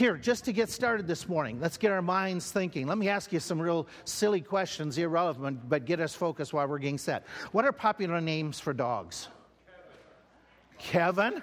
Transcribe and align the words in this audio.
here, 0.00 0.16
just 0.16 0.44
to 0.46 0.52
get 0.52 0.70
started 0.70 1.06
this 1.06 1.28
morning, 1.28 1.60
let's 1.60 1.76
get 1.76 1.92
our 1.92 2.00
minds 2.00 2.50
thinking. 2.50 2.86
Let 2.86 2.96
me 2.96 3.08
ask 3.08 3.32
you 3.32 3.38
some 3.38 3.60
real 3.60 3.86
silly 4.04 4.40
questions, 4.40 4.96
irrelevant, 4.96 5.68
but 5.68 5.84
get 5.84 6.00
us 6.00 6.14
focused 6.14 6.54
while 6.54 6.66
we're 6.66 6.78
getting 6.78 6.96
set. 6.98 7.26
What 7.52 7.66
are 7.66 7.72
popular 7.72 8.18
names 8.20 8.58
for 8.58 8.72
dogs? 8.72 9.28
Kevin? 10.78 11.42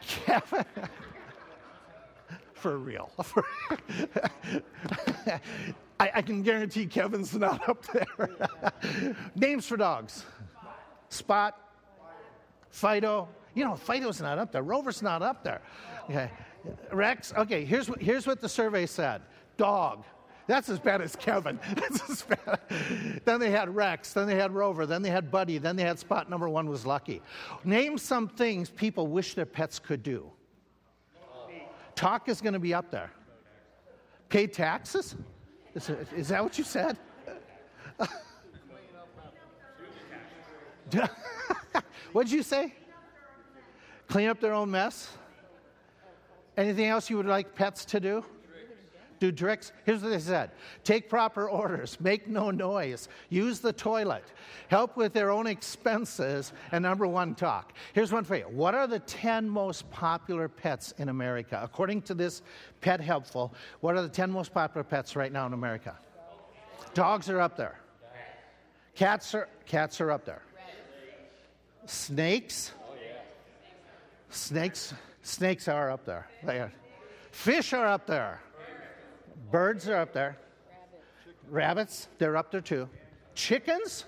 Kevin? 0.00 0.64
for 2.54 2.76
real. 2.76 3.10
I, 6.00 6.10
I, 6.16 6.22
can 6.22 6.42
guarantee 6.42 6.86
Kevin's 6.86 7.34
not 7.34 7.68
up 7.68 7.86
there. 7.92 9.14
Names 9.36 9.66
for 9.66 9.76
dogs 9.76 10.24
Spot, 11.08 11.56
Fido. 12.70 13.28
You 13.54 13.64
know, 13.64 13.76
Fido's 13.76 14.20
not 14.20 14.38
up 14.38 14.50
there. 14.50 14.62
Rover's 14.62 15.02
not 15.02 15.22
up 15.22 15.44
there. 15.44 15.62
Okay. 16.10 16.30
Rex, 16.92 17.32
okay, 17.36 17.64
here's 17.64 17.88
what, 17.88 18.00
here's 18.00 18.26
what 18.26 18.40
the 18.40 18.48
survey 18.48 18.86
said 18.86 19.22
dog. 19.56 20.04
That's 20.48 20.68
as 20.68 20.80
bad 20.80 21.00
as 21.00 21.14
Kevin. 21.14 21.58
That's 21.74 22.10
as 22.10 22.22
bad. 22.22 22.60
then 23.24 23.38
they 23.38 23.50
had 23.50 23.74
Rex, 23.74 24.12
then 24.12 24.26
they 24.26 24.34
had 24.34 24.52
Rover, 24.52 24.86
then 24.86 25.02
they 25.02 25.10
had 25.10 25.30
Buddy, 25.30 25.58
then 25.58 25.76
they 25.76 25.84
had 25.84 25.98
Spot. 25.98 26.28
Number 26.28 26.48
one 26.48 26.68
was 26.68 26.84
Lucky. 26.84 27.22
Name 27.64 27.96
some 27.96 28.28
things 28.28 28.68
people 28.68 29.06
wish 29.06 29.34
their 29.34 29.46
pets 29.46 29.78
could 29.78 30.02
do. 30.02 30.30
Talk 31.94 32.28
is 32.28 32.40
going 32.40 32.54
to 32.54 32.58
be 32.58 32.74
up 32.74 32.90
there. 32.90 33.12
Pay 34.28 34.46
taxes? 34.48 35.14
Is, 35.74 35.88
it, 35.88 36.08
is 36.16 36.28
that 36.28 36.42
what 36.42 36.58
you 36.58 36.64
said? 36.64 36.98
what 42.12 42.24
did 42.24 42.32
you 42.32 42.42
say? 42.42 42.74
Clean 44.08 44.28
up 44.28 44.40
their 44.40 44.54
own 44.54 44.70
mess? 44.70 45.08
Anything 46.56 46.86
else 46.86 47.08
you 47.08 47.16
would 47.16 47.26
like 47.26 47.54
pets 47.54 47.84
to 47.86 48.00
do? 48.00 48.24
Do 49.22 49.30
tricks? 49.30 49.70
Here's 49.84 50.02
what 50.02 50.08
they 50.08 50.18
said 50.18 50.50
take 50.82 51.08
proper 51.08 51.48
orders, 51.48 51.96
make 52.00 52.26
no 52.26 52.50
noise, 52.50 53.08
use 53.28 53.60
the 53.60 53.72
toilet, 53.72 54.24
help 54.66 54.96
with 54.96 55.12
their 55.12 55.30
own 55.30 55.46
expenses, 55.46 56.52
and 56.72 56.82
number 56.82 57.06
one, 57.06 57.36
talk. 57.36 57.72
Here's 57.92 58.10
one 58.10 58.24
for 58.24 58.34
you 58.34 58.46
What 58.46 58.74
are 58.74 58.88
the 58.88 58.98
10 58.98 59.48
most 59.48 59.88
popular 59.92 60.48
pets 60.48 60.92
in 60.98 61.08
America? 61.08 61.60
According 61.62 62.02
to 62.02 62.14
this 62.14 62.42
Pet 62.80 63.00
Helpful, 63.00 63.54
what 63.80 63.96
are 63.96 64.02
the 64.02 64.08
10 64.08 64.28
most 64.28 64.52
popular 64.52 64.82
pets 64.82 65.14
right 65.14 65.30
now 65.30 65.46
in 65.46 65.52
America? 65.52 65.96
Dogs 66.92 67.30
are 67.30 67.40
up 67.40 67.56
there. 67.56 67.78
Cats 68.96 69.36
are, 69.36 69.48
cats 69.66 70.00
are 70.00 70.10
up 70.10 70.24
there. 70.24 70.42
Snakes? 71.86 72.72
Oh, 72.76 72.94
Snakes 74.30 74.94
Snakes 75.22 75.68
are 75.68 75.90
up 75.90 76.04
there. 76.04 76.28
They 76.42 76.58
are. 76.58 76.72
Fish 77.30 77.72
are 77.72 77.86
up 77.86 78.06
there. 78.06 78.40
Birds 79.50 79.88
are 79.88 79.96
up 79.96 80.12
there. 80.12 80.36
Rabbits, 81.48 82.08
they're 82.18 82.36
up 82.36 82.50
there 82.50 82.60
too. 82.60 82.88
Chickens? 83.34 84.04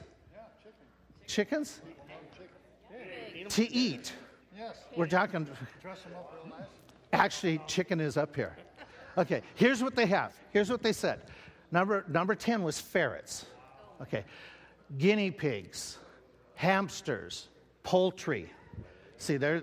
Chickens? 1.27 1.81
To 3.49 3.73
eat. 3.73 4.13
We're 4.97 5.07
talking. 5.07 5.49
Actually, 7.13 7.61
chicken 7.67 8.01
is 8.01 8.17
up 8.17 8.35
here. 8.35 8.57
Okay, 9.17 9.43
here's 9.55 9.83
what 9.83 9.95
they 9.95 10.07
have. 10.07 10.33
Here's 10.51 10.71
what 10.71 10.83
they 10.83 10.93
said. 10.93 11.21
Number, 11.71 12.05
number 12.09 12.35
10 12.35 12.63
was 12.63 12.81
ferrets. 12.81 13.47
Okay, 14.03 14.25
guinea 14.99 15.31
pigs, 15.31 15.99
hamsters, 16.55 17.49
poultry. 17.83 18.53
See, 19.19 19.37
they're, 19.37 19.63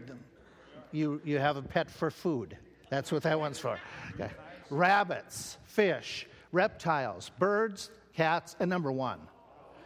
you, 0.92 1.22
you 1.24 1.40
have 1.40 1.58
a 1.58 1.62
pet 1.62 1.90
for 1.90 2.12
food. 2.12 2.58
That's 2.90 3.12
what 3.12 3.24
that 3.24 3.40
one's 3.40 3.60
for. 3.60 3.80
Okay. 4.14 4.32
Rabbits, 4.70 5.58
fish, 5.66 6.28
reptiles, 6.52 7.32
birds, 7.40 7.90
cats, 8.14 8.56
and 8.60 8.70
number 8.70 8.92
one. 8.92 9.20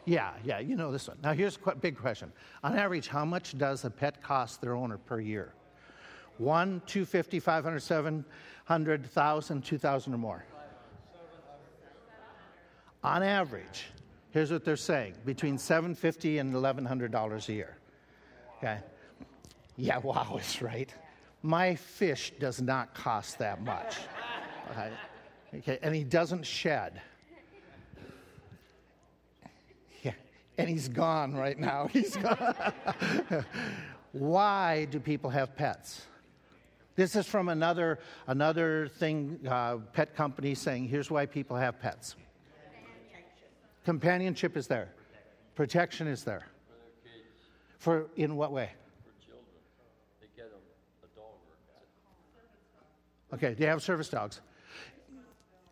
Yeah, 0.06 0.33
yeah, 0.44 0.59
you 0.59 0.76
know 0.76 0.92
this 0.92 1.08
one. 1.08 1.17
Now, 1.23 1.33
here's 1.33 1.58
a 1.66 1.76
big 1.76 1.98
question. 1.98 2.32
On 2.64 2.77
average, 2.77 3.08
how 3.08 3.26
much 3.26 3.58
does 3.58 3.86
a 3.86 3.89
pet 3.89 4.21
cost 4.21 4.61
their 4.61 4.76
owner 4.76 4.98
per 4.98 5.20
year? 5.20 5.54
One, 6.38 6.82
250, 6.86 7.39
500, 7.39 7.80
700, 7.80 9.02
1,000, 9.02 9.64
2,000 9.64 10.14
or 10.14 10.17
more? 10.17 10.45
On 13.04 13.23
average, 13.23 13.86
here's 14.32 14.52
what 14.52 14.66
they're 14.66 14.76
saying 14.76 15.16
between 15.26 15.58
750 15.58 16.39
and 16.39 16.54
$1,100 16.54 17.49
a 17.49 17.54
year. 17.54 17.77
Okay? 18.58 18.80
Yeah, 19.77 19.97
wow, 20.03 20.36
it's 20.37 20.61
right. 20.61 20.93
My 21.41 21.75
fish 21.75 22.33
does 22.39 22.61
not 22.61 22.93
cost 22.93 23.37
that 23.39 23.63
much. 23.63 23.97
Okay, 25.53 25.80
and 25.81 25.93
he 25.93 26.03
doesn't 26.03 26.43
shed. 26.43 27.02
Yeah, 30.02 30.13
and 30.58 30.67
he's 30.67 30.87
gone 30.87 31.36
right 31.36 31.58
now. 31.58 31.87
He's 31.93 32.15
gone. 32.17 32.55
Why 34.11 34.86
do 34.86 34.99
people 34.99 35.30
have 35.30 35.55
pets? 35.55 36.07
This 36.95 37.15
is 37.15 37.25
from 37.25 37.49
another, 37.49 37.99
another 38.27 38.87
thing, 38.87 39.39
uh, 39.47 39.77
pet 39.92 40.15
company 40.15 40.55
saying, 40.55 40.87
here's 40.87 41.11
why 41.11 41.25
people 41.25 41.57
have 41.57 41.77
pets. 41.81 42.15
Companionship 43.83 44.55
is 44.55 44.65
there. 44.67 44.87
Protection 45.55 46.07
is 46.07 46.23
there. 46.23 46.47
For 47.80 48.07
in 48.15 48.37
what 48.37 48.53
way? 48.53 48.71
Okay, 53.36 53.54
do 53.54 53.64
you 53.64 53.70
have 53.70 53.84
service 53.84 54.08
dogs? 54.08 54.40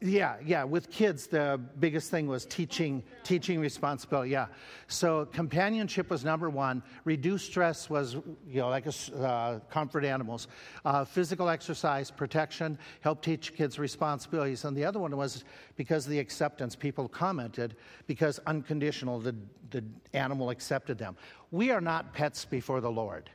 Yeah, 0.01 0.35
yeah. 0.45 0.65
With 0.65 0.89
kids, 0.89 1.27
the 1.27 1.61
biggest 1.79 2.11
thing 2.11 2.27
was 2.27 2.45
teaching, 2.45 3.01
teaching 3.23 3.61
responsibility. 3.61 4.31
Yeah. 4.31 4.47
So 4.87 5.27
companionship 5.27 6.09
was 6.09 6.25
number 6.25 6.49
one. 6.49 6.83
Reduced 7.05 7.45
stress 7.45 7.89
was, 7.89 8.15
you 8.15 8.59
know, 8.59 8.67
like 8.67 8.85
a, 8.85 9.15
uh, 9.15 9.59
comfort 9.69 10.03
animals. 10.03 10.49
Uh, 10.83 11.05
physical 11.05 11.47
exercise, 11.47 12.11
protection, 12.11 12.77
help 12.99 13.21
teach 13.21 13.55
kids 13.55 13.79
responsibilities. 13.79 14.65
And 14.65 14.75
the 14.75 14.83
other 14.83 14.99
one 14.99 15.15
was 15.15 15.45
because 15.77 16.05
of 16.05 16.11
the 16.11 16.19
acceptance. 16.19 16.75
People 16.75 17.07
commented 17.07 17.77
because 18.05 18.39
unconditional, 18.45 19.21
the, 19.21 19.33
the 19.69 19.85
animal 20.11 20.49
accepted 20.49 20.97
them. 20.97 21.15
We 21.51 21.71
are 21.71 21.79
not 21.79 22.13
pets 22.13 22.43
before 22.43 22.81
the 22.81 22.91
Lord. 22.91 23.29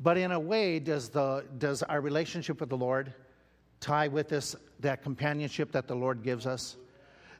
But 0.00 0.16
in 0.16 0.32
a 0.32 0.40
way, 0.40 0.78
does, 0.78 1.10
the, 1.10 1.44
does 1.58 1.82
our 1.82 2.00
relationship 2.00 2.60
with 2.60 2.70
the 2.70 2.78
Lord 2.78 3.12
tie 3.80 4.08
with 4.08 4.28
this 4.28 4.56
that 4.80 5.02
companionship 5.02 5.72
that 5.72 5.88
the 5.88 5.96
Lord 5.96 6.22
gives 6.22 6.46
us? 6.46 6.76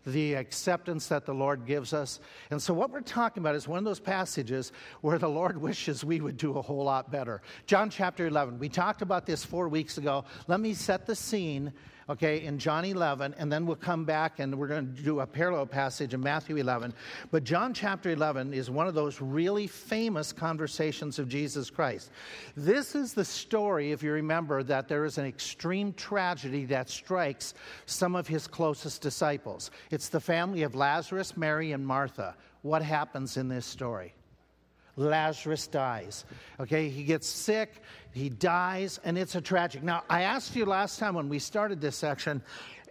the 0.06 0.34
acceptance 0.34 1.08
that 1.08 1.26
the 1.26 1.34
Lord 1.34 1.66
gives 1.66 1.92
us. 1.92 2.20
And 2.50 2.62
so, 2.62 2.72
what 2.72 2.90
we're 2.90 3.00
talking 3.00 3.42
about 3.42 3.56
is 3.56 3.66
one 3.66 3.78
of 3.78 3.84
those 3.84 3.98
passages 3.98 4.70
where 5.00 5.18
the 5.18 5.28
Lord 5.28 5.60
wishes 5.60 6.04
we 6.04 6.20
would 6.20 6.36
do 6.36 6.56
a 6.56 6.62
whole 6.62 6.84
lot 6.84 7.10
better. 7.10 7.42
John 7.66 7.90
chapter 7.90 8.26
11. 8.28 8.58
We 8.58 8.68
talked 8.68 9.02
about 9.02 9.26
this 9.26 9.44
four 9.44 9.68
weeks 9.68 9.98
ago. 9.98 10.24
Let 10.46 10.60
me 10.60 10.74
set 10.74 11.06
the 11.06 11.16
scene 11.16 11.72
okay, 12.08 12.44
in 12.44 12.58
John 12.58 12.84
11, 12.84 13.34
and 13.38 13.50
then 13.50 13.66
we'll 13.66 13.76
come 13.76 14.04
back 14.04 14.38
and 14.38 14.56
we're 14.56 14.68
going 14.68 14.94
to 14.94 15.02
do 15.02 15.20
a 15.20 15.26
parallel 15.26 15.66
passage 15.66 16.14
in 16.14 16.20
Matthew 16.20 16.56
11. 16.56 16.94
But 17.30 17.44
John 17.44 17.74
chapter 17.74 18.10
11 18.10 18.54
is 18.54 18.70
one 18.70 18.86
of 18.86 18.94
those 18.94 19.20
really 19.20 19.66
famous 19.66 20.32
conversations 20.32 21.18
of 21.18 21.28
Jesus 21.28 21.70
Christ. 21.70 22.10
This 22.56 22.94
is 22.94 23.12
the 23.12 23.24
story, 23.24 23.92
if 23.92 24.02
you 24.02 24.12
remember, 24.12 24.62
that 24.62 24.88
there 24.88 25.04
is 25.04 25.18
an 25.18 25.26
extreme 25.26 25.92
tragedy 25.94 26.64
that 26.66 26.88
strikes 26.88 27.54
some 27.86 28.14
of 28.14 28.28
his 28.28 28.46
closest 28.46 29.02
disciples. 29.02 29.70
It's 29.90 30.08
the 30.08 30.20
family 30.20 30.62
of 30.62 30.74
Lazarus, 30.74 31.36
Mary, 31.36 31.72
and 31.72 31.84
Martha. 31.86 32.36
What 32.62 32.82
happens 32.82 33.36
in 33.36 33.48
this 33.48 33.66
story? 33.66 34.14
Lazarus 34.96 35.66
dies. 35.66 36.24
Okay, 36.58 36.88
he 36.88 37.04
gets 37.04 37.26
sick, 37.26 37.82
he 38.12 38.28
dies, 38.28 38.98
and 39.04 39.16
it's 39.18 39.34
a 39.34 39.40
tragic. 39.40 39.82
Now, 39.82 40.04
I 40.08 40.22
asked 40.22 40.56
you 40.56 40.64
last 40.64 40.98
time 40.98 41.14
when 41.14 41.28
we 41.28 41.38
started 41.38 41.80
this 41.80 41.96
section, 41.96 42.42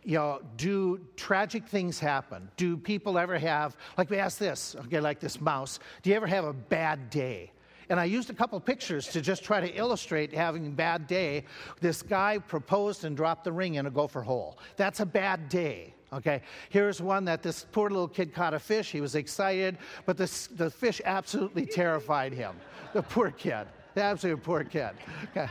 you 0.04 0.20
know, 0.20 0.40
do 0.56 1.00
tragic 1.16 1.68
things 1.68 2.00
happen? 2.00 2.50
Do 2.58 2.78
people 2.78 3.18
ever 3.18 3.40
have, 3.40 3.76
like 3.98 4.12
we 4.12 4.20
asked 4.20 4.40
this, 4.40 4.76
okay, 4.86 5.00
like 5.00 5.20
this 5.20 5.42
mouse, 5.42 5.80
do 6.04 6.12
you 6.12 6.16
ever 6.16 6.28
have 6.28 6.46
a 6.46 6.54
bad 6.54 7.10
day? 7.10 7.52
And 7.90 8.00
I 8.00 8.06
used 8.06 8.30
a 8.30 8.34
couple 8.34 8.60
pictures 8.60 9.08
to 9.10 9.22
just 9.22 9.44
try 9.44 9.60
to 9.60 9.72
illustrate 9.76 10.34
having 10.34 10.68
a 10.68 10.72
bad 10.72 11.08
day. 11.08 11.46
This 11.82 12.02
guy 12.02 12.38
proposed 12.40 13.06
and 13.06 13.16
dropped 13.16 13.44
the 13.44 13.52
ring 13.52 13.76
in 13.76 13.86
a 13.86 13.92
gopher 13.92 14.22
hole. 14.22 14.60
That's 14.76 15.00
a 15.00 15.06
bad 15.06 15.50
day. 15.50 15.94
Okay, 16.16 16.42
here's 16.70 17.02
one 17.02 17.26
that 17.26 17.44
this 17.44 17.66
poor 17.72 17.90
little 17.90 18.08
kid 18.08 18.34
caught 18.34 18.54
a 18.54 18.60
fish. 18.60 18.90
He 18.90 19.02
was 19.02 19.16
excited, 19.16 19.78
but 20.06 20.16
the, 20.16 20.48
the 20.56 20.70
fish 20.70 21.02
absolutely 21.04 21.66
terrified 21.66 22.32
him. 22.32 22.56
The 22.94 23.04
poor 23.04 23.32
kid, 23.32 23.68
the 23.96 24.04
absolute 24.04 24.42
poor 24.42 24.64
kid. 24.64 24.92
Okay. 25.32 25.50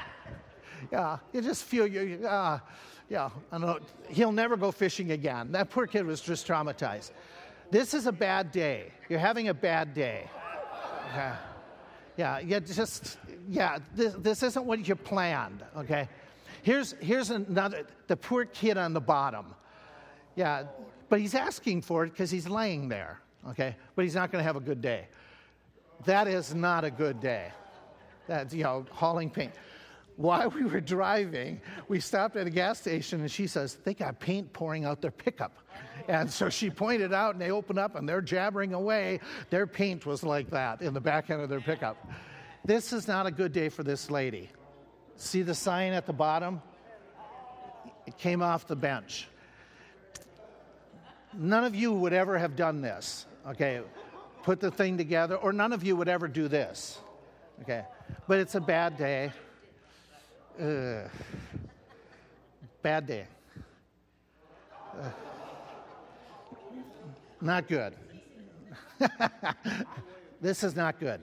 Yeah, 0.91 1.19
you 1.33 1.43
just 1.43 1.65
feel 1.65 1.87
you, 1.87 2.27
uh, 2.27 2.61
yeah, 3.11 3.29
I 3.53 3.59
know. 3.59 3.79
He'll 4.09 4.33
never 4.33 4.57
go 4.57 4.71
fishing 4.71 5.13
again. 5.13 5.53
That 5.53 5.69
poor 5.69 5.87
kid 5.87 6.07
was 6.07 6.21
just 6.21 6.47
traumatized. 6.47 7.11
This 7.71 7.93
is 7.93 8.07
a 8.07 8.13
bad 8.13 8.51
day. 8.51 8.93
You're 9.09 9.19
having 9.19 9.49
a 9.49 9.55
bad 9.55 9.93
day. 9.93 10.31
Okay. 11.11 11.33
Yeah, 12.17 12.39
yeah, 12.39 12.61
just, 12.61 13.19
yeah, 13.49 13.79
this, 13.95 14.15
this 14.15 14.43
isn't 14.43 14.65
what 14.65 14.87
you 14.87 14.95
planned, 14.95 15.65
okay? 15.77 16.09
Here's, 16.63 16.93
here's 17.01 17.31
another, 17.31 17.85
the 18.07 18.17
poor 18.17 18.45
kid 18.45 18.79
on 18.79 18.95
the 18.95 19.01
bottom. 19.01 19.55
Yeah, 20.37 20.65
but 21.09 21.21
he's 21.21 21.35
asking 21.35 21.83
for 21.83 22.05
it 22.05 22.11
because 22.11 22.31
he's 22.31 22.49
laying 22.49 22.89
there, 22.89 23.21
okay? 23.49 23.77
But 23.95 24.05
he's 24.05 24.15
not 24.15 24.33
going 24.33 24.41
to 24.41 24.47
have 24.47 24.57
a 24.57 24.61
good 24.61 24.81
day. 24.81 25.07
That 26.07 26.29
is 26.29 26.55
not 26.55 26.85
a 26.85 26.91
good 26.91 27.21
day. 27.21 27.53
That's, 28.27 28.53
you 28.55 28.65
know, 28.65 28.87
hauling 28.91 29.31
paint. 29.31 29.53
While 30.17 30.51
we 30.51 30.65
were 30.65 30.81
driving, 30.81 31.61
we 31.89 31.99
stopped 31.99 32.37
at 32.37 32.47
a 32.47 32.51
gas 32.51 32.81
station 32.81 33.21
and 33.21 33.31
she 33.31 33.47
says, 33.47 33.77
They 33.85 33.95
got 33.95 34.21
paint 34.21 34.53
pouring 34.53 34.85
out 34.85 35.01
their 35.01 35.11
pickup. 35.11 35.59
And 36.07 36.31
so 36.31 36.49
she 36.51 36.71
pointed 36.71 37.13
out 37.13 37.35
and 37.35 37.41
they 37.41 37.51
open 37.51 37.79
up 37.79 37.97
and 37.97 38.09
they're 38.09 38.21
jabbering 38.21 38.75
away. 38.75 39.21
Their 39.51 39.67
paint 39.67 40.07
was 40.07 40.23
like 40.23 40.51
that 40.51 40.83
in 40.83 40.95
the 40.95 41.01
back 41.01 41.31
end 41.31 41.41
of 41.41 41.49
their 41.49 41.61
pickup. 41.61 41.97
This 42.65 42.93
is 42.93 43.09
not 43.09 43.27
a 43.27 43.31
good 43.31 43.53
day 43.53 43.69
for 43.69 43.83
this 43.83 44.11
lady. 44.11 44.51
See 45.17 45.43
the 45.43 45.55
sign 45.55 45.93
at 45.93 46.07
the 46.07 46.13
bottom? 46.13 46.63
It 48.07 48.17
came 48.19 48.43
off 48.43 48.67
the 48.67 48.77
bench. 48.77 49.29
None 51.37 51.65
of 51.65 51.75
you 51.75 51.93
would 51.93 52.13
ever 52.13 52.39
have 52.39 52.57
done 52.57 52.81
this, 52.81 53.27
okay? 53.49 53.81
Put 54.43 54.61
the 54.61 54.71
thing 54.71 54.97
together, 54.97 55.37
or 55.37 55.53
none 55.53 55.73
of 55.73 55.85
you 55.85 55.97
would 55.97 56.09
ever 56.09 56.29
do 56.29 56.49
this, 56.49 56.99
okay? 57.63 57.85
But 58.29 58.39
it's 58.39 58.55
a 58.55 58.61
bad 58.61 58.97
day. 58.97 59.33
Bad 62.83 63.07
day. 63.07 63.27
Uh, 65.01 65.11
not 67.41 67.67
good. 67.67 67.95
this 70.41 70.63
is 70.63 70.77
not 70.77 71.01
good. 71.01 71.21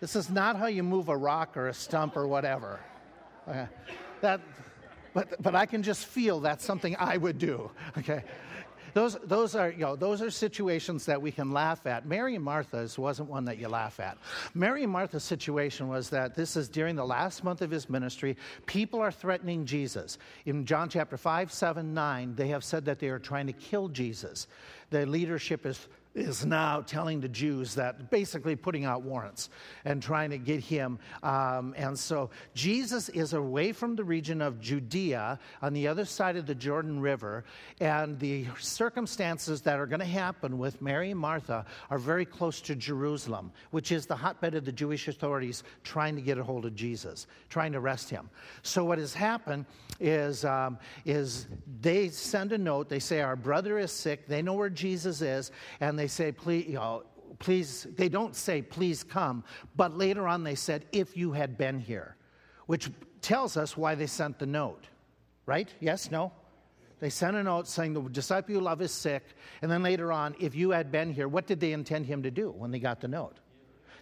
This 0.00 0.16
is 0.16 0.30
not 0.30 0.56
how 0.56 0.66
you 0.66 0.82
move 0.82 1.08
a 1.08 1.16
rock 1.16 1.56
or 1.56 1.68
a 1.68 1.74
stump 1.74 2.16
or 2.16 2.26
whatever. 2.26 2.80
Okay. 3.48 3.66
That, 4.20 4.40
but, 5.14 5.40
but 5.42 5.54
I 5.54 5.66
can 5.66 5.82
just 5.82 6.06
feel 6.06 6.40
that's 6.40 6.64
something 6.64 6.96
I 6.98 7.16
would 7.16 7.38
do. 7.38 7.70
Okay. 7.98 8.22
Those, 8.94 9.16
those, 9.22 9.54
are, 9.54 9.70
you 9.70 9.78
know, 9.78 9.96
those 9.96 10.20
are 10.20 10.30
situations 10.30 11.06
that 11.06 11.20
we 11.20 11.30
can 11.30 11.52
laugh 11.52 11.86
at. 11.86 12.06
Mary 12.06 12.34
and 12.34 12.44
Martha's 12.44 12.98
wasn't 12.98 13.28
one 13.28 13.44
that 13.44 13.58
you 13.58 13.68
laugh 13.68 14.00
at. 14.00 14.18
Mary 14.54 14.82
and 14.82 14.92
Martha's 14.92 15.22
situation 15.22 15.88
was 15.88 16.10
that 16.10 16.34
this 16.34 16.56
is 16.56 16.68
during 16.68 16.96
the 16.96 17.04
last 17.04 17.44
month 17.44 17.62
of 17.62 17.70
his 17.70 17.88
ministry. 17.88 18.36
People 18.66 19.00
are 19.00 19.12
threatening 19.12 19.64
Jesus. 19.64 20.18
In 20.46 20.66
John 20.66 20.88
chapter 20.88 21.16
5, 21.16 21.52
7, 21.52 21.94
9, 21.94 22.34
they 22.34 22.48
have 22.48 22.64
said 22.64 22.84
that 22.86 22.98
they 22.98 23.08
are 23.08 23.18
trying 23.18 23.46
to 23.46 23.52
kill 23.52 23.88
Jesus. 23.88 24.46
The 24.90 25.06
leadership 25.06 25.66
is 25.66 25.86
is 26.14 26.44
now 26.44 26.80
telling 26.80 27.20
the 27.20 27.28
Jews 27.28 27.74
that 27.76 28.10
basically 28.10 28.56
putting 28.56 28.84
out 28.84 29.02
warrants 29.02 29.48
and 29.84 30.02
trying 30.02 30.30
to 30.30 30.38
get 30.38 30.60
him. 30.60 30.98
Um, 31.22 31.72
and 31.76 31.96
so 31.96 32.30
Jesus 32.52 33.08
is 33.10 33.32
away 33.32 33.72
from 33.72 33.94
the 33.94 34.02
region 34.02 34.42
of 34.42 34.60
Judea 34.60 35.38
on 35.62 35.72
the 35.72 35.86
other 35.86 36.04
side 36.04 36.36
of 36.36 36.46
the 36.46 36.54
Jordan 36.54 37.00
River, 37.00 37.44
and 37.80 38.18
the 38.18 38.46
circumstances 38.58 39.60
that 39.62 39.78
are 39.78 39.86
going 39.86 40.00
to 40.00 40.06
happen 40.06 40.58
with 40.58 40.82
Mary 40.82 41.12
and 41.12 41.20
Martha 41.20 41.64
are 41.90 41.98
very 41.98 42.24
close 42.24 42.60
to 42.62 42.74
Jerusalem, 42.74 43.52
which 43.70 43.92
is 43.92 44.06
the 44.06 44.16
hotbed 44.16 44.56
of 44.56 44.64
the 44.64 44.72
Jewish 44.72 45.06
authorities 45.06 45.62
trying 45.84 46.16
to 46.16 46.22
get 46.22 46.38
a 46.38 46.42
hold 46.42 46.64
of 46.64 46.74
Jesus, 46.74 47.28
trying 47.48 47.72
to 47.72 47.78
arrest 47.78 48.10
him. 48.10 48.28
So 48.62 48.84
what 48.84 48.98
has 48.98 49.14
happened 49.14 49.64
is, 50.00 50.44
um, 50.44 50.78
is 51.04 51.46
they 51.80 52.08
send 52.08 52.52
a 52.52 52.58
note. 52.58 52.88
They 52.88 52.98
say, 52.98 53.20
Our 53.20 53.36
brother 53.36 53.78
is 53.78 53.92
sick. 53.92 54.26
They 54.26 54.42
know 54.42 54.54
where 54.54 54.70
Jesus 54.70 55.20
is, 55.20 55.52
and 55.80 55.99
they 56.00 56.08
say, 56.08 56.32
please, 56.32 56.66
you 56.66 56.74
know, 56.74 57.02
please, 57.38 57.86
they 57.96 58.08
don't 58.08 58.34
say, 58.34 58.62
please 58.62 59.04
come, 59.04 59.44
but 59.76 59.96
later 59.96 60.26
on 60.26 60.44
they 60.44 60.54
said, 60.54 60.86
if 60.92 61.14
you 61.16 61.32
had 61.32 61.58
been 61.58 61.78
here, 61.78 62.16
which 62.66 62.90
tells 63.20 63.58
us 63.58 63.76
why 63.76 63.94
they 63.94 64.06
sent 64.06 64.38
the 64.38 64.46
note, 64.46 64.86
right? 65.44 65.68
Yes, 65.78 66.10
no? 66.10 66.32
They 67.00 67.10
sent 67.10 67.36
a 67.36 67.42
note 67.42 67.68
saying 67.68 67.92
the 67.92 68.02
disciple 68.02 68.54
you 68.54 68.60
love 68.60 68.80
is 68.80 68.92
sick, 68.92 69.24
and 69.60 69.70
then 69.70 69.82
later 69.82 70.10
on, 70.10 70.34
if 70.40 70.54
you 70.54 70.70
had 70.70 70.90
been 70.90 71.12
here, 71.12 71.28
what 71.28 71.46
did 71.46 71.60
they 71.60 71.72
intend 71.72 72.06
him 72.06 72.22
to 72.22 72.30
do 72.30 72.50
when 72.50 72.70
they 72.70 72.78
got 72.78 73.00
the 73.00 73.08
note? 73.08 73.36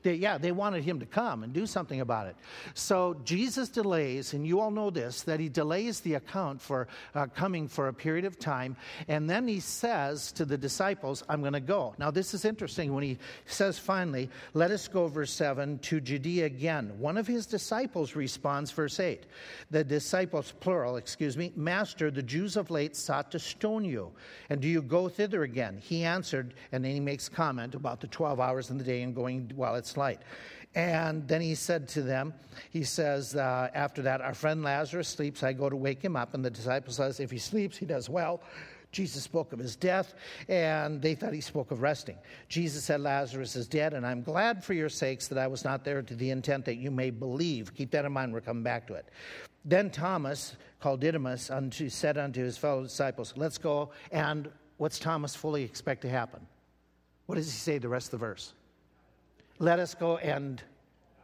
They, 0.02 0.14
yeah, 0.14 0.38
they 0.38 0.52
wanted 0.52 0.84
him 0.84 1.00
to 1.00 1.06
come 1.06 1.42
and 1.42 1.52
do 1.52 1.66
something 1.66 2.00
about 2.00 2.26
it. 2.26 2.36
So 2.74 3.16
Jesus 3.24 3.68
delays, 3.68 4.34
and 4.34 4.46
you 4.46 4.60
all 4.60 4.70
know 4.70 4.90
this, 4.90 5.22
that 5.22 5.40
he 5.40 5.48
delays 5.48 6.00
the 6.00 6.14
account 6.14 6.60
for 6.60 6.88
uh, 7.14 7.26
coming 7.26 7.68
for 7.68 7.88
a 7.88 7.92
period 7.92 8.24
of 8.24 8.38
time. 8.38 8.76
And 9.08 9.28
then 9.28 9.48
he 9.48 9.60
says 9.60 10.32
to 10.32 10.44
the 10.44 10.58
disciples, 10.58 11.22
I'm 11.28 11.40
going 11.40 11.52
to 11.52 11.60
go. 11.60 11.94
Now, 11.98 12.10
this 12.10 12.34
is 12.34 12.44
interesting 12.44 12.94
when 12.94 13.04
he 13.04 13.18
says 13.46 13.78
finally, 13.78 14.30
let 14.54 14.70
us 14.70 14.88
go, 14.88 15.06
verse 15.08 15.32
7, 15.32 15.78
to 15.80 16.00
Judea 16.00 16.46
again. 16.46 16.92
One 16.98 17.16
of 17.16 17.26
his 17.26 17.46
disciples 17.46 18.16
responds, 18.16 18.70
verse 18.70 19.00
8. 19.00 19.26
The 19.70 19.84
disciples, 19.84 20.52
plural, 20.60 20.96
excuse 20.96 21.36
me, 21.36 21.52
Master, 21.56 22.10
the 22.10 22.22
Jews 22.22 22.56
of 22.56 22.70
late 22.70 22.96
sought 22.96 23.30
to 23.32 23.38
stone 23.38 23.84
you. 23.84 24.10
And 24.50 24.60
do 24.60 24.68
you 24.68 24.82
go 24.82 25.08
thither 25.08 25.42
again? 25.42 25.78
He 25.82 26.04
answered, 26.04 26.54
and 26.72 26.84
then 26.84 26.92
he 26.92 27.00
makes 27.00 27.28
comment 27.28 27.74
about 27.74 28.00
the 28.00 28.06
12 28.06 28.40
hours 28.40 28.70
in 28.70 28.78
the 28.78 28.84
day 28.84 29.02
and 29.02 29.14
going 29.14 29.50
while 29.54 29.74
it's 29.74 29.87
light. 29.96 30.20
And 30.74 31.26
then 31.26 31.40
he 31.40 31.54
said 31.54 31.88
to 31.88 32.02
them, 32.02 32.34
he 32.70 32.84
says, 32.84 33.34
uh, 33.34 33.70
after 33.74 34.02
that, 34.02 34.20
our 34.20 34.34
friend 34.34 34.62
Lazarus 34.62 35.08
sleeps. 35.08 35.42
I 35.42 35.52
go 35.52 35.68
to 35.68 35.76
wake 35.76 36.02
him 36.02 36.14
up. 36.14 36.34
And 36.34 36.44
the 36.44 36.50
disciple 36.50 36.92
says, 36.92 37.20
if 37.20 37.30
he 37.30 37.38
sleeps, 37.38 37.76
he 37.76 37.86
does 37.86 38.08
well. 38.08 38.42
Jesus 38.90 39.22
spoke 39.22 39.52
of 39.52 39.58
his 39.58 39.76
death, 39.76 40.14
and 40.48 41.02
they 41.02 41.14
thought 41.14 41.34
he 41.34 41.42
spoke 41.42 41.70
of 41.70 41.82
resting. 41.82 42.16
Jesus 42.48 42.84
said, 42.84 43.00
Lazarus 43.00 43.54
is 43.54 43.68
dead, 43.68 43.92
and 43.92 44.06
I'm 44.06 44.22
glad 44.22 44.64
for 44.64 44.72
your 44.72 44.88
sakes 44.88 45.28
that 45.28 45.38
I 45.38 45.46
was 45.46 45.62
not 45.62 45.84
there 45.84 46.00
to 46.00 46.14
the 46.14 46.30
intent 46.30 46.64
that 46.64 46.76
you 46.76 46.90
may 46.90 47.10
believe. 47.10 47.74
Keep 47.74 47.90
that 47.90 48.06
in 48.06 48.12
mind, 48.12 48.32
we're 48.32 48.40
coming 48.40 48.62
back 48.62 48.86
to 48.86 48.94
it. 48.94 49.10
Then 49.64 49.90
Thomas, 49.90 50.56
called 50.80 51.00
Didymus, 51.00 51.50
unto, 51.50 51.90
said 51.90 52.16
unto 52.16 52.42
his 52.42 52.56
fellow 52.56 52.82
disciples, 52.82 53.34
Let's 53.36 53.58
go. 53.58 53.90
And 54.10 54.50
what's 54.78 54.98
Thomas 54.98 55.34
fully 55.34 55.64
expect 55.64 56.00
to 56.02 56.08
happen? 56.08 56.46
What 57.26 57.34
does 57.34 57.52
he 57.52 57.58
say 57.58 57.76
the 57.76 57.88
rest 57.88 58.06
of 58.06 58.12
the 58.12 58.26
verse? 58.26 58.54
Let 59.58 59.78
us 59.78 59.94
go 59.94 60.16
and 60.18 60.62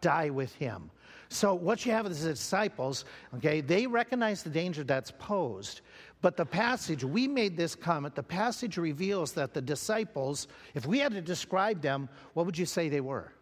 die 0.00 0.30
with 0.30 0.54
him. 0.54 0.90
So, 1.28 1.54
what 1.54 1.84
you 1.84 1.92
have 1.92 2.06
is 2.06 2.22
the 2.22 2.30
disciples, 2.30 3.04
okay, 3.36 3.60
they 3.60 3.86
recognize 3.86 4.42
the 4.42 4.50
danger 4.50 4.84
that's 4.84 5.10
posed. 5.10 5.80
But 6.20 6.36
the 6.36 6.46
passage, 6.46 7.02
we 7.02 7.26
made 7.26 7.56
this 7.56 7.74
comment, 7.74 8.14
the 8.14 8.22
passage 8.22 8.76
reveals 8.76 9.32
that 9.32 9.52
the 9.52 9.60
disciples, 9.60 10.48
if 10.74 10.86
we 10.86 10.98
had 10.98 11.12
to 11.12 11.20
describe 11.20 11.82
them, 11.82 12.08
what 12.34 12.46
would 12.46 12.56
you 12.56 12.66
say 12.66 12.88
they 12.88 13.00
were? 13.00 13.32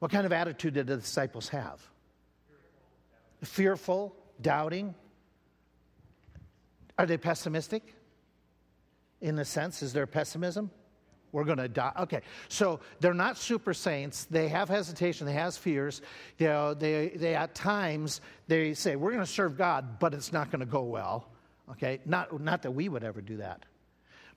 What 0.00 0.10
kind 0.10 0.26
of 0.26 0.32
attitude 0.32 0.74
did 0.74 0.86
the 0.86 0.96
disciples 0.96 1.48
have? 1.48 1.80
Fearful, 3.42 4.14
doubting? 4.40 4.94
Are 6.98 7.06
they 7.06 7.16
pessimistic? 7.16 7.94
In 9.20 9.38
a 9.38 9.44
sense, 9.44 9.82
is 9.82 9.92
there 9.92 10.06
pessimism? 10.06 10.70
We're 11.36 11.44
going 11.44 11.58
to 11.58 11.68
die. 11.68 11.92
Okay, 11.98 12.22
so 12.48 12.80
they're 12.98 13.12
not 13.12 13.36
super 13.36 13.74
saints. 13.74 14.24
They 14.24 14.48
have 14.48 14.70
hesitation. 14.70 15.26
They 15.26 15.34
have 15.34 15.54
fears. 15.54 16.00
You 16.38 16.46
know, 16.46 16.72
they, 16.72 17.08
they 17.08 17.34
at 17.34 17.54
times 17.54 18.22
they 18.48 18.72
say 18.72 18.96
we're 18.96 19.12
going 19.12 19.22
to 19.22 19.30
serve 19.30 19.58
God, 19.58 19.98
but 19.98 20.14
it's 20.14 20.32
not 20.32 20.50
going 20.50 20.60
to 20.60 20.66
go 20.66 20.80
well. 20.80 21.28
Okay, 21.72 22.00
not 22.06 22.40
not 22.40 22.62
that 22.62 22.70
we 22.70 22.88
would 22.88 23.04
ever 23.04 23.20
do 23.20 23.36
that. 23.36 23.66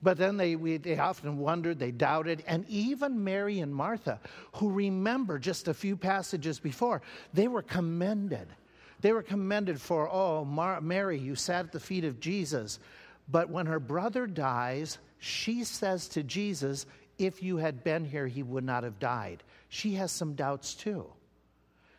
But 0.02 0.18
then 0.18 0.36
they, 0.36 0.56
we, 0.56 0.76
they 0.76 0.98
often 0.98 1.38
wondered, 1.38 1.78
they 1.78 1.90
doubted, 1.90 2.44
and 2.46 2.68
even 2.68 3.24
Mary 3.24 3.60
and 3.60 3.74
Martha, 3.74 4.20
who 4.56 4.70
remember 4.70 5.38
just 5.38 5.68
a 5.68 5.74
few 5.74 5.96
passages 5.96 6.58
before, 6.60 7.00
they 7.32 7.48
were 7.48 7.62
commended. 7.62 8.48
They 9.00 9.12
were 9.12 9.22
commended 9.22 9.80
for, 9.80 10.06
oh, 10.12 10.44
Mar- 10.44 10.82
Mary, 10.82 11.18
you 11.18 11.34
sat 11.34 11.64
at 11.64 11.72
the 11.72 11.80
feet 11.80 12.04
of 12.04 12.20
Jesus. 12.20 12.78
But 13.26 13.48
when 13.48 13.64
her 13.64 13.80
brother 13.80 14.26
dies, 14.26 14.98
she 15.20 15.64
says 15.64 16.08
to 16.08 16.22
Jesus, 16.22 16.86
If 17.18 17.42
you 17.42 17.58
had 17.58 17.84
been 17.84 18.04
here, 18.04 18.26
he 18.26 18.42
would 18.42 18.64
not 18.64 18.82
have 18.82 18.98
died. 18.98 19.42
She 19.68 19.94
has 19.94 20.10
some 20.10 20.34
doubts 20.34 20.74
too. 20.74 21.06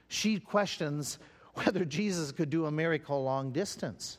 She 0.09 0.39
questions 0.39 1.19
whether 1.53 1.85
Jesus 1.85 2.31
could 2.31 2.49
do 2.49 2.65
a 2.65 2.71
miracle 2.71 3.23
long 3.23 3.51
distance. 3.51 4.17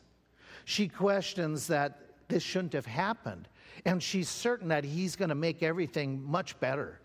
She 0.65 0.89
questions 0.89 1.67
that 1.67 2.01
this 2.29 2.43
shouldn't 2.43 2.73
have 2.73 2.87
happened. 2.87 3.49
And 3.85 4.03
she's 4.03 4.29
certain 4.29 4.69
that 4.69 4.85
he's 4.85 5.17
going 5.17 5.31
to 5.31 5.35
make 5.35 5.63
everything 5.63 6.23
much 6.23 6.59
better. 6.61 7.01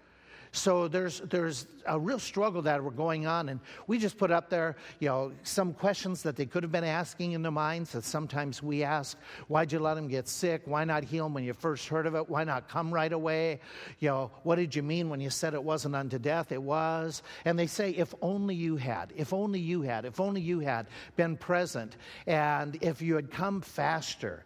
So 0.52 0.88
there's, 0.88 1.20
there's 1.22 1.68
a 1.86 2.00
real 2.00 2.20
struggle 2.20 2.62
that 2.64 2.84
we're 2.84 2.92
going 2.92 3.28
on. 3.28 3.50
And 3.50 3.60
we 3.88 3.98
just 3.98 4.18
put 4.18 4.32
up 4.32 4.50
there, 4.50 4.76
you 5.00 5.08
know, 5.10 5.32
some 5.44 5.74
questions 5.74 6.24
that 6.24 6.36
they 6.36 6.46
could 6.46 6.64
have 6.64 6.72
been 6.72 6.84
asking 6.84 7.34
in 7.34 7.42
their 7.42 7.52
minds 7.52 7.92
that 7.92 8.04
sometimes 8.04 8.64
we 8.64 8.84
ask. 8.84 9.18
Why'd 9.48 9.72
you 9.72 9.80
let 9.80 9.98
him 9.98 10.08
get 10.08 10.28
sick? 10.28 10.64
Why 10.66 10.84
not 10.84 11.04
heal 11.04 11.26
him 11.26 11.34
when 11.34 11.44
you 11.44 11.54
first 11.54 11.88
heard 11.88 12.06
of 12.06 12.16
it? 12.16 12.30
Why 12.30 12.44
not 12.44 12.68
come 12.68 12.94
right 12.94 13.12
away? 13.12 13.60
You 14.00 14.10
know, 14.10 14.32
what 14.44 14.56
did 14.56 14.76
you 14.76 14.84
mean 14.84 15.10
when 15.10 15.20
you 15.20 15.30
said 15.30 15.54
it 15.54 15.64
wasn't 15.64 15.96
unto 15.96 16.18
death? 16.18 16.52
It 16.52 16.62
was. 16.62 17.24
And 17.46 17.58
they 17.58 17.68
say, 17.68 17.92
if 17.92 18.14
only 18.22 18.56
you 18.56 18.78
had, 18.78 19.14
if 19.16 19.34
only 19.34 19.60
you 19.60 19.82
had, 19.82 20.06
if 20.06 20.20
only 20.20 20.42
you 20.42 20.60
had 20.60 20.88
been 21.16 21.38
present, 21.38 21.98
and 22.26 22.78
if 22.82 23.02
you 23.02 23.16
had 23.16 23.32
come 23.32 23.62
faster. 23.62 24.44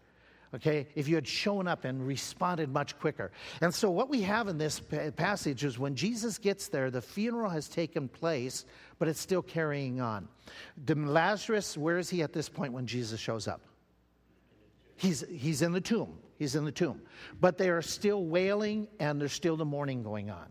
Okay, 0.53 0.87
if 0.95 1.07
you 1.07 1.15
had 1.15 1.27
shown 1.27 1.67
up 1.67 1.85
and 1.85 2.05
responded 2.05 2.69
much 2.69 2.97
quicker. 2.99 3.31
And 3.61 3.73
so, 3.73 3.89
what 3.89 4.09
we 4.09 4.21
have 4.21 4.47
in 4.47 4.57
this 4.57 4.81
passage 5.15 5.63
is 5.63 5.79
when 5.79 5.95
Jesus 5.95 6.37
gets 6.37 6.67
there, 6.67 6.91
the 6.91 7.01
funeral 7.01 7.49
has 7.49 7.67
taken 7.67 8.07
place, 8.07 8.65
but 8.99 9.07
it's 9.07 9.19
still 9.19 9.41
carrying 9.41 10.01
on. 10.01 10.27
Lazarus, 10.87 11.77
where 11.77 11.97
is 11.97 12.09
he 12.09 12.21
at 12.21 12.33
this 12.33 12.49
point 12.49 12.73
when 12.73 12.87
Jesus 12.87 13.19
shows 13.19 13.47
up? 13.47 13.61
He's, 14.97 15.23
he's 15.29 15.61
in 15.61 15.71
the 15.71 15.81
tomb. 15.81 16.17
He's 16.37 16.55
in 16.55 16.65
the 16.65 16.71
tomb. 16.71 17.01
But 17.39 17.57
they 17.57 17.69
are 17.69 17.81
still 17.81 18.25
wailing 18.25 18.87
and 18.99 19.19
there's 19.19 19.33
still 19.33 19.57
the 19.57 19.65
mourning 19.65 20.03
going 20.03 20.29
on. 20.29 20.47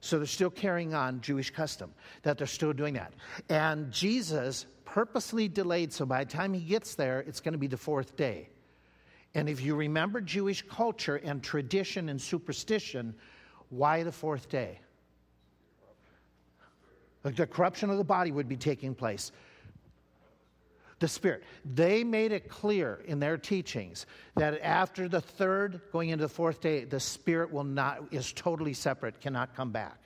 So 0.00 0.18
they're 0.18 0.26
still 0.26 0.50
carrying 0.50 0.94
on 0.94 1.20
Jewish 1.20 1.50
custom, 1.50 1.92
that 2.22 2.38
they're 2.38 2.46
still 2.46 2.72
doing 2.72 2.94
that. 2.94 3.14
And 3.48 3.90
Jesus 3.90 4.66
purposely 4.84 5.48
delayed, 5.48 5.92
so 5.92 6.06
by 6.06 6.24
the 6.24 6.30
time 6.30 6.54
he 6.54 6.60
gets 6.60 6.94
there, 6.94 7.20
it's 7.20 7.40
going 7.40 7.52
to 7.52 7.58
be 7.58 7.66
the 7.66 7.76
fourth 7.76 8.16
day. 8.16 8.48
And 9.36 9.50
if 9.50 9.60
you 9.60 9.74
remember 9.74 10.22
Jewish 10.22 10.62
culture 10.62 11.16
and 11.16 11.42
tradition 11.42 12.08
and 12.08 12.18
superstition, 12.18 13.14
why 13.68 14.02
the 14.02 14.10
fourth 14.10 14.48
day? 14.48 14.80
The 17.22 17.46
corruption 17.46 17.90
of 17.90 17.98
the 17.98 18.04
body 18.04 18.32
would 18.32 18.48
be 18.48 18.56
taking 18.56 18.94
place. 18.94 19.32
The 21.00 21.08
Spirit. 21.08 21.44
They 21.66 22.02
made 22.02 22.32
it 22.32 22.48
clear 22.48 23.02
in 23.04 23.20
their 23.20 23.36
teachings 23.36 24.06
that 24.36 24.58
after 24.62 25.06
the 25.06 25.20
third, 25.20 25.82
going 25.92 26.08
into 26.08 26.24
the 26.24 26.30
fourth 26.30 26.62
day, 26.62 26.84
the 26.84 26.98
Spirit 26.98 27.52
will 27.52 27.64
not, 27.64 28.04
is 28.12 28.32
totally 28.32 28.72
separate, 28.72 29.20
cannot 29.20 29.54
come 29.54 29.70
back. 29.70 29.98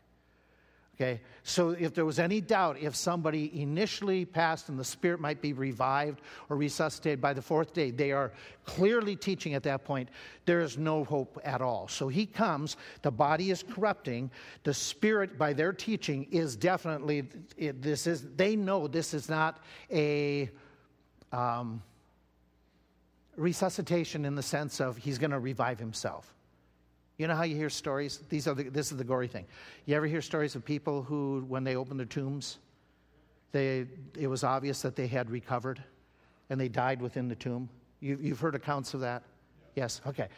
Okay? 1.00 1.20
So 1.44 1.70
if 1.70 1.94
there 1.94 2.04
was 2.04 2.18
any 2.18 2.42
doubt 2.42 2.76
if 2.78 2.94
somebody 2.94 3.50
initially 3.58 4.26
passed 4.26 4.68
and 4.68 4.78
the 4.78 4.84
spirit 4.84 5.18
might 5.18 5.40
be 5.40 5.54
revived 5.54 6.20
or 6.50 6.58
resuscitated 6.58 7.22
by 7.22 7.32
the 7.32 7.40
fourth 7.40 7.72
day, 7.72 7.90
they 7.90 8.12
are 8.12 8.32
clearly 8.66 9.16
teaching 9.16 9.54
at 9.54 9.62
that 9.62 9.82
point 9.82 10.10
there 10.44 10.60
is 10.60 10.76
no 10.76 11.04
hope 11.04 11.40
at 11.42 11.62
all. 11.62 11.88
So 11.88 12.08
he 12.08 12.26
comes, 12.26 12.76
the 13.00 13.10
body 13.10 13.50
is 13.50 13.62
corrupting, 13.62 14.30
the 14.62 14.74
spirit 14.74 15.38
by 15.38 15.54
their 15.54 15.72
teaching 15.72 16.26
is 16.30 16.54
definitely 16.54 17.24
it, 17.56 17.80
this 17.80 18.06
is 18.06 18.26
they 18.36 18.54
know 18.54 18.86
this 18.86 19.14
is 19.14 19.30
not 19.30 19.64
a 19.90 20.50
um, 21.32 21.82
resuscitation 23.36 24.26
in 24.26 24.34
the 24.34 24.42
sense 24.42 24.80
of 24.80 24.98
he's 24.98 25.16
going 25.16 25.30
to 25.30 25.38
revive 25.38 25.78
himself. 25.78 26.34
You 27.20 27.28
know 27.28 27.36
how 27.36 27.42
you 27.42 27.54
hear 27.54 27.68
stories? 27.68 28.22
These 28.30 28.48
are 28.48 28.54
the, 28.54 28.70
this 28.70 28.90
is 28.90 28.96
the 28.96 29.04
gory 29.04 29.28
thing. 29.28 29.44
You 29.84 29.94
ever 29.94 30.06
hear 30.06 30.22
stories 30.22 30.54
of 30.54 30.64
people 30.64 31.02
who, 31.02 31.44
when 31.48 31.64
they 31.64 31.76
opened 31.76 32.00
their 32.00 32.06
tombs, 32.06 32.56
they, 33.52 33.84
it 34.18 34.26
was 34.26 34.42
obvious 34.42 34.80
that 34.80 34.96
they 34.96 35.06
had 35.06 35.28
recovered 35.28 35.84
and 36.48 36.58
they 36.58 36.68
died 36.68 37.02
within 37.02 37.28
the 37.28 37.34
tomb? 37.34 37.68
You, 38.00 38.18
you've 38.22 38.40
heard 38.40 38.54
accounts 38.54 38.94
of 38.94 39.00
that? 39.00 39.22
Yes, 39.76 40.00
okay. 40.06 40.28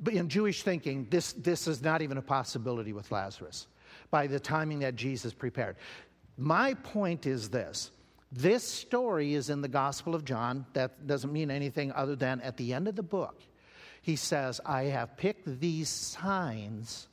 But 0.00 0.12
in 0.12 0.28
Jewish 0.28 0.64
thinking, 0.64 1.06
this, 1.08 1.32
this 1.32 1.66
is 1.66 1.80
not 1.80 2.02
even 2.02 2.18
a 2.18 2.22
possibility 2.22 2.92
with 2.92 3.10
Lazarus 3.10 3.66
by 4.10 4.26
the 4.26 4.38
timing 4.38 4.80
that 4.80 4.96
Jesus 4.96 5.32
prepared. 5.32 5.76
My 6.36 6.74
point 6.74 7.24
is 7.24 7.48
this 7.48 7.90
this 8.32 8.64
story 8.64 9.32
is 9.32 9.48
in 9.48 9.62
the 9.62 9.68
Gospel 9.68 10.14
of 10.14 10.26
John. 10.26 10.66
That 10.74 11.06
doesn't 11.06 11.32
mean 11.32 11.50
anything 11.50 11.90
other 11.92 12.14
than 12.14 12.42
at 12.42 12.58
the 12.58 12.74
end 12.74 12.86
of 12.86 12.96
the 12.96 13.02
book, 13.02 13.40
he 14.02 14.16
says, 14.16 14.60
I 14.64 14.84
have 14.84 15.16
picked 15.16 15.60
these 15.60 15.88
signs 15.88 17.08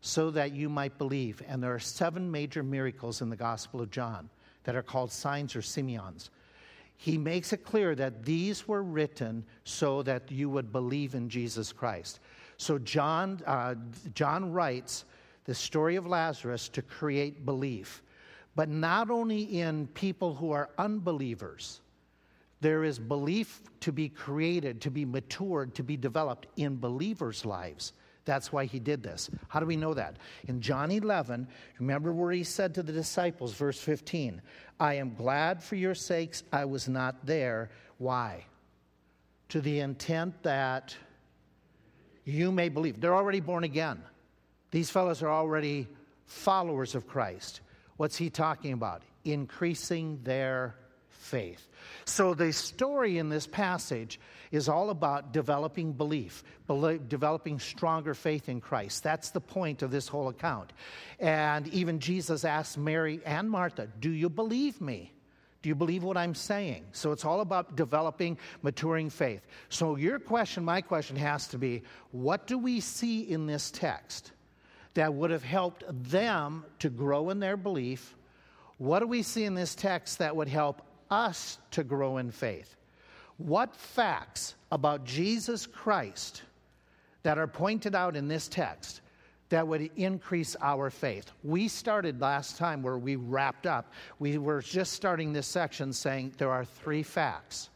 so 0.00 0.30
that 0.30 0.52
you 0.52 0.68
might 0.68 0.98
believe. 0.98 1.42
And 1.48 1.62
there 1.62 1.74
are 1.74 1.80
seven 1.80 2.30
major 2.30 2.62
miracles 2.62 3.20
in 3.20 3.30
the 3.30 3.36
Gospel 3.36 3.80
of 3.80 3.90
John 3.90 4.30
that 4.64 4.76
are 4.76 4.82
called 4.82 5.10
signs 5.10 5.56
or 5.56 5.62
semeions. 5.62 6.30
He 6.96 7.16
makes 7.16 7.52
it 7.52 7.64
clear 7.64 7.94
that 7.94 8.24
these 8.24 8.66
were 8.66 8.82
written 8.82 9.44
so 9.64 10.02
that 10.02 10.30
you 10.30 10.50
would 10.50 10.72
believe 10.72 11.14
in 11.14 11.28
Jesus 11.28 11.72
Christ. 11.72 12.20
So 12.56 12.78
John, 12.78 13.40
uh, 13.46 13.76
John 14.14 14.52
writes 14.52 15.04
the 15.44 15.54
story 15.54 15.96
of 15.96 16.06
Lazarus 16.06 16.68
to 16.70 16.82
create 16.82 17.46
belief, 17.46 18.02
but 18.56 18.68
not 18.68 19.10
only 19.10 19.42
in 19.60 19.86
people 19.88 20.34
who 20.34 20.50
are 20.50 20.70
unbelievers 20.76 21.80
there 22.60 22.84
is 22.84 22.98
belief 22.98 23.62
to 23.80 23.92
be 23.92 24.08
created, 24.08 24.80
to 24.82 24.90
be 24.90 25.04
matured, 25.04 25.74
to 25.76 25.82
be 25.82 25.96
developed 25.96 26.46
in 26.56 26.78
believers' 26.78 27.44
lives. 27.44 27.92
That's 28.24 28.52
why 28.52 28.66
he 28.66 28.78
did 28.78 29.02
this. 29.02 29.30
How 29.48 29.58
do 29.58 29.64
we 29.64 29.76
know 29.76 29.94
that? 29.94 30.16
In 30.48 30.60
John 30.60 30.90
11, 30.90 31.48
remember 31.78 32.12
where 32.12 32.32
he 32.32 32.44
said 32.44 32.74
to 32.74 32.82
the 32.82 32.92
disciples, 32.92 33.54
verse 33.54 33.80
15, 33.80 34.42
I 34.78 34.94
am 34.94 35.14
glad 35.14 35.62
for 35.62 35.76
your 35.76 35.94
sakes 35.94 36.42
I 36.52 36.66
was 36.66 36.88
not 36.88 37.24
there. 37.24 37.70
Why? 37.96 38.44
To 39.50 39.62
the 39.62 39.80
intent 39.80 40.42
that 40.42 40.94
you 42.24 42.52
may 42.52 42.68
believe. 42.68 43.00
They're 43.00 43.14
already 43.16 43.40
born 43.40 43.64
again. 43.64 44.02
These 44.70 44.90
fellows 44.90 45.22
are 45.22 45.30
already 45.30 45.88
followers 46.26 46.94
of 46.94 47.08
Christ. 47.08 47.62
What's 47.96 48.16
he 48.16 48.28
talking 48.28 48.74
about? 48.74 49.02
Increasing 49.24 50.20
their 50.22 50.74
faith. 51.18 51.68
So 52.04 52.34
the 52.34 52.52
story 52.52 53.18
in 53.18 53.28
this 53.28 53.46
passage 53.46 54.18
is 54.50 54.68
all 54.68 54.90
about 54.90 55.32
developing 55.32 55.92
belief, 55.92 56.42
developing 56.66 57.58
stronger 57.58 58.14
faith 58.14 58.48
in 58.48 58.60
Christ. 58.60 59.02
That's 59.02 59.30
the 59.30 59.40
point 59.40 59.82
of 59.82 59.90
this 59.90 60.08
whole 60.08 60.28
account. 60.28 60.72
And 61.18 61.68
even 61.68 62.00
Jesus 62.00 62.44
asked 62.44 62.78
Mary 62.78 63.20
and 63.26 63.50
Martha, 63.50 63.88
Do 64.00 64.10
you 64.10 64.28
believe 64.30 64.80
me? 64.80 65.12
Do 65.60 65.68
you 65.68 65.74
believe 65.74 66.04
what 66.04 66.16
I'm 66.16 66.36
saying? 66.36 66.84
So 66.92 67.10
it's 67.10 67.24
all 67.24 67.40
about 67.40 67.74
developing, 67.74 68.38
maturing 68.62 69.10
faith. 69.10 69.44
So 69.68 69.96
your 69.96 70.20
question, 70.20 70.64
my 70.64 70.80
question 70.80 71.16
has 71.16 71.48
to 71.48 71.58
be 71.58 71.82
what 72.12 72.46
do 72.46 72.58
we 72.58 72.80
see 72.80 73.22
in 73.22 73.46
this 73.46 73.70
text 73.72 74.30
that 74.94 75.12
would 75.12 75.30
have 75.30 75.42
helped 75.42 75.84
them 75.88 76.64
to 76.78 76.88
grow 76.88 77.30
in 77.30 77.40
their 77.40 77.56
belief? 77.56 78.14
What 78.78 79.00
do 79.00 79.08
we 79.08 79.22
see 79.22 79.44
in 79.44 79.54
this 79.54 79.74
text 79.74 80.18
that 80.18 80.36
would 80.36 80.48
help 80.48 80.82
us 81.10 81.58
to 81.72 81.84
grow 81.84 82.18
in 82.18 82.30
faith. 82.30 82.76
What 83.38 83.74
facts 83.74 84.54
about 84.72 85.04
Jesus 85.04 85.66
Christ 85.66 86.42
that 87.22 87.38
are 87.38 87.46
pointed 87.46 87.94
out 87.94 88.16
in 88.16 88.26
this 88.28 88.48
text 88.48 89.00
that 89.48 89.66
would 89.66 89.90
increase 89.96 90.56
our 90.60 90.90
faith? 90.90 91.30
We 91.44 91.68
started 91.68 92.20
last 92.20 92.56
time 92.56 92.82
where 92.82 92.98
we 92.98 93.16
wrapped 93.16 93.66
up. 93.66 93.92
We 94.18 94.38
were 94.38 94.60
just 94.60 94.92
starting 94.92 95.32
this 95.32 95.46
section 95.46 95.92
saying 95.92 96.34
there 96.36 96.50
are 96.50 96.64
three 96.64 97.02
facts. 97.02 97.70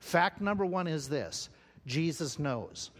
Fact 0.00 0.40
number 0.40 0.66
one 0.66 0.86
is 0.86 1.08
this 1.08 1.48
Jesus 1.86 2.38
knows. 2.38 2.90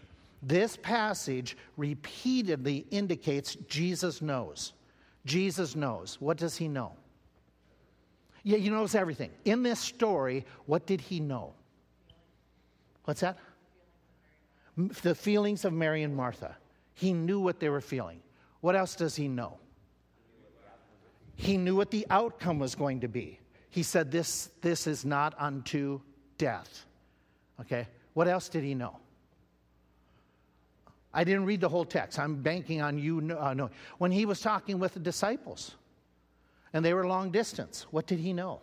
This 0.43 0.77
passage 0.77 1.57
repeatedly 1.77 2.87
indicates 2.91 3.57
Jesus 3.69 4.21
knows. 4.21 4.75
Jesus 5.25 5.75
knows. 5.75 6.19
What 6.21 6.37
does 6.37 6.57
he 6.57 6.69
know? 6.69 6.93
Yeah, 8.45 8.59
he 8.59 8.69
knows 8.69 8.95
everything. 8.95 9.31
In 9.47 9.63
this 9.63 9.81
story, 9.81 10.45
what 10.67 10.87
did 10.87 11.01
he 11.01 11.19
know? 11.19 11.55
What's 13.05 13.21
that? 13.21 13.39
The 14.77 15.15
feelings 15.15 15.65
of 15.65 15.73
Mary 15.73 16.03
and 16.03 16.15
Martha. 16.15 16.57
He 16.93 17.13
knew 17.13 17.41
what 17.41 17.59
they 17.59 17.71
were 17.71 17.81
feeling. 17.81 18.21
What 18.61 18.77
else 18.77 18.95
does 18.95 19.17
he 19.17 19.29
know? 19.29 19.59
He 21.37 21.57
knew 21.57 21.75
what 21.75 21.91
the 21.91 22.07
outcome 22.11 22.59
was 22.59 22.75
going 22.75 23.01
to 23.01 23.09
be. 23.09 23.41
He 23.71 23.83
said, 23.83 24.11
This, 24.11 24.51
this 24.61 24.87
is 24.87 25.05
not 25.05 25.35
unto 25.39 26.01
death. 26.39 26.85
Okay? 27.61 27.89
What 28.13 28.29
else 28.29 28.49
did 28.49 28.63
he 28.63 28.75
know? 28.75 28.99
I 31.13 31.25
didn't 31.25 31.47
read 31.47 31.61
the 31.61 31.69
whole 31.69 31.85
text. 31.85 32.19
I'm 32.19 32.37
banking 32.43 32.83
on 32.83 32.99
you. 32.99 33.37
Uh, 33.39 33.55
no. 33.55 33.71
When 33.99 34.11
he 34.11 34.27
was 34.27 34.41
talking 34.41 34.79
with 34.79 34.95
the 34.95 35.01
disciples, 35.01 35.77
and 36.75 36.85
they 36.85 36.93
were 36.93 37.07
long 37.07 37.31
distance. 37.31 37.87
What 37.91 38.07
did 38.07 38.19
he 38.19 38.35
know? 38.35 38.61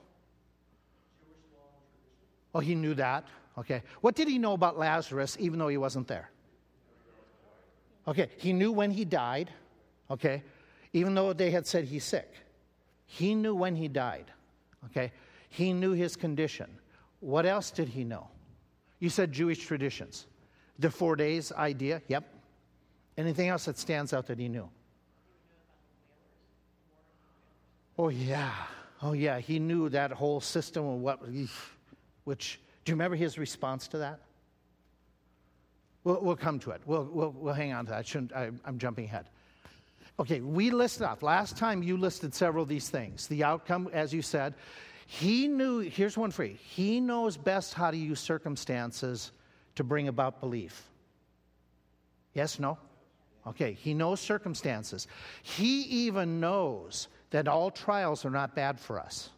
Oh, 2.54 2.60
he 2.60 2.76
knew 2.76 2.94
that. 2.96 3.26
Okay. 3.58 3.82
What 4.02 4.16
did 4.16 4.28
he 4.28 4.38
know 4.38 4.54
about 4.54 4.78
Lazarus 4.78 5.38
even 5.40 5.58
though 5.58 5.70
he 5.70 5.78
wasn't 5.78 6.08
there? 6.08 6.30
Okay. 8.08 8.30
He 8.38 8.52
knew 8.52 8.72
when 8.72 8.92
he 8.92 9.06
died. 9.06 9.50
Okay. 10.12 10.44
Even 10.92 11.16
though 11.16 11.32
they 11.32 11.52
had 11.52 11.66
said 11.66 11.86
he's 11.86 12.04
sick. 12.04 12.30
He 13.06 13.34
knew 13.34 13.56
when 13.56 13.76
he 13.78 13.88
died. 13.88 14.26
Okay. 14.88 15.14
He 15.48 15.72
knew 15.72 15.94
his 15.94 16.18
condition. 16.18 16.70
What 17.22 17.46
else 17.46 17.72
did 17.72 17.88
he 17.88 18.04
know? 18.04 18.28
You 19.00 19.10
said 19.10 19.32
Jewish 19.32 19.66
traditions. 19.66 20.28
The 20.80 20.92
four 20.92 21.16
days 21.16 21.54
idea. 21.54 22.02
Yep. 22.10 22.28
Anything 23.18 23.48
else 23.48 23.66
that 23.66 23.78
stands 23.78 24.14
out 24.14 24.28
that 24.28 24.38
he 24.38 24.50
knew? 24.50 24.70
Oh, 28.02 28.10
yeah. 28.10 28.52
Oh, 29.04 29.14
yeah. 29.14 29.38
He 29.38 29.60
knew 29.60 29.88
that 29.90 30.12
whole 30.12 30.42
system 30.42 30.84
of 30.88 31.02
what, 31.02 31.20
which, 32.24 32.60
do 32.84 32.92
you 32.92 32.96
remember 32.96 33.16
his 33.16 33.38
response 33.38 33.88
to 33.90 34.00
that? 34.00 34.22
We'll, 36.04 36.20
we'll 36.20 36.36
come 36.36 36.58
to 36.62 36.72
it. 36.72 36.82
We'll, 36.88 37.04
we'll, 37.04 37.30
we'll 37.30 37.54
hang 37.54 37.74
on 37.74 37.86
to 37.86 37.92
that. 37.92 38.32
I, 38.36 38.50
I'm 38.66 38.80
jumping 38.80 39.06
ahead. 39.06 39.30
Okay, 40.20 40.42
we 40.42 40.72
listed 40.72 41.04
off. 41.04 41.22
Last 41.22 41.58
time 41.58 41.84
you 41.84 41.96
listed 41.96 42.34
several 42.34 42.64
of 42.64 42.70
these 42.70 42.90
things. 42.90 43.28
The 43.28 43.44
outcome, 43.44 43.88
as 43.94 44.12
you 44.12 44.24
said, 44.24 44.56
he 45.06 45.48
knew, 45.48 45.78
here's 45.78 46.18
one 46.18 46.32
for 46.32 46.44
you. 46.44 46.56
He 46.56 47.00
knows 47.00 47.38
best 47.38 47.76
how 47.76 47.92
to 47.92 47.98
use 47.98 48.20
circumstances 48.20 49.32
to 49.76 49.84
bring 49.84 50.08
about 50.08 50.40
belief? 50.40 50.90
Yes, 52.34 52.58
no? 52.58 52.80
Okay, 53.46 53.74
he 53.74 53.94
knows 53.94 54.20
circumstances. 54.20 55.08
He 55.44 55.82
even 55.84 56.40
knows 56.40 57.08
that 57.32 57.48
all 57.48 57.72
trials 57.72 58.24
are 58.26 58.30
not 58.30 58.56
bad 58.56 58.80
for 58.80 59.00
us. 59.00 59.30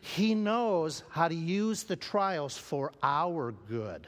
He 0.00 0.34
knows 0.34 1.02
how 1.10 1.28
to 1.28 1.34
use 1.34 1.84
the 1.84 1.96
trials 1.96 2.56
for 2.56 2.92
our 3.02 3.52
good. 3.52 4.06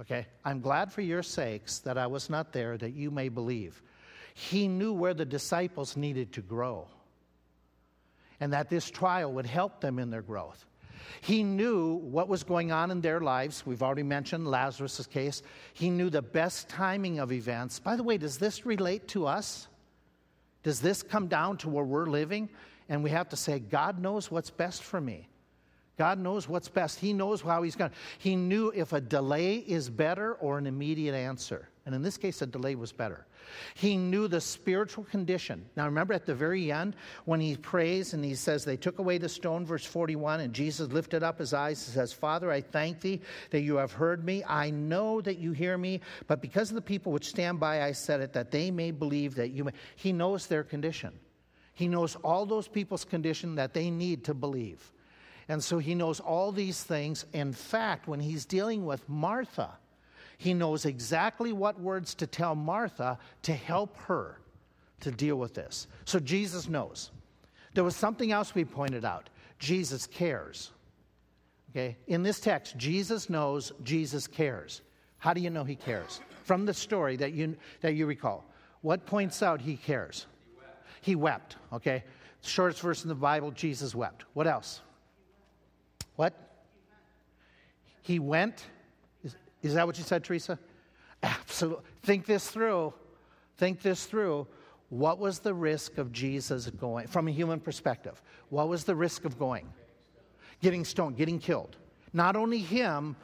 Okay, 0.00 0.26
I'm 0.44 0.60
glad 0.60 0.92
for 0.92 1.02
your 1.02 1.22
sakes 1.22 1.78
that 1.80 1.98
I 1.98 2.06
was 2.06 2.30
not 2.30 2.52
there, 2.52 2.78
that 2.78 2.94
you 2.94 3.10
may 3.10 3.28
believe. 3.28 3.82
He 4.34 4.66
knew 4.68 4.94
where 4.94 5.12
the 5.12 5.26
disciples 5.26 5.96
needed 5.96 6.32
to 6.32 6.40
grow 6.40 6.88
and 8.40 8.54
that 8.54 8.70
this 8.70 8.90
trial 8.90 9.32
would 9.34 9.44
help 9.44 9.80
them 9.80 9.98
in 9.98 10.08
their 10.08 10.22
growth. 10.22 10.64
He 11.20 11.42
knew 11.42 11.96
what 11.96 12.28
was 12.28 12.42
going 12.42 12.72
on 12.72 12.90
in 12.90 13.02
their 13.02 13.20
lives. 13.20 13.66
We've 13.66 13.82
already 13.82 14.02
mentioned 14.02 14.46
Lazarus' 14.48 15.06
case. 15.06 15.42
He 15.74 15.90
knew 15.90 16.08
the 16.08 16.22
best 16.22 16.70
timing 16.70 17.18
of 17.18 17.32
events. 17.32 17.78
By 17.78 17.96
the 17.96 18.02
way, 18.02 18.16
does 18.16 18.38
this 18.38 18.64
relate 18.64 19.08
to 19.08 19.26
us? 19.26 19.68
Does 20.62 20.80
this 20.80 21.02
come 21.02 21.26
down 21.26 21.56
to 21.58 21.68
where 21.68 21.84
we're 21.84 22.06
living? 22.06 22.48
And 22.88 23.02
we 23.02 23.10
have 23.10 23.28
to 23.30 23.36
say, 23.36 23.58
God 23.58 23.98
knows 23.98 24.30
what's 24.30 24.50
best 24.50 24.82
for 24.82 25.00
me. 25.00 25.28
God 25.96 26.18
knows 26.18 26.48
what's 26.48 26.68
best. 26.68 26.98
He 26.98 27.12
knows 27.12 27.42
how 27.42 27.62
He's 27.62 27.76
going. 27.76 27.90
He 28.18 28.34
knew 28.34 28.72
if 28.74 28.92
a 28.92 29.00
delay 29.00 29.56
is 29.56 29.90
better 29.90 30.34
or 30.34 30.58
an 30.58 30.66
immediate 30.66 31.14
answer. 31.14 31.68
And 31.90 31.96
in 31.96 32.02
this 32.02 32.16
case, 32.16 32.40
a 32.40 32.46
delay 32.46 32.76
was 32.76 32.92
better. 32.92 33.26
He 33.74 33.96
knew 33.96 34.28
the 34.28 34.40
spiritual 34.40 35.02
condition. 35.02 35.66
Now, 35.74 35.86
remember 35.86 36.14
at 36.14 36.24
the 36.24 36.36
very 36.36 36.70
end 36.70 36.94
when 37.24 37.40
he 37.40 37.56
prays 37.56 38.14
and 38.14 38.24
he 38.24 38.36
says, 38.36 38.64
They 38.64 38.76
took 38.76 39.00
away 39.00 39.18
the 39.18 39.28
stone, 39.28 39.66
verse 39.66 39.84
41, 39.84 40.38
and 40.38 40.54
Jesus 40.54 40.92
lifted 40.92 41.24
up 41.24 41.40
his 41.40 41.52
eyes 41.52 41.84
and 41.84 41.94
says, 41.94 42.12
Father, 42.12 42.48
I 42.48 42.60
thank 42.60 43.00
thee 43.00 43.22
that 43.50 43.62
you 43.62 43.74
have 43.74 43.90
heard 43.90 44.24
me. 44.24 44.44
I 44.46 44.70
know 44.70 45.20
that 45.22 45.38
you 45.38 45.50
hear 45.50 45.76
me, 45.76 46.00
but 46.28 46.40
because 46.40 46.70
of 46.70 46.76
the 46.76 46.80
people 46.80 47.10
which 47.10 47.26
stand 47.26 47.58
by, 47.58 47.82
I 47.82 47.90
said 47.90 48.20
it, 48.20 48.34
that 48.34 48.52
they 48.52 48.70
may 48.70 48.92
believe 48.92 49.34
that 49.34 49.50
you 49.50 49.64
may. 49.64 49.72
He 49.96 50.12
knows 50.12 50.46
their 50.46 50.62
condition. 50.62 51.18
He 51.74 51.88
knows 51.88 52.14
all 52.22 52.46
those 52.46 52.68
people's 52.68 53.04
condition 53.04 53.56
that 53.56 53.74
they 53.74 53.90
need 53.90 54.22
to 54.26 54.34
believe. 54.34 54.92
And 55.48 55.64
so 55.64 55.78
he 55.78 55.96
knows 55.96 56.20
all 56.20 56.52
these 56.52 56.84
things. 56.84 57.24
In 57.32 57.52
fact, 57.52 58.06
when 58.06 58.20
he's 58.20 58.44
dealing 58.44 58.84
with 58.84 59.08
Martha, 59.08 59.70
he 60.40 60.54
knows 60.54 60.86
exactly 60.86 61.52
what 61.52 61.78
words 61.78 62.14
to 62.14 62.26
tell 62.26 62.54
Martha 62.54 63.18
to 63.42 63.52
help 63.52 63.98
her 63.98 64.40
to 65.00 65.10
deal 65.10 65.36
with 65.36 65.52
this. 65.52 65.86
So 66.06 66.18
Jesus 66.18 66.66
knows. 66.66 67.10
There 67.74 67.84
was 67.84 67.94
something 67.94 68.32
else 68.32 68.54
we 68.54 68.64
pointed 68.64 69.04
out 69.04 69.28
Jesus 69.58 70.06
cares. 70.06 70.70
Okay? 71.70 71.94
In 72.06 72.22
this 72.22 72.40
text, 72.40 72.78
Jesus 72.78 73.28
knows, 73.28 73.72
Jesus 73.82 74.26
cares. 74.26 74.80
How 75.18 75.34
do 75.34 75.42
you 75.42 75.50
know 75.50 75.62
he 75.62 75.76
cares? 75.76 76.22
From 76.44 76.64
the 76.64 76.72
story 76.72 77.16
that 77.16 77.34
you, 77.34 77.54
that 77.82 77.92
you 77.92 78.06
recall. 78.06 78.42
What 78.80 79.04
points 79.04 79.42
out 79.42 79.60
he 79.60 79.76
cares? 79.76 80.24
He 81.02 81.16
wept. 81.16 81.56
Okay? 81.70 82.02
Shortest 82.40 82.80
verse 82.80 83.02
in 83.02 83.10
the 83.10 83.14
Bible, 83.14 83.50
Jesus 83.50 83.94
wept. 83.94 84.24
What 84.32 84.46
else? 84.46 84.80
What? 86.16 86.32
He 88.00 88.18
went 88.18 88.64
is 89.62 89.74
that 89.74 89.86
what 89.86 89.98
you 89.98 90.04
said, 90.04 90.24
Teresa? 90.24 90.58
Absolutely. 91.22 91.84
Think 92.02 92.26
this 92.26 92.48
through. 92.50 92.94
Think 93.56 93.82
this 93.82 94.06
through. 94.06 94.46
What 94.88 95.18
was 95.18 95.38
the 95.38 95.54
risk 95.54 95.98
of 95.98 96.10
Jesus 96.12 96.68
going, 96.70 97.06
from 97.06 97.28
a 97.28 97.30
human 97.30 97.60
perspective? 97.60 98.20
What 98.48 98.68
was 98.68 98.84
the 98.84 98.94
risk 98.94 99.24
of 99.24 99.38
going? 99.38 99.72
Getting 100.62 100.84
stoned, 100.84 101.16
getting 101.16 101.38
killed. 101.38 101.76
Not 102.12 102.36
only 102.36 102.58
him, 102.58 103.16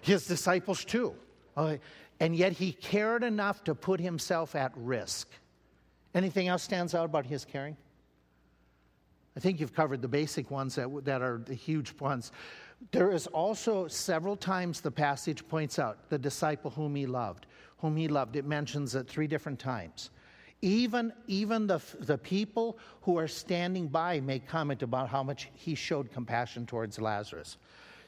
his 0.00 0.26
disciples 0.26 0.84
too. 0.84 1.14
Okay. 1.56 1.80
And 2.20 2.34
yet 2.34 2.52
he 2.52 2.72
cared 2.72 3.22
enough 3.22 3.62
to 3.64 3.74
put 3.74 4.00
himself 4.00 4.54
at 4.56 4.72
risk. 4.76 5.28
Anything 6.14 6.48
else 6.48 6.62
stands 6.62 6.94
out 6.94 7.04
about 7.04 7.26
his 7.26 7.44
caring? 7.44 7.76
I 9.36 9.40
think 9.40 9.60
you've 9.60 9.74
covered 9.74 10.02
the 10.02 10.08
basic 10.08 10.50
ones 10.50 10.74
that, 10.74 11.04
that 11.04 11.22
are 11.22 11.40
the 11.44 11.54
huge 11.54 11.94
ones. 12.00 12.32
There 12.90 13.10
is 13.10 13.26
also 13.26 13.88
several 13.88 14.36
times 14.36 14.80
the 14.80 14.90
passage 14.90 15.46
points 15.48 15.78
out 15.78 16.08
the 16.08 16.18
disciple 16.18 16.70
whom 16.70 16.94
he 16.94 17.06
loved, 17.06 17.46
whom 17.78 17.96
he 17.96 18.08
loved. 18.08 18.36
It 18.36 18.46
mentions 18.46 18.94
it 18.94 19.08
three 19.08 19.26
different 19.26 19.58
times. 19.58 20.10
Even, 20.62 21.12
even 21.26 21.66
the, 21.66 21.80
the 22.00 22.18
people 22.18 22.78
who 23.02 23.16
are 23.18 23.28
standing 23.28 23.86
by 23.88 24.20
may 24.20 24.38
comment 24.38 24.82
about 24.82 25.08
how 25.08 25.22
much 25.22 25.50
he 25.54 25.74
showed 25.74 26.10
compassion 26.12 26.66
towards 26.66 27.00
Lazarus. 27.00 27.58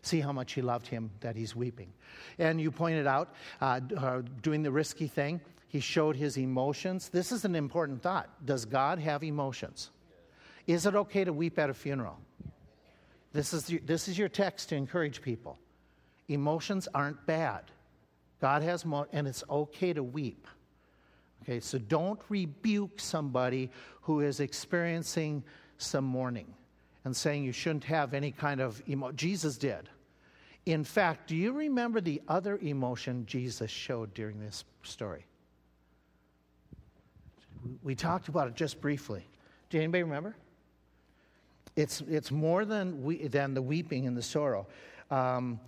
See 0.02 0.20
how 0.20 0.32
much 0.32 0.54
he 0.54 0.62
loved 0.62 0.86
him 0.86 1.10
that 1.20 1.36
he's 1.36 1.54
weeping. 1.54 1.92
And 2.38 2.60
you 2.60 2.70
pointed 2.70 3.06
out, 3.06 3.34
uh, 3.60 3.80
uh, 3.96 4.22
doing 4.42 4.62
the 4.62 4.70
risky 4.70 5.06
thing, 5.06 5.40
he 5.68 5.78
showed 5.78 6.16
his 6.16 6.38
emotions. 6.38 7.08
This 7.08 7.30
is 7.30 7.44
an 7.44 7.54
important 7.54 8.02
thought. 8.02 8.28
Does 8.44 8.64
God 8.64 8.98
have 8.98 9.22
emotions? 9.22 9.90
Is 10.66 10.86
it 10.86 10.94
okay 10.94 11.24
to 11.24 11.32
weep 11.32 11.58
at 11.58 11.70
a 11.70 11.74
funeral? 11.74 12.18
This 13.32 13.52
is, 13.52 13.70
your, 13.70 13.80
this 13.84 14.08
is 14.08 14.18
your 14.18 14.28
text 14.28 14.70
to 14.70 14.76
encourage 14.76 15.22
people. 15.22 15.58
Emotions 16.28 16.88
aren't 16.94 17.24
bad. 17.26 17.62
God 18.40 18.62
has, 18.62 18.84
and 19.12 19.28
it's 19.28 19.44
okay 19.48 19.92
to 19.92 20.02
weep. 20.02 20.46
Okay, 21.42 21.60
so 21.60 21.78
don't 21.78 22.20
rebuke 22.28 23.00
somebody 23.00 23.70
who 24.02 24.20
is 24.20 24.40
experiencing 24.40 25.42
some 25.78 26.04
mourning 26.04 26.54
and 27.04 27.16
saying 27.16 27.44
you 27.44 27.52
shouldn't 27.52 27.84
have 27.84 28.14
any 28.14 28.30
kind 28.30 28.60
of 28.60 28.82
emo. 28.88 29.12
Jesus 29.12 29.56
did. 29.56 29.88
In 30.66 30.84
fact, 30.84 31.28
do 31.28 31.36
you 31.36 31.52
remember 31.52 32.00
the 32.00 32.20
other 32.28 32.58
emotion 32.58 33.24
Jesus 33.26 33.70
showed 33.70 34.12
during 34.12 34.38
this 34.38 34.64
story? 34.82 35.24
We 37.82 37.94
talked 37.94 38.28
about 38.28 38.48
it 38.48 38.54
just 38.54 38.80
briefly. 38.80 39.26
Do 39.70 39.78
anybody 39.78 40.02
remember? 40.02 40.36
It's, 41.76 42.00
it's 42.02 42.30
more 42.30 42.64
than, 42.64 43.02
we, 43.02 43.28
than 43.28 43.54
the 43.54 43.62
weeping 43.62 44.06
and 44.06 44.16
the 44.16 44.22
sorrow. 44.22 44.66
Um, 45.10 45.60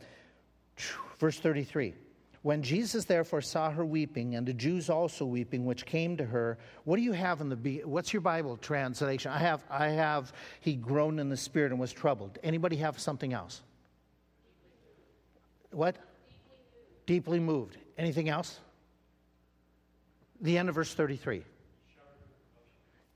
verse 1.19 1.39
33. 1.39 1.95
When 2.43 2.63
Jesus 2.63 3.05
therefore 3.05 3.41
saw 3.41 3.71
her 3.71 3.85
weeping, 3.85 4.35
and 4.35 4.45
the 4.47 4.53
Jews 4.53 4.91
also 4.91 5.25
weeping, 5.25 5.65
which 5.65 5.87
came 5.87 6.17
to 6.17 6.25
her, 6.25 6.59
what 6.85 6.97
do 6.97 7.03
you 7.03 7.13
have 7.13 7.41
in 7.41 7.49
the 7.49 7.83
what's 7.85 8.13
your 8.13 8.21
Bible 8.21 8.57
translation? 8.57 9.31
I 9.31 9.39
have 9.39 9.63
I 9.71 9.91
have 9.91 10.33
he 10.61 10.75
groaned 10.75 11.21
in 11.21 11.29
the 11.29 11.37
spirit 11.37 11.71
and 11.71 11.81
was 11.81 11.93
troubled. 11.93 12.41
Anybody 12.43 12.77
have 12.77 12.99
something 12.99 13.33
else? 13.33 13.63
What? 15.71 15.97
Deeply 17.07 17.39
moved. 17.39 17.77
Anything 17.97 18.29
else? 18.29 18.59
The 20.41 20.59
end 20.59 20.69
of 20.69 20.75
verse 20.75 20.93
33. 20.93 21.45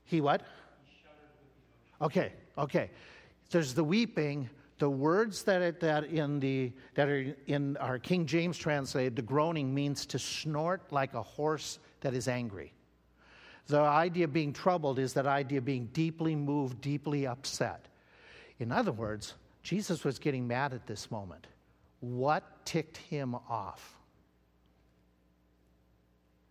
He 0.05 0.21
what? 0.21 0.41
Okay, 2.01 2.31
okay. 2.57 2.89
There's 3.49 3.73
the 3.73 3.83
weeping. 3.83 4.49
The 4.79 4.89
words 4.89 5.43
that, 5.43 5.61
it, 5.61 5.79
that, 5.79 6.05
in 6.05 6.39
the, 6.39 6.71
that 6.93 7.09
are 7.09 7.35
in 7.47 7.77
our 7.77 7.97
King 7.97 8.25
James 8.25 8.57
translated, 8.57 9.15
the 9.15 9.21
groaning 9.21 9.73
means 9.73 10.05
to 10.07 10.19
snort 10.19 10.91
like 10.91 11.13
a 11.13 11.21
horse 11.21 11.79
that 12.01 12.13
is 12.13 12.27
angry. 12.27 12.73
The 13.67 13.79
idea 13.79 14.25
of 14.25 14.33
being 14.33 14.53
troubled 14.53 14.99
is 14.99 15.13
that 15.13 15.25
idea 15.25 15.57
of 15.57 15.65
being 15.65 15.87
deeply 15.87 16.35
moved, 16.35 16.79
deeply 16.79 17.25
upset. 17.25 17.87
In 18.59 18.71
other 18.71 18.91
words, 18.91 19.33
Jesus 19.63 20.03
was 20.03 20.19
getting 20.19 20.47
mad 20.47 20.73
at 20.73 20.87
this 20.87 21.11
moment. 21.11 21.47
What 21.99 22.65
ticked 22.65 22.97
him 22.97 23.35
off? 23.49 23.97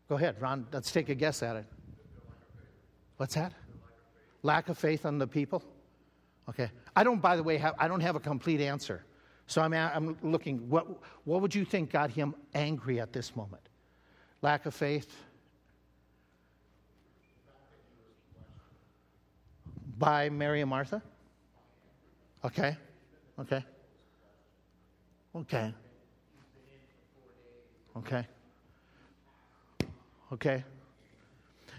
Go 0.08 0.16
ahead, 0.16 0.36
Ron. 0.40 0.66
Let's 0.72 0.92
take 0.92 1.08
a 1.08 1.14
guess 1.14 1.42
at 1.42 1.56
it. 1.56 1.66
What's 3.16 3.34
that? 3.34 3.52
Lack 4.42 4.68
of 4.68 4.76
faith 4.76 5.06
on 5.06 5.18
the 5.18 5.26
people? 5.26 5.62
Okay. 6.48 6.70
I 6.94 7.04
don't, 7.04 7.20
by 7.20 7.36
the 7.36 7.42
way, 7.42 7.56
have, 7.58 7.74
I 7.78 7.88
don't 7.88 8.00
have 8.00 8.16
a 8.16 8.20
complete 8.20 8.60
answer. 8.60 9.04
So 9.46 9.62
I'm, 9.62 9.72
I'm 9.72 10.16
looking, 10.22 10.68
what, 10.68 10.86
what 11.24 11.40
would 11.40 11.54
you 11.54 11.64
think 11.64 11.90
got 11.90 12.10
him 12.10 12.34
angry 12.54 13.00
at 13.00 13.12
this 13.12 13.36
moment? 13.36 13.62
Lack 14.42 14.66
of 14.66 14.74
faith? 14.74 15.14
By 19.98 20.28
Mary 20.28 20.60
and 20.60 20.70
Martha? 20.70 21.02
Okay. 22.44 22.76
Okay. 23.38 23.64
Okay. 25.34 25.74
Okay. 27.96 28.26
Okay. 30.32 30.64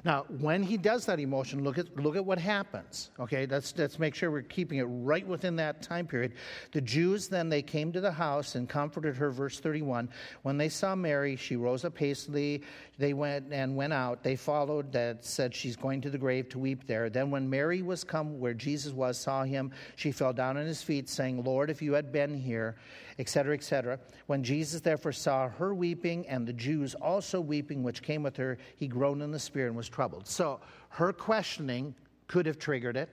Now, 0.05 0.25
when 0.39 0.63
he 0.63 0.77
does 0.77 1.05
that 1.05 1.19
emotion, 1.19 1.63
look 1.63 1.77
at, 1.77 1.95
look 1.97 2.15
at 2.15 2.25
what 2.25 2.37
happens. 2.37 3.11
Okay, 3.19 3.45
let's, 3.45 3.73
let's 3.77 3.99
make 3.99 4.15
sure 4.15 4.31
we're 4.31 4.41
keeping 4.43 4.77
it 4.77 4.83
right 4.83 5.25
within 5.25 5.55
that 5.57 5.81
time 5.81 6.07
period. 6.07 6.33
The 6.71 6.81
Jews 6.81 7.27
then, 7.27 7.49
they 7.49 7.61
came 7.61 7.91
to 7.93 8.01
the 8.01 8.11
house 8.11 8.55
and 8.55 8.69
comforted 8.69 9.15
her, 9.17 9.31
verse 9.31 9.59
31. 9.59 10.09
When 10.43 10.57
they 10.57 10.69
saw 10.69 10.95
Mary, 10.95 11.35
she 11.35 11.55
rose 11.55 11.85
up 11.85 11.97
hastily. 11.97 12.63
They 12.97 13.13
went 13.13 13.51
and 13.51 13.75
went 13.75 13.93
out. 13.93 14.23
They 14.23 14.35
followed 14.35 14.91
that 14.91 15.25
said, 15.25 15.53
She's 15.53 15.75
going 15.75 16.01
to 16.01 16.09
the 16.09 16.17
grave 16.17 16.49
to 16.49 16.59
weep 16.59 16.87
there. 16.87 17.09
Then 17.09 17.31
when 17.31 17.49
Mary 17.49 17.81
was 17.81 18.03
come 18.03 18.39
where 18.39 18.53
Jesus 18.53 18.93
was, 18.93 19.17
saw 19.17 19.43
him, 19.43 19.71
she 19.95 20.11
fell 20.11 20.33
down 20.33 20.57
at 20.57 20.67
his 20.67 20.81
feet, 20.81 21.09
saying, 21.09 21.43
Lord, 21.43 21.69
if 21.69 21.81
you 21.81 21.93
had 21.93 22.11
been 22.11 22.35
here, 22.35 22.75
etc., 23.19 23.55
etc. 23.55 23.99
When 24.27 24.43
Jesus 24.43 24.81
therefore 24.81 25.11
saw 25.11 25.49
her 25.49 25.73
weeping 25.73 26.27
and 26.27 26.47
the 26.47 26.53
Jews 26.53 26.93
also 26.95 27.41
weeping, 27.41 27.83
which 27.83 28.01
came 28.01 28.23
with 28.23 28.37
her, 28.37 28.57
he 28.75 28.87
groaned 28.87 29.21
in 29.21 29.31
the 29.31 29.39
spirit 29.39 29.67
and 29.67 29.77
was 29.77 29.89
troubled. 29.89 30.27
So 30.27 30.59
her 30.89 31.11
questioning 31.11 31.95
could 32.27 32.45
have 32.45 32.59
triggered 32.59 32.97
it. 32.97 33.09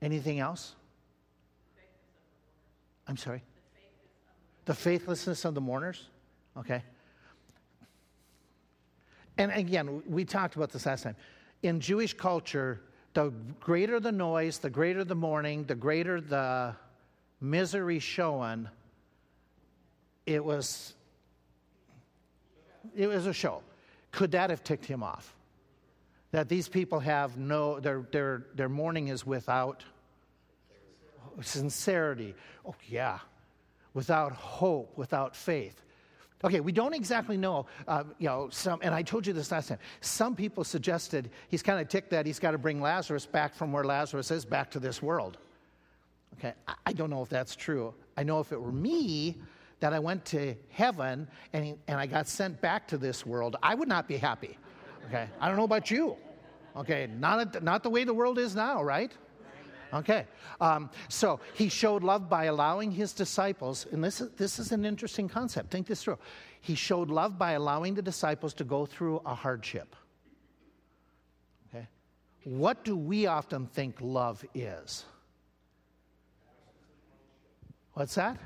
Anything 0.00 0.38
else? 0.40 0.74
I'm 3.08 3.16
sorry? 3.16 3.42
The 4.64 4.74
faithlessness 4.74 5.44
of 5.44 5.54
the 5.54 5.60
mourners? 5.60 6.08
Okay. 6.56 6.82
And 9.38 9.50
again, 9.52 10.02
we 10.06 10.24
talked 10.24 10.56
about 10.56 10.70
this 10.70 10.86
last 10.86 11.02
time. 11.02 11.16
In 11.62 11.80
Jewish 11.80 12.14
culture, 12.14 12.80
the 13.14 13.32
greater 13.60 13.98
the 13.98 14.12
noise, 14.12 14.58
the 14.58 14.70
greater 14.70 15.04
the 15.04 15.14
mourning, 15.14 15.64
the 15.64 15.74
greater 15.74 16.20
the 16.20 16.74
misery 17.40 17.98
shown, 17.98 18.68
it 20.26 20.44
was 20.44 20.94
it 22.96 23.06
was 23.06 23.26
a 23.26 23.32
show. 23.32 23.62
Could 24.10 24.32
that 24.32 24.50
have 24.50 24.62
ticked 24.62 24.84
him 24.84 25.02
off? 25.02 25.34
That 26.32 26.48
these 26.48 26.68
people 26.68 27.00
have 27.00 27.36
no 27.36 27.80
their 27.80 28.06
their 28.10 28.46
their 28.54 28.68
mourning 28.68 29.08
is 29.08 29.26
without 29.26 29.84
sincerity. 31.40 32.34
Oh 32.66 32.74
yeah, 32.88 33.18
without 33.94 34.32
hope, 34.32 34.96
without 34.96 35.36
faith. 35.36 35.82
Okay, 36.44 36.58
we 36.58 36.72
don't 36.72 36.94
exactly 36.94 37.36
know, 37.36 37.66
uh, 37.86 38.02
you 38.18 38.26
know, 38.26 38.48
some, 38.50 38.80
and 38.82 38.92
I 38.92 39.02
told 39.02 39.28
you 39.28 39.32
this 39.32 39.52
last 39.52 39.68
time. 39.68 39.78
Some 40.00 40.34
people 40.34 40.64
suggested 40.64 41.30
he's 41.48 41.62
kind 41.62 41.80
of 41.80 41.88
ticked 41.88 42.10
that 42.10 42.26
he's 42.26 42.40
got 42.40 42.50
to 42.50 42.58
bring 42.58 42.80
Lazarus 42.80 43.26
back 43.26 43.54
from 43.54 43.70
where 43.70 43.84
Lazarus 43.84 44.30
is 44.32 44.44
back 44.44 44.72
to 44.72 44.80
this 44.80 45.00
world. 45.00 45.38
Okay, 46.38 46.52
I, 46.66 46.74
I 46.86 46.92
don't 46.94 47.10
know 47.10 47.22
if 47.22 47.28
that's 47.28 47.54
true. 47.54 47.94
I 48.16 48.24
know 48.24 48.40
if 48.40 48.50
it 48.50 48.60
were 48.60 48.72
me, 48.72 49.38
that 49.82 49.92
I 49.92 49.98
went 49.98 50.24
to 50.26 50.54
heaven 50.68 51.26
and, 51.52 51.76
and 51.88 51.98
I 51.98 52.06
got 52.06 52.28
sent 52.28 52.60
back 52.60 52.86
to 52.86 52.96
this 52.96 53.26
world, 53.26 53.56
I 53.64 53.74
would 53.74 53.88
not 53.88 54.06
be 54.06 54.16
happy. 54.16 54.56
Okay? 55.08 55.28
I 55.40 55.48
don't 55.48 55.56
know 55.56 55.64
about 55.64 55.90
you. 55.90 56.16
Okay? 56.76 57.08
Not, 57.18 57.64
not 57.64 57.82
the 57.82 57.90
way 57.90 58.04
the 58.04 58.14
world 58.14 58.38
is 58.38 58.54
now, 58.54 58.80
right? 58.80 59.10
Okay. 59.92 60.24
Um, 60.60 60.88
so 61.08 61.40
he 61.54 61.68
showed 61.68 62.04
love 62.04 62.28
by 62.28 62.44
allowing 62.44 62.92
his 62.92 63.12
disciples, 63.12 63.86
and 63.90 64.02
this 64.02 64.20
is, 64.20 64.30
this 64.36 64.60
is 64.60 64.70
an 64.70 64.84
interesting 64.84 65.28
concept. 65.28 65.72
Think 65.72 65.88
this 65.88 66.04
through. 66.04 66.18
He 66.60 66.76
showed 66.76 67.10
love 67.10 67.36
by 67.36 67.52
allowing 67.52 67.94
the 67.94 68.02
disciples 68.02 68.54
to 68.54 68.64
go 68.64 68.86
through 68.86 69.20
a 69.26 69.34
hardship. 69.34 69.96
Okay. 71.68 71.88
What 72.44 72.84
do 72.84 72.96
we 72.96 73.26
often 73.26 73.66
think 73.66 73.96
love 74.00 74.44
is? 74.54 75.04
What's 77.94 78.14
that? 78.14 78.38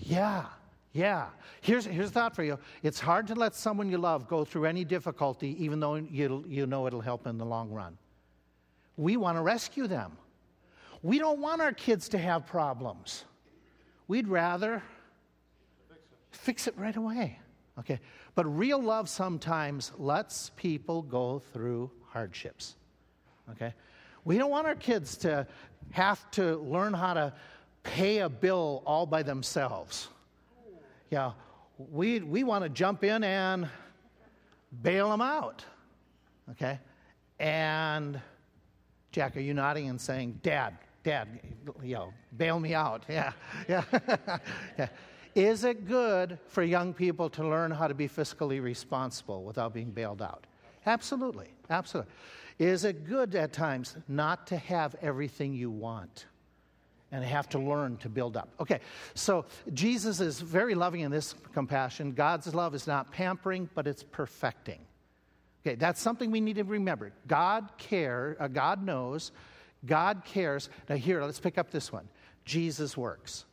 Yeah, 0.00 0.46
yeah. 0.92 1.26
Here's, 1.60 1.84
here's 1.84 2.08
a 2.08 2.12
thought 2.12 2.34
for 2.34 2.42
you 2.42 2.58
it's 2.82 2.98
hard 2.98 3.26
to 3.28 3.34
let 3.34 3.54
someone 3.54 3.90
you 3.90 3.98
love 3.98 4.28
go 4.28 4.44
through 4.44 4.64
any 4.64 4.84
difficulty, 4.84 5.62
even 5.62 5.80
though 5.80 5.96
you, 5.96 6.44
you 6.48 6.66
know 6.66 6.86
it'll 6.86 7.00
help 7.00 7.26
in 7.26 7.38
the 7.38 7.46
long 7.46 7.70
run. 7.70 7.96
We 8.96 9.16
want 9.16 9.38
to 9.38 9.42
rescue 9.42 9.86
them. 9.86 10.12
We 11.02 11.18
don't 11.18 11.40
want 11.40 11.62
our 11.62 11.72
kids 11.72 12.08
to 12.10 12.18
have 12.18 12.46
problems. 12.46 13.24
We'd 14.08 14.28
rather 14.28 14.82
fix 16.30 16.66
it 16.66 16.76
right 16.76 16.96
away. 16.96 17.38
Okay? 17.78 18.00
But 18.34 18.44
real 18.46 18.82
love 18.82 19.08
sometimes 19.08 19.92
lets 19.96 20.50
people 20.56 21.02
go 21.02 21.38
through 21.38 21.90
hardships. 22.08 22.76
Okay? 23.52 23.72
We 24.24 24.36
don't 24.36 24.50
want 24.50 24.66
our 24.66 24.74
kids 24.74 25.16
to 25.18 25.46
have 25.92 26.30
to 26.32 26.58
learn 26.58 26.92
how 26.92 27.14
to 27.14 27.32
pay 27.82 28.18
a 28.18 28.28
bill 28.28 28.82
all 28.86 29.06
by 29.06 29.22
themselves. 29.22 30.08
Yeah, 31.10 31.32
we, 31.90 32.20
we 32.20 32.44
want 32.44 32.64
to 32.64 32.68
jump 32.68 33.04
in 33.04 33.24
and 33.24 33.68
bail 34.82 35.10
them 35.10 35.20
out. 35.20 35.64
Okay? 36.50 36.78
And 37.38 38.20
Jack, 39.12 39.36
are 39.36 39.40
you 39.40 39.54
nodding 39.54 39.88
and 39.88 40.00
saying, 40.00 40.40
Dad, 40.42 40.76
Dad, 41.02 41.40
you 41.82 41.94
know, 41.94 42.12
bail 42.36 42.60
me 42.60 42.74
out? 42.74 43.04
Yeah, 43.08 43.32
yeah. 43.68 43.84
yeah. 44.78 44.88
Is 45.34 45.64
it 45.64 45.86
good 45.86 46.38
for 46.48 46.62
young 46.62 46.92
people 46.92 47.30
to 47.30 47.46
learn 47.46 47.70
how 47.70 47.86
to 47.86 47.94
be 47.94 48.08
fiscally 48.08 48.60
responsible 48.60 49.44
without 49.44 49.72
being 49.72 49.90
bailed 49.90 50.22
out? 50.22 50.46
Absolutely, 50.86 51.48
absolutely. 51.70 52.12
Is 52.58 52.84
it 52.84 53.06
good 53.06 53.34
at 53.34 53.52
times 53.52 53.96
not 54.08 54.46
to 54.48 54.56
have 54.56 54.96
everything 55.00 55.54
you 55.54 55.70
want? 55.70 56.26
And 57.12 57.24
have 57.24 57.48
to 57.50 57.58
learn 57.58 57.96
to 57.98 58.08
build 58.08 58.36
up. 58.36 58.48
Okay, 58.60 58.80
so 59.14 59.44
Jesus 59.72 60.20
is 60.20 60.40
very 60.40 60.74
loving 60.74 61.00
in 61.00 61.10
this 61.10 61.34
compassion. 61.52 62.12
God's 62.12 62.54
love 62.54 62.74
is 62.74 62.86
not 62.86 63.10
pampering, 63.10 63.68
but 63.74 63.86
it's 63.86 64.02
perfecting. 64.02 64.80
Okay, 65.66 65.74
that's 65.74 66.00
something 66.00 66.30
we 66.30 66.40
need 66.40 66.56
to 66.56 66.64
remember. 66.64 67.12
God 67.26 67.70
care, 67.76 68.36
uh, 68.40 68.48
God 68.48 68.84
knows, 68.84 69.32
God 69.84 70.22
cares. 70.24 70.70
Now 70.88 70.96
here, 70.96 71.22
let's 71.22 71.40
pick 71.40 71.58
up 71.58 71.70
this 71.70 71.92
one. 71.92 72.08
Jesus 72.44 72.96
works. 72.96 73.44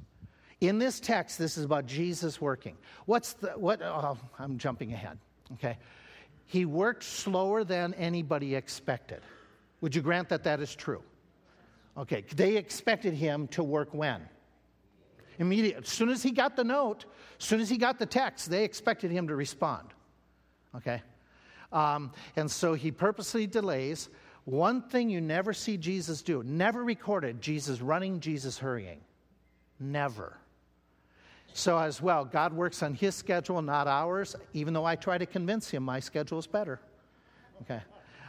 In 0.61 0.79
this 0.79 0.99
text, 0.99 1.37
this 1.37 1.57
is 1.57 1.65
about 1.65 1.85
Jesus 1.85 2.41
working. 2.41 2.77
What's 3.05 3.33
the 3.33 3.49
what? 3.49 3.81
Oh, 3.81 4.17
I'm 4.39 4.57
jumping 4.57 4.93
ahead. 4.93 5.19
Okay, 5.53 5.77
he 6.45 6.65
worked 6.65 7.03
slower 7.03 7.63
than 7.63 7.93
anybody 7.95 8.55
expected. 8.55 9.21
Would 9.81 9.95
you 9.95 10.01
grant 10.01 10.29
that 10.29 10.43
that 10.45 10.59
is 10.59 10.73
true? 10.73 11.03
Okay, 11.97 12.23
they 12.35 12.57
expected 12.57 13.13
him 13.13 13.47
to 13.49 13.63
work 13.63 13.93
when? 13.93 14.21
Immediately. 15.39 15.83
As 15.83 15.89
soon 15.89 16.09
as 16.09 16.21
he 16.21 16.31
got 16.31 16.55
the 16.55 16.63
note, 16.63 17.05
as 17.39 17.45
soon 17.45 17.59
as 17.59 17.69
he 17.69 17.77
got 17.77 17.99
the 17.99 18.05
text, 18.05 18.49
they 18.49 18.63
expected 18.63 19.11
him 19.11 19.27
to 19.27 19.35
respond. 19.35 19.89
Okay? 20.75 21.01
Um, 21.71 22.11
and 22.35 22.49
so 22.49 22.73
he 22.73 22.91
purposely 22.91 23.47
delays. 23.47 24.09
One 24.45 24.81
thing 24.81 25.09
you 25.09 25.21
never 25.21 25.53
see 25.53 25.75
Jesus 25.75 26.21
do, 26.21 26.43
never 26.43 26.83
recorded 26.83 27.41
Jesus 27.41 27.81
running, 27.81 28.19
Jesus 28.19 28.57
hurrying. 28.57 29.01
Never. 29.79 30.37
So, 31.53 31.77
as 31.77 32.01
well, 32.01 32.23
God 32.23 32.53
works 32.53 32.83
on 32.83 32.93
his 32.93 33.15
schedule, 33.15 33.61
not 33.61 33.87
ours, 33.87 34.35
even 34.53 34.73
though 34.73 34.85
I 34.85 34.95
try 34.95 35.17
to 35.17 35.25
convince 35.25 35.69
him 35.69 35.83
my 35.83 35.99
schedule 35.99 36.37
is 36.37 36.45
better. 36.45 36.79
Okay. 37.63 37.81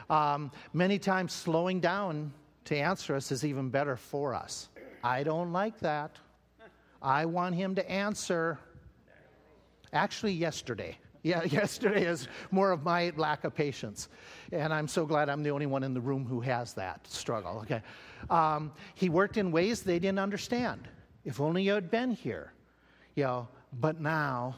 Um, 0.08 0.50
many 0.72 0.98
times, 0.98 1.32
slowing 1.34 1.78
down 1.80 2.32
to 2.68 2.76
answer 2.76 3.14
us 3.14 3.32
is 3.32 3.46
even 3.46 3.70
better 3.70 3.96
for 3.96 4.34
us. 4.34 4.68
I 5.02 5.22
don't 5.22 5.52
like 5.52 5.78
that. 5.80 6.16
I 7.00 7.24
want 7.24 7.54
him 7.54 7.74
to 7.76 7.90
answer. 7.90 8.58
Actually, 9.94 10.34
yesterday. 10.34 10.98
Yeah, 11.22 11.44
yesterday 11.60 12.04
is 12.04 12.28
more 12.50 12.70
of 12.70 12.82
my 12.82 13.10
lack 13.16 13.44
of 13.44 13.54
patience. 13.54 14.10
And 14.52 14.72
I'm 14.74 14.86
so 14.86 15.06
glad 15.06 15.30
I'm 15.30 15.42
the 15.42 15.50
only 15.50 15.64
one 15.64 15.82
in 15.82 15.94
the 15.94 16.00
room 16.00 16.26
who 16.26 16.40
has 16.42 16.74
that 16.74 17.06
struggle. 17.06 17.60
Okay. 17.62 17.80
Um, 18.28 18.72
he 18.94 19.08
worked 19.08 19.38
in 19.38 19.50
ways 19.50 19.82
they 19.82 19.98
didn't 19.98 20.18
understand. 20.18 20.88
If 21.24 21.40
only 21.40 21.62
you 21.62 21.72
had 21.72 21.90
been 21.90 22.10
here. 22.10 22.52
You 23.14 23.24
know, 23.24 23.48
but 23.80 23.98
now. 23.98 24.56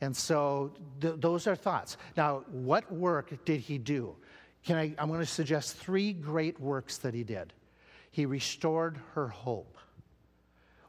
And 0.00 0.16
so 0.16 0.72
th- 1.02 1.16
those 1.18 1.46
are 1.46 1.54
thoughts. 1.54 1.98
Now, 2.16 2.44
what 2.50 2.90
work 2.90 3.44
did 3.44 3.60
he 3.60 3.76
do? 3.76 4.16
Can 4.64 4.76
I, 4.76 4.94
I'm 4.98 5.08
going 5.08 5.20
to 5.20 5.26
suggest 5.26 5.76
three 5.76 6.12
great 6.12 6.60
works 6.60 6.98
that 6.98 7.14
he 7.14 7.24
did. 7.24 7.52
He 8.10 8.26
restored 8.26 8.98
her 9.14 9.28
hope. 9.28 9.76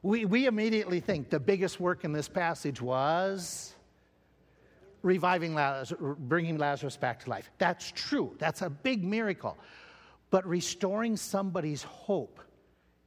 We, 0.03 0.25
we 0.25 0.47
immediately 0.47 0.99
think 0.99 1.29
the 1.29 1.39
biggest 1.39 1.79
work 1.79 2.03
in 2.03 2.12
this 2.12 2.27
passage 2.27 2.81
was 2.81 3.75
reviving 5.03 5.53
Lazarus, 5.53 6.15
bringing 6.19 6.57
Lazarus 6.57 6.97
back 6.97 7.23
to 7.23 7.29
life. 7.29 7.49
That's 7.57 7.91
true. 7.91 8.36
That's 8.39 8.62
a 8.62 8.69
big 8.69 9.03
miracle. 9.03 9.57
But 10.29 10.45
restoring 10.47 11.17
somebody's 11.17 11.84
hope 11.84 12.39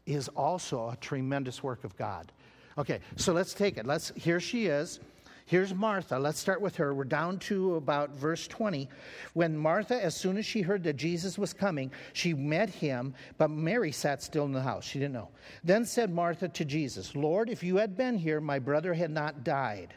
is 0.06 0.28
also 0.28 0.90
a 0.90 0.96
tremendous 0.96 1.62
work 1.62 1.84
of 1.84 1.96
God. 1.96 2.30
Okay, 2.76 3.00
so 3.16 3.32
let's 3.32 3.54
take 3.54 3.76
it. 3.76 3.86
Let's 3.86 4.12
here 4.16 4.40
she 4.40 4.66
is. 4.66 5.00
Here's 5.46 5.74
Martha. 5.74 6.18
Let's 6.18 6.38
start 6.38 6.62
with 6.62 6.76
her. 6.76 6.94
We're 6.94 7.04
down 7.04 7.38
to 7.40 7.74
about 7.74 8.16
verse 8.16 8.48
20. 8.48 8.88
When 9.34 9.56
Martha, 9.56 10.02
as 10.02 10.16
soon 10.16 10.38
as 10.38 10.46
she 10.46 10.62
heard 10.62 10.82
that 10.84 10.96
Jesus 10.96 11.36
was 11.36 11.52
coming, 11.52 11.92
she 12.14 12.32
met 12.32 12.70
him, 12.70 13.14
but 13.36 13.50
Mary 13.50 13.92
sat 13.92 14.22
still 14.22 14.46
in 14.46 14.52
the 14.52 14.62
house. 14.62 14.84
She 14.84 14.98
didn't 14.98 15.12
know. 15.12 15.28
Then 15.62 15.84
said 15.84 16.10
Martha 16.10 16.48
to 16.48 16.64
Jesus, 16.64 17.14
Lord, 17.14 17.50
if 17.50 17.62
you 17.62 17.76
had 17.76 17.94
been 17.94 18.16
here, 18.16 18.40
my 18.40 18.58
brother 18.58 18.94
had 18.94 19.10
not 19.10 19.44
died. 19.44 19.92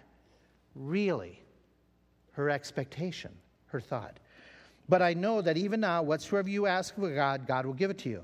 Really? 0.75 1.41
Her 2.33 2.49
expectation, 2.49 3.31
her 3.67 3.79
thought. 3.79 4.19
But 4.89 5.01
I 5.01 5.13
know 5.13 5.41
that 5.41 5.57
even 5.57 5.79
now, 5.79 6.03
whatsoever 6.03 6.49
you 6.49 6.65
ask 6.65 6.97
of 6.97 7.15
God, 7.15 7.47
God 7.47 7.65
will 7.65 7.73
give 7.73 7.89
it 7.89 7.97
to 7.99 8.09
you. 8.09 8.23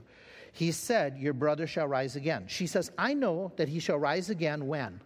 He 0.52 0.72
said, 0.74 1.18
Your 1.18 1.34
brother 1.34 1.68
shall 1.68 1.88
rise 1.88 2.18
again. 2.18 2.46
She 2.48 2.68
says, 2.68 2.92
I 2.98 3.14
know 3.14 3.54
that 3.56 3.70
he 3.70 3.80
shall 3.80 3.98
rise 3.98 4.30
again 4.30 4.68
when? 4.68 5.00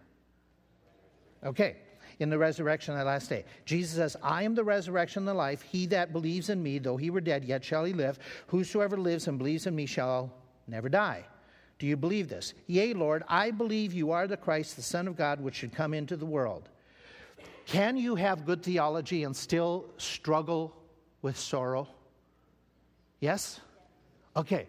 Okay, 1.44 1.76
in 2.18 2.30
the 2.30 2.38
resurrection 2.38 2.94
that 2.94 3.06
last 3.06 3.28
day. 3.28 3.44
Jesus 3.64 3.96
says, 3.96 4.16
I 4.22 4.42
am 4.42 4.54
the 4.54 4.64
resurrection 4.64 5.20
and 5.20 5.28
the 5.28 5.34
life. 5.34 5.62
He 5.62 5.86
that 5.86 6.12
believes 6.12 6.48
in 6.48 6.62
me, 6.62 6.78
though 6.78 6.96
he 6.96 7.10
were 7.10 7.20
dead, 7.20 7.44
yet 7.44 7.64
shall 7.64 7.84
he 7.84 7.92
live. 7.92 8.18
Whosoever 8.48 8.96
lives 8.96 9.28
and 9.28 9.38
believes 9.38 9.66
in 9.66 9.74
me 9.74 9.86
shall 9.86 10.32
never 10.66 10.88
die. 10.88 11.24
Do 11.78 11.86
you 11.86 11.96
believe 11.96 12.28
this? 12.28 12.54
Yea, 12.66 12.92
Lord, 12.92 13.22
I 13.28 13.52
believe 13.52 13.92
you 13.92 14.10
are 14.10 14.26
the 14.26 14.36
Christ, 14.36 14.74
the 14.74 14.82
Son 14.82 15.06
of 15.06 15.16
God, 15.16 15.40
which 15.40 15.54
should 15.54 15.72
come 15.72 15.94
into 15.94 16.16
the 16.16 16.26
world. 16.26 16.68
Can 17.66 17.96
you 17.96 18.16
have 18.16 18.44
good 18.44 18.62
theology 18.62 19.22
and 19.22 19.36
still 19.36 19.86
struggle 19.96 20.74
with 21.22 21.36
sorrow? 21.38 21.86
Yes? 23.20 23.60
Okay. 24.36 24.66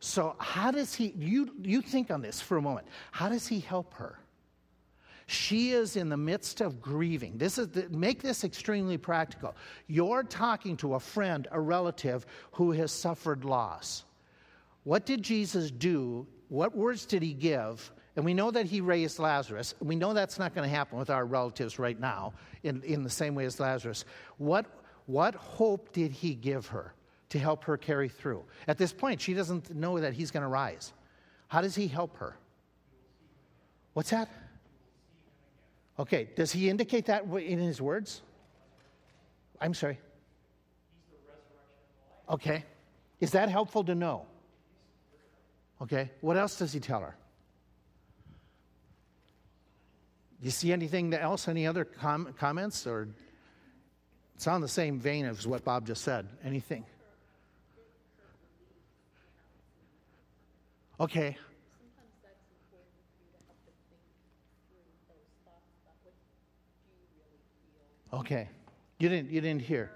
So, 0.00 0.34
how 0.38 0.70
does 0.70 0.94
he, 0.94 1.14
you, 1.16 1.50
you 1.62 1.80
think 1.80 2.10
on 2.10 2.20
this 2.22 2.40
for 2.40 2.56
a 2.56 2.62
moment. 2.62 2.86
How 3.12 3.28
does 3.28 3.46
he 3.46 3.60
help 3.60 3.94
her? 3.94 4.18
She 5.30 5.70
is 5.70 5.94
in 5.94 6.08
the 6.08 6.16
midst 6.16 6.60
of 6.60 6.82
grieving. 6.82 7.38
This 7.38 7.56
is 7.56 7.68
the, 7.68 7.88
make 7.88 8.20
this 8.20 8.42
extremely 8.42 8.98
practical. 8.98 9.54
You're 9.86 10.24
talking 10.24 10.76
to 10.78 10.94
a 10.94 11.00
friend, 11.00 11.46
a 11.52 11.60
relative 11.60 12.26
who 12.50 12.72
has 12.72 12.90
suffered 12.90 13.44
loss. 13.44 14.04
What 14.82 15.06
did 15.06 15.22
Jesus 15.22 15.70
do? 15.70 16.26
What 16.48 16.74
words 16.76 17.06
did 17.06 17.22
he 17.22 17.32
give? 17.32 17.92
And 18.16 18.24
we 18.24 18.34
know 18.34 18.50
that 18.50 18.66
he 18.66 18.80
raised 18.80 19.20
Lazarus. 19.20 19.72
We 19.80 19.94
know 19.94 20.14
that's 20.14 20.36
not 20.36 20.52
going 20.52 20.68
to 20.68 20.74
happen 20.74 20.98
with 20.98 21.10
our 21.10 21.24
relatives 21.24 21.78
right 21.78 22.00
now 22.00 22.32
in, 22.64 22.82
in 22.82 23.04
the 23.04 23.10
same 23.10 23.36
way 23.36 23.44
as 23.44 23.60
Lazarus. 23.60 24.04
What 24.38 24.66
what 25.06 25.36
hope 25.36 25.92
did 25.92 26.10
he 26.10 26.34
give 26.34 26.66
her 26.66 26.92
to 27.28 27.38
help 27.38 27.62
her 27.64 27.76
carry 27.76 28.08
through? 28.08 28.44
At 28.66 28.78
this 28.78 28.92
point, 28.92 29.20
she 29.20 29.34
doesn't 29.34 29.74
know 29.74 30.00
that 30.00 30.12
he's 30.12 30.32
going 30.32 30.42
to 30.42 30.48
rise. 30.48 30.92
How 31.46 31.60
does 31.60 31.76
he 31.76 31.86
help 31.86 32.16
her? 32.16 32.36
What's 33.92 34.10
that? 34.10 34.28
Okay, 36.00 36.30
does 36.34 36.50
he 36.50 36.70
indicate 36.70 37.04
that 37.06 37.24
in 37.24 37.58
his 37.58 37.78
words? 37.78 38.22
I'm 39.60 39.74
sorry. 39.74 39.98
Okay. 42.26 42.64
Is 43.20 43.32
that 43.32 43.50
helpful 43.50 43.84
to 43.84 43.94
know? 43.94 44.24
Okay. 45.82 46.10
What 46.22 46.38
else 46.38 46.56
does 46.56 46.72
he 46.72 46.80
tell 46.80 47.00
her? 47.00 47.14
Do 50.40 50.46
you 50.46 50.50
see 50.50 50.72
anything 50.72 51.12
else? 51.12 51.48
Any 51.48 51.66
other 51.66 51.84
com- 51.84 52.34
comments 52.38 52.86
or 52.86 53.08
it's 54.36 54.46
on 54.46 54.62
the 54.62 54.68
same 54.68 54.98
vein 54.98 55.26
as 55.26 55.46
what 55.46 55.64
Bob 55.64 55.86
just 55.86 56.02
said. 56.02 56.26
Anything? 56.42 56.86
Okay. 60.98 61.36
Okay. 68.12 68.48
You 68.98 69.08
didn't 69.08 69.30
you 69.30 69.40
didn't 69.40 69.62
hear. 69.62 69.90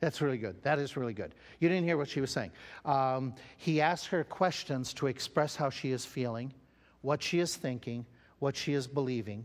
That's 0.00 0.22
really 0.22 0.38
good. 0.38 0.62
That 0.62 0.78
is 0.78 0.96
really 0.96 1.12
good. 1.12 1.34
You 1.58 1.68
didn't 1.68 1.84
hear 1.84 1.98
what 1.98 2.08
she 2.08 2.22
was 2.22 2.30
saying. 2.30 2.52
Um, 2.86 3.34
he 3.58 3.82
asked 3.82 4.06
her 4.06 4.24
questions 4.24 4.94
to 4.94 5.08
express 5.08 5.56
how 5.56 5.68
she 5.68 5.92
is 5.92 6.06
feeling, 6.06 6.54
what 7.02 7.22
she 7.22 7.38
is 7.38 7.54
thinking, 7.54 8.06
what 8.38 8.56
she 8.56 8.72
is 8.72 8.86
believing, 8.86 9.44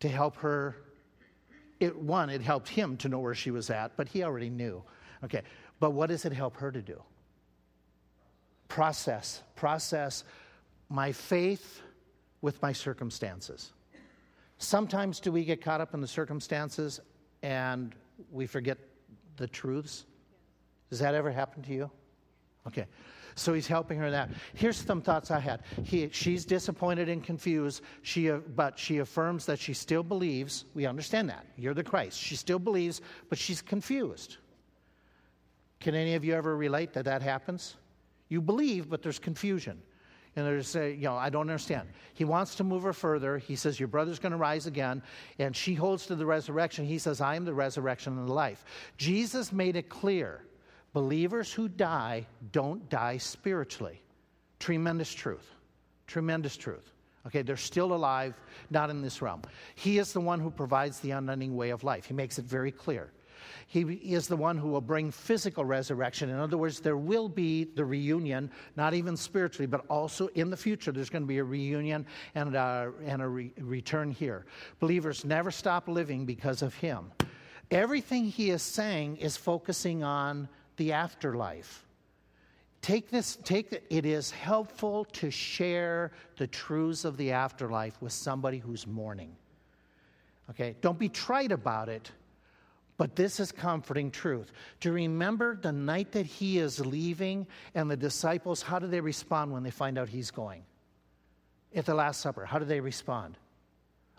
to 0.00 0.08
help 0.08 0.36
her 0.38 0.76
it, 1.80 1.96
one, 1.96 2.30
it 2.30 2.40
helped 2.40 2.68
him 2.68 2.96
to 2.98 3.08
know 3.08 3.18
where 3.18 3.34
she 3.34 3.50
was 3.50 3.70
at, 3.70 3.96
but 3.96 4.08
he 4.08 4.22
already 4.24 4.50
knew. 4.50 4.82
Okay, 5.22 5.42
but 5.80 5.90
what 5.90 6.08
does 6.08 6.24
it 6.24 6.32
help 6.32 6.56
her 6.56 6.72
to 6.72 6.82
do? 6.82 7.02
Process, 8.68 9.42
process 9.54 10.24
my 10.88 11.12
faith 11.12 11.82
with 12.40 12.60
my 12.62 12.72
circumstances. 12.72 13.72
Sometimes 14.58 15.20
do 15.20 15.32
we 15.32 15.44
get 15.44 15.60
caught 15.60 15.80
up 15.80 15.94
in 15.94 16.00
the 16.00 16.08
circumstances 16.08 17.00
and 17.42 17.94
we 18.30 18.46
forget 18.46 18.78
the 19.36 19.46
truths? 19.46 20.06
Does 20.90 21.00
that 21.00 21.14
ever 21.14 21.30
happen 21.30 21.62
to 21.64 21.72
you? 21.72 21.90
Okay. 22.66 22.86
So 23.36 23.52
he's 23.52 23.66
helping 23.66 23.98
her 23.98 24.06
in 24.06 24.12
that. 24.12 24.30
Here's 24.54 24.76
some 24.76 25.02
thoughts 25.02 25.30
I 25.30 25.40
had. 25.40 25.62
He, 25.82 26.08
she's 26.12 26.44
disappointed 26.44 27.08
and 27.08 27.22
confused, 27.22 27.82
she, 28.02 28.30
uh, 28.30 28.38
but 28.54 28.78
she 28.78 28.98
affirms 28.98 29.44
that 29.46 29.58
she 29.58 29.74
still 29.74 30.04
believes. 30.04 30.66
We 30.74 30.86
understand 30.86 31.28
that. 31.30 31.44
You're 31.56 31.74
the 31.74 31.82
Christ. 31.82 32.18
She 32.18 32.36
still 32.36 32.60
believes, 32.60 33.00
but 33.28 33.36
she's 33.36 33.60
confused. 33.60 34.36
Can 35.80 35.94
any 35.94 36.14
of 36.14 36.24
you 36.24 36.34
ever 36.34 36.56
relate 36.56 36.92
that 36.92 37.04
that 37.06 37.22
happens? 37.22 37.74
You 38.28 38.40
believe, 38.40 38.88
but 38.88 39.02
there's 39.02 39.18
confusion. 39.18 39.82
And 40.36 40.44
there's, 40.44 40.74
a, 40.74 40.90
you 40.90 41.04
know, 41.04 41.14
I 41.16 41.30
don't 41.30 41.42
understand. 41.42 41.88
He 42.14 42.24
wants 42.24 42.56
to 42.56 42.64
move 42.64 42.82
her 42.82 42.92
further. 42.92 43.38
He 43.38 43.54
says, 43.54 43.78
Your 43.78 43.88
brother's 43.88 44.18
going 44.18 44.32
to 44.32 44.38
rise 44.38 44.66
again. 44.66 45.02
And 45.38 45.54
she 45.54 45.74
holds 45.74 46.06
to 46.06 46.16
the 46.16 46.26
resurrection. 46.26 46.84
He 46.84 46.98
says, 46.98 47.20
I 47.20 47.36
am 47.36 47.44
the 47.44 47.54
resurrection 47.54 48.18
and 48.18 48.28
the 48.28 48.32
life. 48.32 48.64
Jesus 48.96 49.52
made 49.52 49.76
it 49.76 49.88
clear 49.88 50.42
Believers 50.94 51.52
who 51.52 51.68
die 51.68 52.24
don't 52.52 52.88
die 52.88 53.18
spiritually. 53.18 54.00
Tremendous 54.60 55.12
truth. 55.12 55.50
Tremendous 56.06 56.56
truth. 56.56 56.92
Okay, 57.26 57.42
they're 57.42 57.56
still 57.56 57.92
alive, 57.92 58.40
not 58.70 58.90
in 58.90 59.02
this 59.02 59.20
realm. 59.20 59.42
He 59.74 59.98
is 59.98 60.12
the 60.12 60.20
one 60.20 60.38
who 60.38 60.50
provides 60.50 61.00
the 61.00 61.10
unending 61.10 61.56
way 61.56 61.70
of 61.70 61.82
life. 61.82 62.04
He 62.04 62.14
makes 62.14 62.38
it 62.38 62.44
very 62.44 62.70
clear. 62.70 63.10
He 63.66 63.82
is 63.82 64.28
the 64.28 64.36
one 64.36 64.56
who 64.56 64.68
will 64.68 64.80
bring 64.80 65.10
physical 65.10 65.64
resurrection. 65.64 66.30
In 66.30 66.36
other 66.36 66.58
words, 66.58 66.80
there 66.80 66.96
will 66.96 67.28
be 67.28 67.64
the 67.64 67.84
reunion, 67.84 68.50
not 68.76 68.94
even 68.94 69.16
spiritually, 69.16 69.66
but 69.66 69.84
also 69.88 70.28
in 70.28 70.50
the 70.50 70.56
future, 70.56 70.92
there's 70.92 71.10
going 71.10 71.22
to 71.22 71.28
be 71.28 71.38
a 71.38 71.44
reunion 71.44 72.06
and 72.34 72.54
a, 72.54 72.92
and 73.04 73.22
a 73.22 73.28
re- 73.28 73.52
return 73.60 74.10
here. 74.10 74.46
Believers 74.80 75.24
never 75.24 75.50
stop 75.50 75.88
living 75.88 76.24
because 76.24 76.62
of 76.62 76.74
Him. 76.74 77.10
Everything 77.70 78.24
He 78.24 78.50
is 78.50 78.62
saying 78.62 79.16
is 79.16 79.36
focusing 79.36 80.02
on 80.02 80.48
the 80.76 80.92
afterlife. 80.92 81.84
Take 82.82 83.08
this, 83.10 83.38
take 83.44 83.84
it 83.88 84.04
is 84.04 84.30
helpful 84.30 85.06
to 85.06 85.30
share 85.30 86.12
the 86.36 86.46
truths 86.46 87.06
of 87.06 87.16
the 87.16 87.32
afterlife 87.32 88.00
with 88.02 88.12
somebody 88.12 88.58
who's 88.58 88.86
mourning. 88.86 89.34
Okay, 90.50 90.76
don't 90.82 90.98
be 90.98 91.08
trite 91.08 91.50
about 91.50 91.88
it, 91.88 92.12
but 92.96 93.16
this 93.16 93.40
is 93.40 93.50
comforting 93.50 94.10
truth. 94.10 94.52
To 94.80 94.92
remember 94.92 95.56
the 95.56 95.72
night 95.72 96.12
that 96.12 96.26
he 96.26 96.58
is 96.58 96.84
leaving 96.84 97.46
and 97.74 97.90
the 97.90 97.96
disciples, 97.96 98.62
how 98.62 98.78
do 98.78 98.86
they 98.86 99.00
respond 99.00 99.52
when 99.52 99.62
they 99.62 99.70
find 99.70 99.98
out 99.98 100.08
he's 100.08 100.30
going? 100.30 100.62
At 101.74 101.86
the 101.86 101.94
Last 101.94 102.20
Supper, 102.20 102.44
how 102.44 102.58
do 102.58 102.64
they 102.64 102.80
respond? 102.80 103.36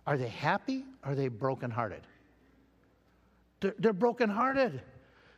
Are 0.05 0.17
they 0.17 0.27
happy? 0.27 0.83
Are 1.03 1.15
they 1.15 1.29
brokenhearted? 1.29 2.01
They're, 3.61 3.75
they're 3.79 3.93
brokenhearted. 3.93 4.81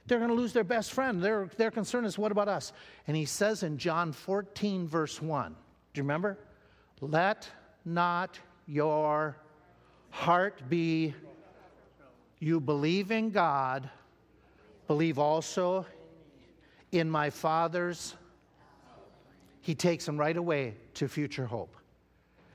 They're 0.07 0.17
going 0.17 0.29
to 0.29 0.35
lose 0.35 0.53
their 0.53 0.63
best 0.63 0.93
friend. 0.93 1.21
Their, 1.21 1.49
their 1.57 1.69
concern 1.69 2.05
is, 2.05 2.17
what 2.17 2.31
about 2.31 2.47
us? 2.47 2.73
And 3.07 3.15
he 3.15 3.25
says 3.25 3.63
in 3.63 3.77
John 3.77 4.13
14, 4.13 4.87
verse 4.87 5.21
1, 5.21 5.51
do 5.51 5.99
you 5.99 6.03
remember? 6.03 6.37
Let 7.01 7.49
not 7.85 8.39
your 8.65 9.37
heart 10.09 10.69
be, 10.69 11.13
you 12.39 12.59
believe 12.59 13.11
in 13.11 13.31
God, 13.31 13.89
believe 14.87 15.19
also 15.19 15.85
in 16.91 17.09
my 17.09 17.29
Father's. 17.29 18.15
He 19.61 19.75
takes 19.75 20.05
them 20.05 20.17
right 20.17 20.37
away 20.37 20.75
to 20.95 21.07
future 21.07 21.45
hope. 21.45 21.75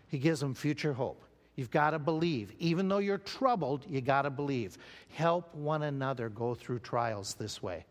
He 0.08 0.18
gives 0.18 0.40
them 0.40 0.54
future 0.54 0.92
hope. 0.92 1.22
You've 1.56 1.70
got 1.70 1.90
to 1.90 1.98
believe. 1.98 2.52
Even 2.58 2.88
though 2.88 2.98
you're 2.98 3.18
troubled, 3.18 3.84
you 3.88 4.00
got 4.00 4.22
to 4.22 4.30
believe. 4.30 4.78
Help 5.10 5.54
one 5.54 5.82
another 5.82 6.28
go 6.28 6.54
through 6.54 6.78
trials 6.78 7.34
this 7.34 7.62
way. 7.62 7.84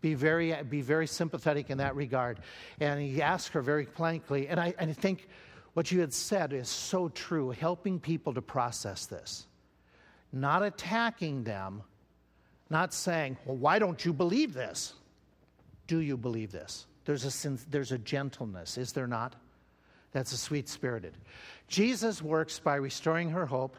Be 0.00 0.14
very, 0.14 0.54
be 0.64 0.80
very 0.80 1.06
sympathetic 1.06 1.70
in 1.70 1.78
that 1.78 1.94
regard. 1.94 2.40
And 2.80 3.00
he 3.00 3.22
asked 3.22 3.48
her 3.52 3.62
very 3.62 3.84
plainly, 3.84 4.48
and 4.48 4.58
I, 4.58 4.74
and 4.78 4.90
I 4.90 4.94
think 4.94 5.28
what 5.74 5.92
you 5.92 6.00
had 6.00 6.12
said 6.12 6.52
is 6.52 6.68
so 6.68 7.08
true, 7.10 7.50
helping 7.50 8.00
people 8.00 8.34
to 8.34 8.42
process 8.42 9.06
this. 9.06 9.46
Not 10.32 10.62
attacking 10.62 11.44
them, 11.44 11.82
not 12.68 12.94
saying, 12.94 13.36
well, 13.44 13.56
why 13.56 13.78
don't 13.78 14.04
you 14.04 14.12
believe 14.12 14.54
this? 14.54 14.94
Do 15.86 15.98
you 15.98 16.16
believe 16.16 16.52
this? 16.52 16.86
There's 17.04 17.44
a, 17.44 17.48
there's 17.68 17.92
a 17.92 17.98
gentleness, 17.98 18.78
is 18.78 18.92
there 18.92 19.08
not? 19.08 19.34
That's 20.12 20.32
a 20.32 20.36
sweet 20.36 20.68
spirited. 20.68 21.14
Jesus 21.68 22.22
works 22.22 22.58
by 22.58 22.76
restoring 22.76 23.30
her 23.30 23.46
hope. 23.46 23.76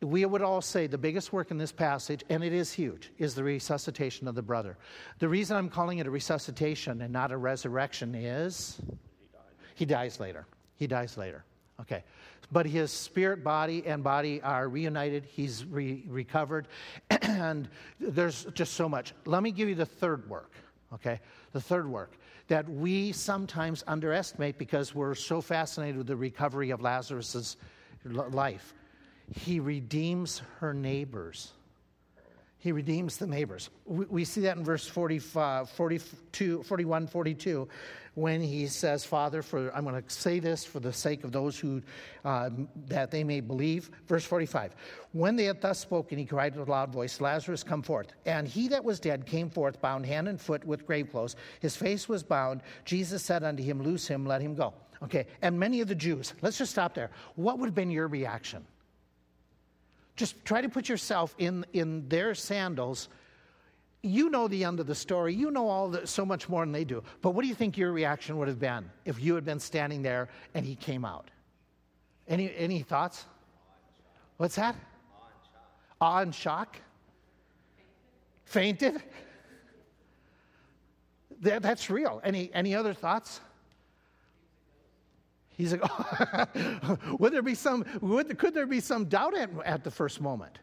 We 0.00 0.24
would 0.24 0.42
all 0.42 0.60
say 0.60 0.86
the 0.86 0.98
biggest 0.98 1.32
work 1.32 1.50
in 1.50 1.56
this 1.56 1.72
passage, 1.72 2.22
and 2.28 2.44
it 2.44 2.52
is 2.52 2.72
huge, 2.72 3.10
is 3.18 3.34
the 3.34 3.44
resuscitation 3.44 4.28
of 4.28 4.34
the 4.34 4.42
brother. 4.42 4.76
The 5.18 5.28
reason 5.28 5.56
I'm 5.56 5.70
calling 5.70 5.98
it 5.98 6.06
a 6.06 6.10
resuscitation 6.10 7.00
and 7.00 7.12
not 7.12 7.32
a 7.32 7.36
resurrection 7.36 8.14
is 8.14 8.78
he 9.74 9.84
dies 9.84 10.20
later. 10.20 10.46
He 10.76 10.86
dies 10.86 11.16
later. 11.16 11.44
Okay. 11.80 12.04
But 12.52 12.66
his 12.66 12.90
spirit, 12.90 13.42
body, 13.42 13.84
and 13.86 14.04
body 14.04 14.40
are 14.42 14.68
reunited. 14.68 15.24
He's 15.24 15.64
re- 15.64 16.04
recovered. 16.08 16.68
And 17.22 17.68
there's 17.98 18.44
just 18.54 18.74
so 18.74 18.88
much. 18.88 19.12
Let 19.24 19.42
me 19.42 19.50
give 19.50 19.68
you 19.68 19.74
the 19.74 19.86
third 19.86 20.28
work, 20.30 20.52
okay? 20.92 21.20
The 21.52 21.60
third 21.60 21.88
work 21.88 22.12
that 22.48 22.68
we 22.68 23.12
sometimes 23.12 23.82
underestimate 23.86 24.58
because 24.58 24.94
we're 24.94 25.14
so 25.14 25.40
fascinated 25.40 25.96
with 25.96 26.06
the 26.06 26.16
recovery 26.16 26.70
of 26.70 26.80
Lazarus' 26.80 27.56
life. 28.04 28.74
He 29.32 29.60
redeems 29.60 30.42
her 30.60 30.74
neighbors. 30.74 31.52
He 32.58 32.72
redeems 32.72 33.16
the 33.16 33.26
neighbors. 33.26 33.70
We, 33.84 34.04
we 34.06 34.24
see 34.24 34.42
that 34.42 34.56
in 34.56 34.64
verse 34.64 34.86
45, 34.86 35.70
42, 35.70 36.62
41, 36.62 37.06
42 37.06 37.68
when 38.14 38.40
he 38.40 38.66
says, 38.66 39.04
Father, 39.04 39.42
for 39.42 39.74
I'm 39.74 39.84
going 39.84 40.00
to 40.00 40.10
say 40.10 40.38
this 40.38 40.64
for 40.64 40.80
the 40.80 40.92
sake 40.92 41.24
of 41.24 41.32
those 41.32 41.58
who 41.58 41.82
uh, 42.24 42.50
that 42.86 43.10
they 43.10 43.24
may 43.24 43.40
believe. 43.40 43.90
Verse 44.06 44.24
45. 44.24 44.74
When 45.12 45.36
they 45.36 45.44
had 45.44 45.60
thus 45.60 45.80
spoken, 45.80 46.18
he 46.18 46.24
cried 46.24 46.56
with 46.56 46.68
a 46.68 46.70
loud 46.70 46.92
voice, 46.92 47.20
Lazarus, 47.20 47.62
come 47.62 47.82
forth. 47.82 48.08
And 48.24 48.46
he 48.46 48.68
that 48.68 48.84
was 48.84 49.00
dead 49.00 49.26
came 49.26 49.50
forth, 49.50 49.80
bound 49.80 50.06
hand 50.06 50.28
and 50.28 50.40
foot 50.40 50.64
with 50.64 50.86
grave 50.86 51.10
clothes. 51.10 51.36
His 51.60 51.76
face 51.76 52.08
was 52.08 52.22
bound. 52.22 52.62
Jesus 52.84 53.22
said 53.22 53.42
unto 53.42 53.62
him, 53.62 53.82
Loose 53.82 54.06
him, 54.06 54.26
let 54.26 54.40
him 54.40 54.54
go. 54.54 54.74
Okay, 55.02 55.26
and 55.42 55.58
many 55.58 55.80
of 55.80 55.88
the 55.88 55.94
Jews, 55.94 56.32
let's 56.40 56.56
just 56.56 56.70
stop 56.70 56.94
there. 56.94 57.10
What 57.34 57.58
would 57.58 57.66
have 57.66 57.74
been 57.74 57.90
your 57.90 58.08
reaction? 58.08 58.64
Just 60.16 60.42
try 60.44 60.60
to 60.60 60.68
put 60.68 60.88
yourself 60.88 61.34
in, 61.38 61.66
in 61.72 62.08
their 62.08 62.34
sandals 62.34 63.08
you 64.04 64.30
know 64.30 64.48
the 64.48 64.64
end 64.64 64.80
of 64.80 64.86
the 64.86 64.94
story. 64.94 65.34
You 65.34 65.50
know 65.50 65.68
all 65.68 65.88
the, 65.88 66.06
so 66.06 66.24
much 66.24 66.48
more 66.48 66.62
than 66.62 66.72
they 66.72 66.84
do. 66.84 67.02
But 67.22 67.30
what 67.30 67.42
do 67.42 67.48
you 67.48 67.54
think 67.54 67.76
your 67.78 67.92
reaction 67.92 68.36
would 68.38 68.48
have 68.48 68.60
been 68.60 68.90
if 69.04 69.20
you 69.20 69.34
had 69.34 69.44
been 69.44 69.60
standing 69.60 70.02
there 70.02 70.28
and 70.54 70.64
he 70.64 70.76
came 70.76 71.04
out? 71.04 71.30
Any, 72.28 72.54
any 72.56 72.80
thoughts? 72.80 73.24
What's 74.36 74.56
that? 74.56 74.76
Awe 76.00 76.20
and 76.20 76.34
shock. 76.34 76.76
Fainted? 78.44 79.02
That, 81.40 81.62
that's 81.62 81.90
real. 81.90 82.20
Any, 82.24 82.50
any 82.54 82.74
other 82.74 82.94
thoughts? 82.94 83.40
He's 85.56 85.72
like, 85.72 85.82
oh. 85.84 86.98
would 87.18 87.32
there 87.32 87.42
be 87.42 87.54
some, 87.54 87.84
would, 88.00 88.36
could 88.38 88.54
there 88.54 88.66
be 88.66 88.80
some 88.80 89.06
doubt 89.06 89.36
at, 89.36 89.50
at 89.64 89.84
the 89.84 89.90
first 89.90 90.20
moment 90.20 90.58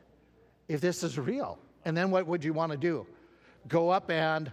if 0.68 0.82
this 0.82 1.04
is 1.04 1.18
real? 1.18 1.60
And 1.86 1.96
then 1.96 2.12
what 2.12 2.28
would 2.28 2.44
you 2.44 2.54
want 2.54 2.72
to 2.72 2.78
do? 2.78 3.06
Go 3.68 3.90
up 3.90 4.10
and 4.10 4.52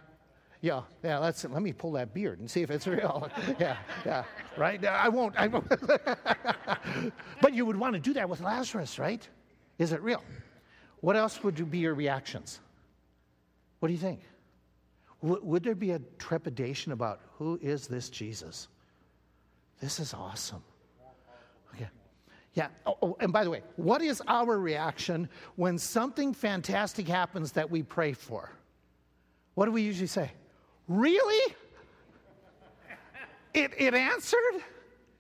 yeah, 0.60 0.82
yeah, 1.04 1.18
let's 1.18 1.44
let 1.44 1.62
me 1.62 1.72
pull 1.72 1.92
that 1.92 2.12
beard 2.12 2.40
and 2.40 2.50
see 2.50 2.62
if 2.62 2.70
it's 2.70 2.86
real. 2.86 3.30
yeah, 3.60 3.76
yeah, 4.04 4.24
right? 4.56 4.84
I 4.84 5.08
won't. 5.08 5.36
I 5.38 5.46
won't. 5.46 5.68
but 7.40 7.54
you 7.54 7.64
would 7.64 7.76
want 7.76 7.94
to 7.94 8.00
do 8.00 8.12
that 8.14 8.28
with 8.28 8.40
Lazarus, 8.40 8.98
right? 8.98 9.26
Is 9.78 9.92
it 9.92 10.02
real? 10.02 10.22
What 11.00 11.14
else 11.14 11.44
would 11.44 11.70
be 11.70 11.78
your 11.78 11.94
reactions? 11.94 12.58
What 13.78 13.88
do 13.88 13.92
you 13.92 14.00
think? 14.00 14.20
W- 15.22 15.40
would 15.44 15.62
there 15.62 15.76
be 15.76 15.92
a 15.92 16.00
trepidation 16.18 16.90
about 16.90 17.20
who 17.38 17.58
is 17.62 17.86
this 17.86 18.08
Jesus? 18.10 18.66
This 19.80 20.00
is 20.00 20.12
awesome. 20.12 20.62
Okay. 21.72 21.88
Yeah. 22.54 22.68
Oh, 22.84 22.98
oh, 23.00 23.16
and 23.20 23.32
by 23.32 23.44
the 23.44 23.50
way, 23.50 23.62
what 23.76 24.02
is 24.02 24.20
our 24.26 24.58
reaction 24.58 25.28
when 25.54 25.78
something 25.78 26.34
fantastic 26.34 27.06
happens 27.06 27.52
that 27.52 27.70
we 27.70 27.84
pray 27.84 28.12
for? 28.12 28.57
What 29.58 29.64
do 29.64 29.72
we 29.72 29.82
usually 29.82 30.06
say? 30.06 30.30
Really? 30.86 31.54
It, 33.54 33.72
it 33.76 33.94
answered? 33.94 34.62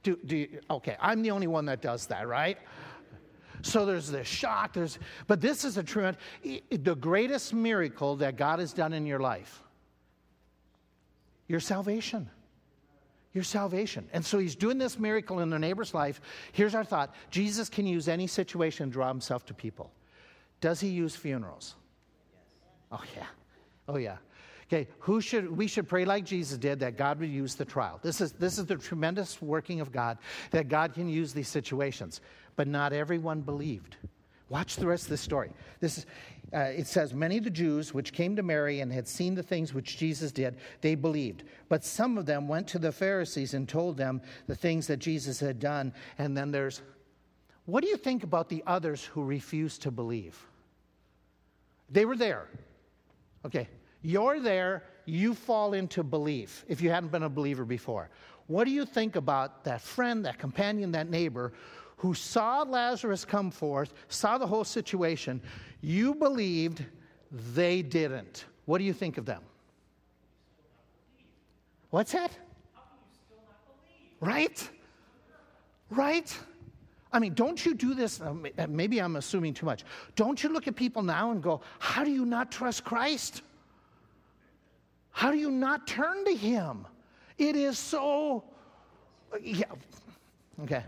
Do, 0.04 0.16
do 0.24 0.36
you, 0.36 0.60
okay, 0.70 0.96
I'm 1.00 1.22
the 1.22 1.32
only 1.32 1.48
one 1.48 1.64
that 1.64 1.80
does 1.80 2.06
that, 2.06 2.28
right? 2.28 2.58
So 3.62 3.84
there's 3.84 4.08
this 4.08 4.28
shock, 4.28 4.74
there's, 4.74 4.98
but 5.26 5.40
this 5.40 5.64
is 5.64 5.76
a 5.76 5.82
true, 5.82 6.12
the 6.70 6.94
greatest 6.94 7.52
miracle 7.52 8.14
that 8.16 8.36
God 8.36 8.60
has 8.60 8.72
done 8.72 8.92
in 8.92 9.06
your 9.06 9.18
life 9.18 9.62
your 11.48 11.58
salvation. 11.58 12.30
Your 13.32 13.44
salvation. 13.44 14.08
And 14.12 14.24
so 14.24 14.38
he's 14.38 14.54
doing 14.54 14.78
this 14.78 15.00
miracle 15.00 15.40
in 15.40 15.50
the 15.50 15.58
neighbor's 15.58 15.94
life. 15.94 16.20
Here's 16.52 16.76
our 16.76 16.84
thought 16.84 17.12
Jesus 17.30 17.68
can 17.68 17.86
use 17.86 18.06
any 18.06 18.28
situation 18.28 18.86
to 18.86 18.92
draw 18.92 19.08
himself 19.08 19.46
to 19.46 19.54
people. 19.54 19.90
Does 20.60 20.78
he 20.78 20.88
use 20.88 21.16
funerals? 21.16 21.74
Oh, 22.92 23.02
yeah. 23.16 23.26
Oh, 23.88 23.96
yeah. 23.96 24.18
Okay, 24.68 24.86
who 24.98 25.22
should 25.22 25.56
we 25.56 25.66
should 25.66 25.88
pray 25.88 26.04
like 26.04 26.24
Jesus 26.24 26.58
did 26.58 26.80
that 26.80 26.98
God 26.98 27.20
would 27.20 27.30
use 27.30 27.54
the 27.54 27.64
trial. 27.64 27.98
This 28.02 28.20
is 28.20 28.32
this 28.32 28.58
is 28.58 28.66
the 28.66 28.76
tremendous 28.76 29.40
working 29.40 29.80
of 29.80 29.90
God 29.90 30.18
that 30.50 30.68
God 30.68 30.92
can 30.92 31.08
use 31.08 31.32
these 31.32 31.48
situations. 31.48 32.20
But 32.54 32.68
not 32.68 32.92
everyone 32.92 33.40
believed. 33.40 33.96
Watch 34.48 34.76
the 34.76 34.86
rest 34.86 35.04
of 35.04 35.10
the 35.10 35.16
story. 35.16 35.52
This 35.80 35.98
is, 35.98 36.06
uh, 36.54 36.58
it 36.58 36.86
says, 36.86 37.12
Many 37.12 37.38
of 37.38 37.44
the 37.44 37.50
Jews 37.50 37.92
which 37.92 38.12
came 38.12 38.34
to 38.36 38.42
Mary 38.42 38.80
and 38.80 38.90
had 38.92 39.06
seen 39.06 39.34
the 39.34 39.42
things 39.42 39.74
which 39.74 39.98
Jesus 39.98 40.32
did, 40.32 40.56
they 40.80 40.94
believed. 40.94 41.44
But 41.68 41.84
some 41.84 42.16
of 42.16 42.24
them 42.24 42.48
went 42.48 42.66
to 42.68 42.78
the 42.78 42.92
Pharisees 42.92 43.54
and 43.54 43.68
told 43.68 43.96
them 43.96 44.22
the 44.46 44.54
things 44.54 44.86
that 44.86 44.98
Jesus 44.98 45.38
had 45.38 45.60
done. 45.60 45.92
And 46.16 46.36
then 46.36 46.50
there's, 46.50 46.80
what 47.66 47.82
do 47.82 47.90
you 47.90 47.98
think 47.98 48.24
about 48.24 48.48
the 48.48 48.62
others 48.66 49.04
who 49.04 49.22
refused 49.22 49.82
to 49.82 49.90
believe? 49.90 50.38
They 51.90 52.06
were 52.06 52.16
there. 52.16 52.48
Okay, 53.44 53.68
you're 54.02 54.40
there, 54.40 54.84
you 55.04 55.34
fall 55.34 55.72
into 55.72 56.02
belief 56.02 56.64
if 56.68 56.80
you 56.80 56.90
hadn't 56.90 57.10
been 57.10 57.22
a 57.22 57.28
believer 57.28 57.64
before. 57.64 58.10
What 58.46 58.64
do 58.64 58.70
you 58.70 58.84
think 58.84 59.16
about 59.16 59.64
that 59.64 59.80
friend, 59.80 60.24
that 60.24 60.38
companion, 60.38 60.92
that 60.92 61.10
neighbor 61.10 61.52
who 61.96 62.14
saw 62.14 62.62
Lazarus 62.62 63.24
come 63.24 63.50
forth, 63.50 63.92
saw 64.08 64.38
the 64.38 64.46
whole 64.46 64.64
situation? 64.64 65.40
You 65.80 66.14
believed, 66.14 66.84
they 67.54 67.82
didn't. 67.82 68.46
What 68.64 68.78
do 68.78 68.84
you 68.84 68.92
think 68.92 69.18
of 69.18 69.26
them? 69.26 69.42
What's 71.90 72.12
that? 72.12 72.30
Right? 74.20 74.70
Right? 75.90 76.38
I 77.12 77.18
mean, 77.18 77.34
don't 77.34 77.64
you 77.64 77.74
do 77.74 77.94
this? 77.94 78.20
Uh, 78.20 78.34
maybe 78.68 79.00
I'm 79.00 79.16
assuming 79.16 79.54
too 79.54 79.64
much. 79.64 79.84
Don't 80.16 80.42
you 80.42 80.50
look 80.50 80.68
at 80.68 80.76
people 80.76 81.02
now 81.02 81.30
and 81.30 81.42
go, 81.42 81.62
How 81.78 82.04
do 82.04 82.10
you 82.10 82.26
not 82.26 82.50
trust 82.50 82.84
Christ? 82.84 83.42
How 85.10 85.30
do 85.30 85.38
you 85.38 85.50
not 85.50 85.86
turn 85.86 86.24
to 86.24 86.34
Him? 86.34 86.86
It 87.36 87.56
is 87.56 87.78
so, 87.78 88.44
yeah. 89.40 89.64
Okay. 90.62 90.82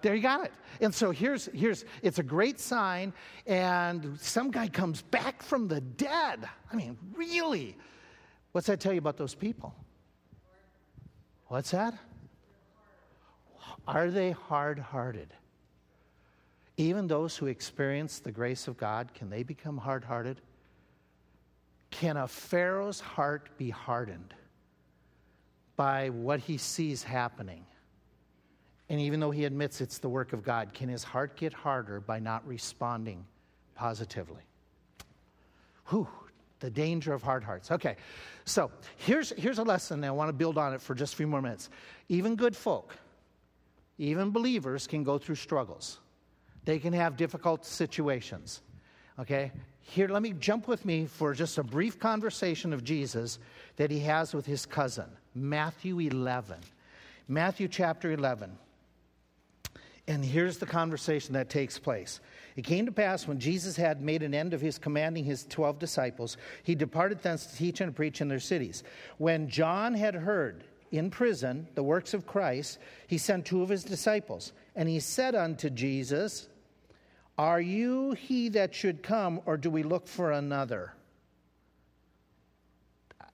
There 0.00 0.14
you 0.14 0.22
got 0.22 0.44
it. 0.44 0.52
And 0.80 0.94
so 0.94 1.10
here's, 1.10 1.46
here's, 1.46 1.84
it's 2.02 2.18
a 2.18 2.22
great 2.22 2.60
sign, 2.60 3.12
and 3.46 4.18
some 4.20 4.50
guy 4.50 4.68
comes 4.68 5.02
back 5.02 5.42
from 5.42 5.66
the 5.66 5.80
dead. 5.80 6.48
I 6.72 6.76
mean, 6.76 6.96
really? 7.14 7.76
What's 8.52 8.68
that 8.68 8.80
tell 8.80 8.92
you 8.92 8.98
about 8.98 9.16
those 9.16 9.34
people? 9.34 9.74
What's 11.46 11.72
that? 11.72 11.94
Are 13.88 14.10
they 14.10 14.30
hard 14.30 14.78
hearted? 14.78 15.32
Even 16.76 17.08
those 17.08 17.36
who 17.36 17.46
experience 17.46 18.20
the 18.20 18.30
grace 18.30 18.68
of 18.68 18.76
God, 18.76 19.12
can 19.14 19.30
they 19.30 19.42
become 19.42 19.78
hard 19.78 20.04
hearted? 20.04 20.40
Can 21.90 22.16
a 22.16 22.28
Pharaoh's 22.28 23.00
heart 23.00 23.50
be 23.58 23.70
hardened 23.70 24.34
by 25.76 26.10
what 26.10 26.40
he 26.40 26.56
sees 26.56 27.02
happening? 27.02 27.64
And 28.88 29.00
even 29.00 29.20
though 29.20 29.30
he 29.30 29.44
admits 29.44 29.80
it's 29.80 29.98
the 29.98 30.08
work 30.08 30.32
of 30.32 30.42
God, 30.42 30.72
can 30.72 30.88
his 30.88 31.04
heart 31.04 31.36
get 31.36 31.52
harder 31.52 32.00
by 32.00 32.18
not 32.18 32.46
responding 32.46 33.24
positively? 33.74 34.42
Whew, 35.86 36.08
the 36.60 36.70
danger 36.70 37.12
of 37.12 37.22
hard 37.22 37.44
hearts. 37.44 37.70
Okay, 37.70 37.96
so 38.44 38.70
here's, 38.96 39.30
here's 39.30 39.58
a 39.58 39.62
lesson, 39.62 40.02
I 40.04 40.10
want 40.10 40.28
to 40.28 40.32
build 40.32 40.58
on 40.58 40.74
it 40.74 40.80
for 40.80 40.94
just 40.94 41.14
a 41.14 41.16
few 41.16 41.26
more 41.26 41.42
minutes. 41.42 41.70
Even 42.08 42.34
good 42.34 42.56
folk, 42.56 42.96
even 43.98 44.30
believers, 44.30 44.86
can 44.86 45.04
go 45.04 45.18
through 45.18 45.36
struggles, 45.36 46.00
they 46.64 46.78
can 46.78 46.92
have 46.92 47.16
difficult 47.16 47.64
situations. 47.64 48.62
Okay? 49.18 49.52
Here, 49.80 50.08
let 50.08 50.22
me 50.22 50.32
jump 50.32 50.68
with 50.68 50.84
me 50.84 51.06
for 51.06 51.32
just 51.32 51.58
a 51.58 51.62
brief 51.62 51.98
conversation 51.98 52.72
of 52.72 52.84
Jesus 52.84 53.38
that 53.76 53.90
he 53.90 54.00
has 54.00 54.34
with 54.34 54.46
his 54.46 54.66
cousin, 54.66 55.06
Matthew 55.34 55.98
11. 55.98 56.56
Matthew 57.26 57.68
chapter 57.68 58.12
11. 58.12 58.56
And 60.06 60.24
here's 60.24 60.56
the 60.56 60.66
conversation 60.66 61.34
that 61.34 61.50
takes 61.50 61.78
place. 61.78 62.20
It 62.56 62.64
came 62.64 62.86
to 62.86 62.92
pass 62.92 63.28
when 63.28 63.38
Jesus 63.38 63.76
had 63.76 64.00
made 64.00 64.22
an 64.22 64.34
end 64.34 64.54
of 64.54 64.60
his 64.60 64.78
commanding 64.78 65.24
his 65.24 65.44
twelve 65.44 65.78
disciples, 65.78 66.38
he 66.62 66.74
departed 66.74 67.22
thence 67.22 67.44
to 67.46 67.56
teach 67.56 67.82
and 67.82 67.94
preach 67.94 68.22
in 68.22 68.28
their 68.28 68.40
cities. 68.40 68.82
When 69.18 69.48
John 69.48 69.92
had 69.92 70.14
heard 70.14 70.64
in 70.90 71.10
prison 71.10 71.68
the 71.74 71.82
works 71.82 72.14
of 72.14 72.26
Christ, 72.26 72.78
he 73.06 73.18
sent 73.18 73.44
two 73.44 73.62
of 73.62 73.68
his 73.68 73.84
disciples, 73.84 74.52
and 74.74 74.88
he 74.88 74.98
said 74.98 75.34
unto 75.34 75.68
Jesus, 75.68 76.48
are 77.38 77.60
you 77.60 78.12
he 78.12 78.48
that 78.50 78.74
should 78.74 79.02
come, 79.02 79.40
or 79.46 79.56
do 79.56 79.70
we 79.70 79.84
look 79.84 80.08
for 80.08 80.32
another? 80.32 80.92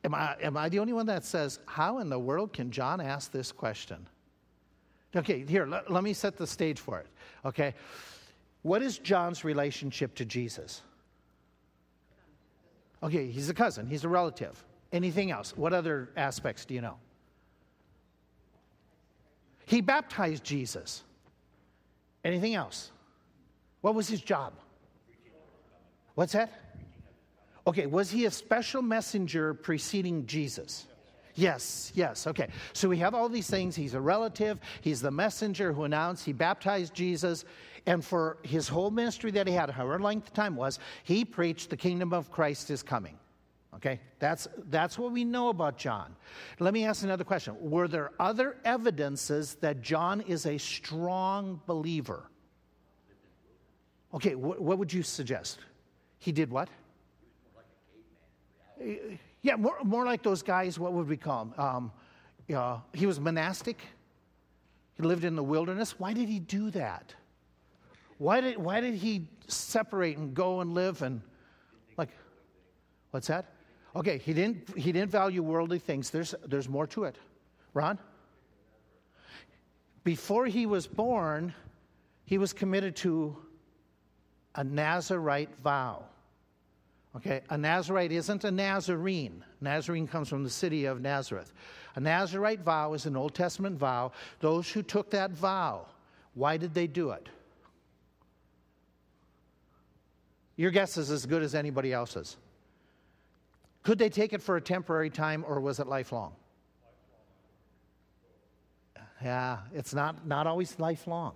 Am 0.04 0.14
I, 0.14 0.36
am 0.42 0.56
I 0.56 0.68
the 0.68 0.78
only 0.78 0.92
one 0.92 1.06
that 1.06 1.24
says, 1.24 1.58
How 1.64 1.98
in 1.98 2.10
the 2.10 2.18
world 2.18 2.52
can 2.52 2.70
John 2.70 3.00
ask 3.00 3.32
this 3.32 3.50
question? 3.50 4.06
Okay, 5.16 5.44
here, 5.46 5.66
let, 5.66 5.90
let 5.90 6.04
me 6.04 6.12
set 6.12 6.36
the 6.36 6.46
stage 6.46 6.78
for 6.80 7.00
it. 7.00 7.06
Okay. 7.44 7.74
What 8.62 8.82
is 8.82 8.98
John's 8.98 9.44
relationship 9.44 10.14
to 10.16 10.24
Jesus? 10.24 10.82
Okay, 13.02 13.30
he's 13.30 13.48
a 13.48 13.54
cousin, 13.54 13.86
he's 13.86 14.04
a 14.04 14.08
relative. 14.08 14.62
Anything 14.92 15.30
else? 15.30 15.56
What 15.56 15.72
other 15.72 16.10
aspects 16.16 16.64
do 16.64 16.74
you 16.74 16.80
know? 16.80 16.96
He 19.66 19.80
baptized 19.80 20.44
Jesus. 20.44 21.02
Anything 22.24 22.54
else? 22.54 22.90
What 23.84 23.94
was 23.94 24.08
his 24.08 24.22
job? 24.22 24.54
What's 26.14 26.32
that? 26.32 26.50
Okay, 27.66 27.84
was 27.84 28.10
he 28.10 28.24
a 28.24 28.30
special 28.30 28.80
messenger 28.80 29.52
preceding 29.52 30.24
Jesus? 30.24 30.86
Yes, 31.34 31.92
yes, 31.94 32.26
okay. 32.26 32.48
So 32.72 32.88
we 32.88 32.96
have 32.96 33.14
all 33.14 33.28
these 33.28 33.50
things. 33.50 33.76
He's 33.76 33.92
a 33.92 34.00
relative, 34.00 34.58
he's 34.80 35.02
the 35.02 35.10
messenger 35.10 35.74
who 35.74 35.84
announced 35.84 36.24
he 36.24 36.32
baptized 36.32 36.94
Jesus. 36.94 37.44
And 37.84 38.02
for 38.02 38.38
his 38.42 38.68
whole 38.68 38.90
ministry 38.90 39.30
that 39.32 39.46
he 39.46 39.52
had, 39.52 39.68
however 39.68 39.98
length 39.98 40.30
the 40.30 40.30
time 40.30 40.56
was, 40.56 40.78
he 41.02 41.22
preached 41.26 41.68
the 41.68 41.76
kingdom 41.76 42.14
of 42.14 42.30
Christ 42.30 42.70
is 42.70 42.82
coming. 42.82 43.18
Okay, 43.74 44.00
that's, 44.18 44.48
that's 44.70 44.98
what 44.98 45.12
we 45.12 45.24
know 45.24 45.50
about 45.50 45.76
John. 45.76 46.16
Let 46.58 46.72
me 46.72 46.86
ask 46.86 47.04
another 47.04 47.24
question. 47.24 47.54
Were 47.60 47.86
there 47.86 48.12
other 48.18 48.56
evidences 48.64 49.56
that 49.56 49.82
John 49.82 50.22
is 50.22 50.46
a 50.46 50.56
strong 50.56 51.60
believer? 51.66 52.30
Okay, 54.14 54.32
wh- 54.32 54.60
what 54.60 54.78
would 54.78 54.92
you 54.92 55.02
suggest? 55.02 55.58
He 56.18 56.32
did 56.32 56.50
what? 56.50 56.68
Yeah, 59.42 59.56
more, 59.56 59.76
more 59.82 60.04
like 60.04 60.22
those 60.22 60.42
guys, 60.42 60.78
what 60.78 60.92
would 60.92 61.08
we 61.08 61.16
call 61.16 61.46
them? 61.46 61.54
Um, 61.58 61.92
uh, 62.54 62.78
he 62.92 63.06
was 63.06 63.18
monastic. 63.18 63.78
He 64.96 65.02
lived 65.02 65.24
in 65.24 65.34
the 65.34 65.42
wilderness. 65.42 65.98
Why 65.98 66.12
did 66.12 66.28
he 66.28 66.38
do 66.38 66.70
that? 66.70 67.14
Why 68.18 68.40
did, 68.40 68.58
why 68.58 68.80
did 68.80 68.94
he 68.94 69.28
separate 69.48 70.16
and 70.16 70.34
go 70.34 70.60
and 70.60 70.72
live 70.72 71.02
and, 71.02 71.20
like, 71.96 72.10
what's 73.10 73.26
that? 73.26 73.46
Okay, 73.96 74.18
he 74.18 74.32
didn't, 74.32 74.76
he 74.78 74.92
didn't 74.92 75.10
value 75.10 75.42
worldly 75.42 75.78
things. 75.78 76.10
There's, 76.10 76.34
there's 76.46 76.68
more 76.68 76.86
to 76.88 77.04
it. 77.04 77.16
Ron? 77.74 77.98
Before 80.04 80.46
he 80.46 80.66
was 80.66 80.86
born, 80.86 81.54
he 82.24 82.38
was 82.38 82.52
committed 82.52 82.94
to 82.96 83.36
a 84.54 84.64
Nazarite 84.64 85.54
vow. 85.62 86.04
Okay, 87.16 87.42
a 87.50 87.56
Nazarite 87.56 88.10
isn't 88.10 88.42
a 88.44 88.50
Nazarene. 88.50 89.44
Nazarene 89.60 90.08
comes 90.08 90.28
from 90.28 90.42
the 90.42 90.50
city 90.50 90.84
of 90.84 91.00
Nazareth. 91.00 91.52
A 91.94 92.00
Nazarite 92.00 92.60
vow 92.60 92.92
is 92.94 93.06
an 93.06 93.16
Old 93.16 93.34
Testament 93.34 93.78
vow. 93.78 94.10
Those 94.40 94.68
who 94.70 94.82
took 94.82 95.10
that 95.10 95.30
vow, 95.30 95.86
why 96.34 96.56
did 96.56 96.74
they 96.74 96.88
do 96.88 97.10
it? 97.10 97.28
Your 100.56 100.72
guess 100.72 100.96
is 100.96 101.10
as 101.10 101.24
good 101.24 101.42
as 101.42 101.54
anybody 101.54 101.92
else's. 101.92 102.36
Could 103.84 103.98
they 103.98 104.08
take 104.08 104.32
it 104.32 104.42
for 104.42 104.56
a 104.56 104.60
temporary 104.60 105.10
time 105.10 105.44
or 105.46 105.60
was 105.60 105.78
it 105.78 105.86
lifelong? 105.86 106.32
Yeah, 109.22 109.58
it's 109.72 109.94
not, 109.94 110.26
not 110.26 110.46
always 110.46 110.78
lifelong. 110.78 111.34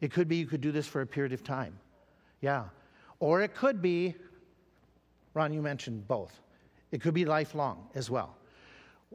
It 0.00 0.12
could 0.12 0.28
be 0.28 0.36
you 0.36 0.46
could 0.46 0.60
do 0.60 0.70
this 0.70 0.86
for 0.86 1.00
a 1.00 1.06
period 1.06 1.32
of 1.32 1.42
time. 1.42 1.78
Yeah. 2.40 2.64
Or 3.20 3.42
it 3.42 3.54
could 3.54 3.82
be 3.82 4.14
Ron, 5.38 5.52
you 5.52 5.62
mentioned 5.62 6.08
both. 6.08 6.40
It 6.90 7.00
could 7.00 7.14
be 7.14 7.24
lifelong 7.24 7.88
as 7.94 8.10
well. 8.10 8.36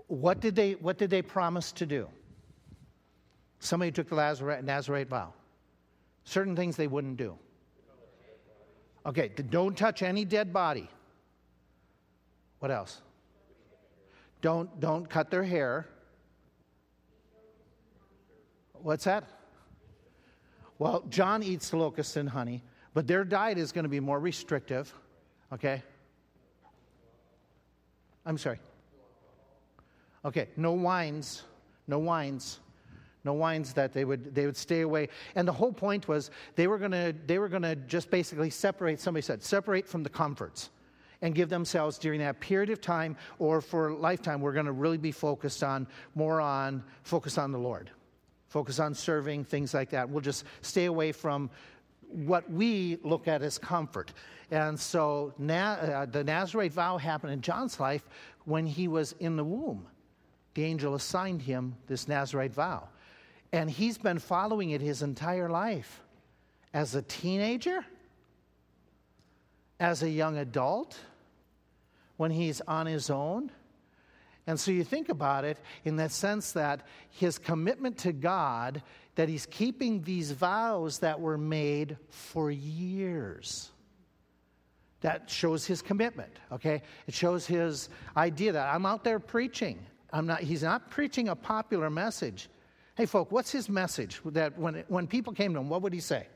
What 0.07 0.39
did 0.39 0.55
they, 0.55 0.73
what 0.73 0.97
did 0.97 1.09
they 1.09 1.21
promise 1.21 1.73
to 1.73 1.85
do? 1.85 2.07
Somebody 3.59 3.91
took 3.91 4.07
the 4.07 4.15
Nazarite, 4.15 4.63
Nazarite 4.63 5.09
vow. 5.09 5.33
Certain 6.23 6.55
things 6.55 6.77
they 6.77 6.87
wouldn't 6.87 7.17
do. 7.17 7.37
Okay, 9.05 9.31
don't 9.49 9.77
touch 9.77 10.01
any 10.01 10.23
dead 10.23 10.53
body. 10.53 10.89
What 12.59 12.71
else? 12.71 13.01
Don't, 14.41 14.79
don't 14.79 15.09
cut 15.09 15.29
their 15.29 15.43
hair. 15.43 15.87
What's 18.73 19.03
that? 19.03 19.25
Well, 20.79 21.03
John 21.09 21.43
eats 21.43 21.73
locusts 21.73 22.15
and 22.15 22.29
honey, 22.29 22.63
but 22.93 23.07
their 23.07 23.23
diet 23.23 23.57
is 23.57 23.71
going 23.71 23.83
to 23.83 23.89
be 23.89 23.99
more 23.99 24.19
restrictive. 24.19 24.93
Okay? 25.51 25.81
I'm 28.25 28.37
sorry. 28.37 28.59
Okay, 30.25 30.47
no 30.55 30.71
wines, 30.71 31.43
no 31.87 31.99
wines, 31.99 32.59
no 33.25 33.33
wines 33.33 33.73
that 33.73 33.91
they 33.91 34.05
would 34.05 34.33
they 34.33 34.45
would 34.45 34.55
stay 34.55 34.81
away. 34.81 35.09
And 35.35 35.45
the 35.45 35.51
whole 35.51 35.73
point 35.73 36.07
was 36.07 36.31
they 36.55 36.67
were 36.67 36.77
gonna 36.77 37.13
they 37.25 37.39
were 37.39 37.49
gonna 37.49 37.75
just 37.75 38.09
basically 38.09 38.49
separate. 38.49 39.01
Somebody 39.01 39.21
said 39.21 39.43
separate 39.43 39.85
from 39.85 40.01
the 40.01 40.09
comforts, 40.09 40.69
and 41.23 41.33
give 41.33 41.49
themselves 41.49 41.97
during 41.97 42.19
that 42.19 42.39
period 42.41 42.69
of 42.69 42.81
time 42.81 43.15
or 43.39 43.61
for 43.61 43.87
a 43.87 43.95
lifetime. 43.95 44.41
We're 44.41 44.53
going 44.53 44.65
to 44.65 44.73
really 44.73 44.97
be 44.97 45.13
focused 45.13 45.63
on 45.63 45.87
more 46.15 46.41
on 46.41 46.83
focus 47.03 47.37
on 47.37 47.53
the 47.53 47.57
Lord, 47.57 47.89
focus 48.49 48.77
on 48.79 48.93
serving 48.93 49.45
things 49.45 49.73
like 49.73 49.89
that. 49.91 50.09
We'll 50.09 50.21
just 50.21 50.43
stay 50.61 50.85
away 50.85 51.13
from 51.13 51.49
what 52.13 52.49
we 52.49 52.97
look 53.03 53.27
at 53.27 53.41
as 53.41 53.57
comfort. 53.57 54.13
And 54.51 54.79
so 54.79 55.33
Na- 55.37 55.73
uh, 55.73 56.05
the 56.05 56.23
Nazarite 56.23 56.71
vow 56.71 56.97
happened 56.97 57.33
in 57.33 57.41
John's 57.41 57.79
life 57.79 58.07
when 58.45 58.65
he 58.65 58.87
was 58.87 59.13
in 59.19 59.35
the 59.35 59.43
womb. 59.43 59.87
The 60.53 60.63
angel 60.63 60.95
assigned 60.95 61.41
him 61.41 61.75
this 61.87 62.07
Nazarite 62.07 62.53
vow. 62.53 62.87
And 63.51 63.69
he's 63.69 63.97
been 63.97 64.19
following 64.19 64.71
it 64.71 64.81
his 64.81 65.01
entire 65.01 65.49
life. 65.49 66.01
As 66.73 66.95
a 66.95 67.01
teenager, 67.03 67.85
as 69.79 70.03
a 70.03 70.09
young 70.09 70.37
adult, 70.37 70.97
when 72.17 72.31
he's 72.31 72.61
on 72.61 72.85
his 72.85 73.09
own. 73.09 73.51
And 74.45 74.59
so 74.59 74.71
you 74.71 74.83
think 74.83 75.09
about 75.09 75.45
it 75.45 75.57
in 75.85 75.95
that 75.97 76.11
sense 76.11 76.51
that 76.51 76.85
his 77.09 77.37
commitment 77.37 77.97
to 77.99 78.11
God 78.11 78.81
that 79.15 79.29
he's 79.29 79.45
keeping 79.45 80.01
these 80.01 80.31
vows 80.31 80.99
that 80.99 81.19
were 81.19 81.37
made 81.37 81.97
for 82.09 82.49
years. 82.49 83.69
That 85.01 85.29
shows 85.29 85.65
his 85.65 85.81
commitment, 85.81 86.31
okay? 86.51 86.81
It 87.07 87.13
shows 87.13 87.45
his 87.45 87.89
idea 88.17 88.53
that 88.53 88.73
I'm 88.73 88.85
out 88.85 89.03
there 89.03 89.19
preaching. 89.19 89.85
I'm 90.11 90.25
not, 90.25 90.41
he's 90.41 90.63
not 90.63 90.89
preaching 90.89 91.29
a 91.29 91.35
popular 91.35 91.89
message. 91.89 92.49
Hey, 92.95 93.05
folk, 93.05 93.31
what's 93.31 93.51
his 93.51 93.69
message? 93.69 94.21
That 94.25 94.57
when, 94.57 94.83
when 94.87 95.07
people 95.07 95.33
came 95.33 95.53
to 95.53 95.59
him, 95.59 95.69
what 95.69 95.81
would 95.81 95.93
he 95.93 95.99
say? 95.99 96.27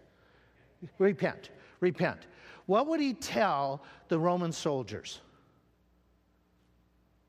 Repent, 0.99 1.49
repent. 1.80 2.20
What 2.66 2.88
would 2.88 2.99
he 2.99 3.14
tell 3.14 3.82
the 4.10 4.20
Roman 4.20 4.51
soldiers? 4.51 5.22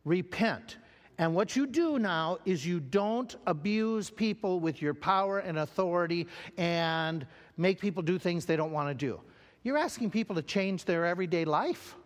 Repent 0.04 0.76
and 1.18 1.34
what 1.34 1.56
you 1.56 1.66
do 1.66 1.98
now 1.98 2.38
is 2.44 2.64
you 2.64 2.78
don't 2.78 3.34
abuse 3.46 4.08
people 4.08 4.60
with 4.60 4.80
your 4.80 4.94
power 4.94 5.40
and 5.40 5.58
authority 5.58 6.28
and 6.56 7.26
make 7.56 7.80
people 7.80 8.04
do 8.04 8.18
things 8.18 8.46
they 8.46 8.54
don't 8.54 8.70
want 8.70 8.88
to 8.88 8.94
do. 8.94 9.20
You're 9.64 9.78
asking 9.78 10.12
people 10.12 10.36
to 10.36 10.42
change 10.42 10.84
their 10.84 11.04
everyday 11.04 11.44
life 11.44 11.96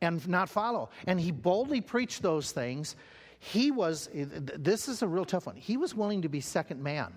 and 0.00 0.26
not 0.28 0.48
follow. 0.48 0.90
And 1.08 1.20
he 1.20 1.32
boldly 1.32 1.80
preached 1.80 2.22
those 2.22 2.52
things. 2.52 2.94
He 3.40 3.72
was, 3.72 4.08
this 4.14 4.86
is 4.86 5.02
a 5.02 5.08
real 5.08 5.24
tough 5.24 5.46
one. 5.46 5.56
He 5.56 5.76
was 5.76 5.92
willing 5.92 6.22
to 6.22 6.28
be 6.28 6.40
second 6.40 6.80
man, 6.80 7.12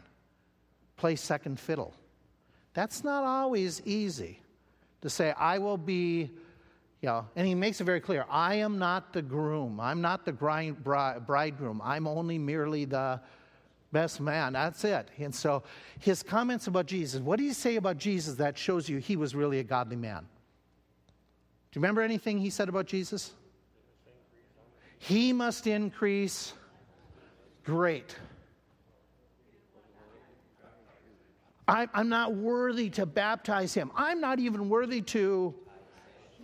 play 0.97 1.15
second 1.15 1.59
fiddle. 1.59 1.93
That's 2.73 3.03
not 3.03 3.23
always 3.23 3.79
easy 3.85 4.39
to 5.01 5.09
say, 5.11 5.33
I 5.37 5.59
will 5.59 5.77
be 5.77 6.31
you 7.01 7.09
know, 7.09 7.27
and 7.35 7.45
he 7.45 7.53
makes 7.53 7.81
it 7.81 7.83
very 7.83 7.99
clear 7.99 8.25
I 8.29 8.55
am 8.55 8.79
not 8.79 9.13
the 9.13 9.21
groom. 9.21 9.79
I'm 9.79 10.01
not 10.01 10.25
the 10.25 10.33
bridegroom. 10.33 11.81
I'm 11.83 12.07
only 12.07 12.37
merely 12.37 12.85
the 12.85 13.21
best 13.91 14.19
man. 14.19 14.53
That's 14.53 14.83
it. 14.83 15.09
And 15.17 15.33
so 15.33 15.63
his 15.99 16.23
comments 16.23 16.67
about 16.67 16.85
Jesus, 16.85 17.21
what 17.21 17.37
do 17.37 17.45
you 17.45 17.53
say 17.53 17.75
about 17.75 17.97
Jesus 17.97 18.35
that 18.35 18.57
shows 18.57 18.89
you 18.89 18.97
he 18.97 19.15
was 19.15 19.35
really 19.35 19.59
a 19.59 19.63
godly 19.63 19.95
man? 19.95 20.21
Do 20.21 21.79
you 21.79 21.81
remember 21.81 22.01
anything 22.01 22.37
he 22.37 22.49
said 22.49 22.69
about 22.69 22.87
Jesus? 22.87 23.33
He 24.97 25.33
must 25.33 25.67
increase. 25.67 26.53
Great. 27.63 28.15
I'm 31.67 32.09
not 32.09 32.35
worthy 32.35 32.91
to 32.91 33.05
baptize 33.05 33.73
him. 33.73 33.91
I'm 33.95 34.21
not 34.21 34.39
even 34.39 34.69
worthy 34.69 35.01
to, 35.01 35.55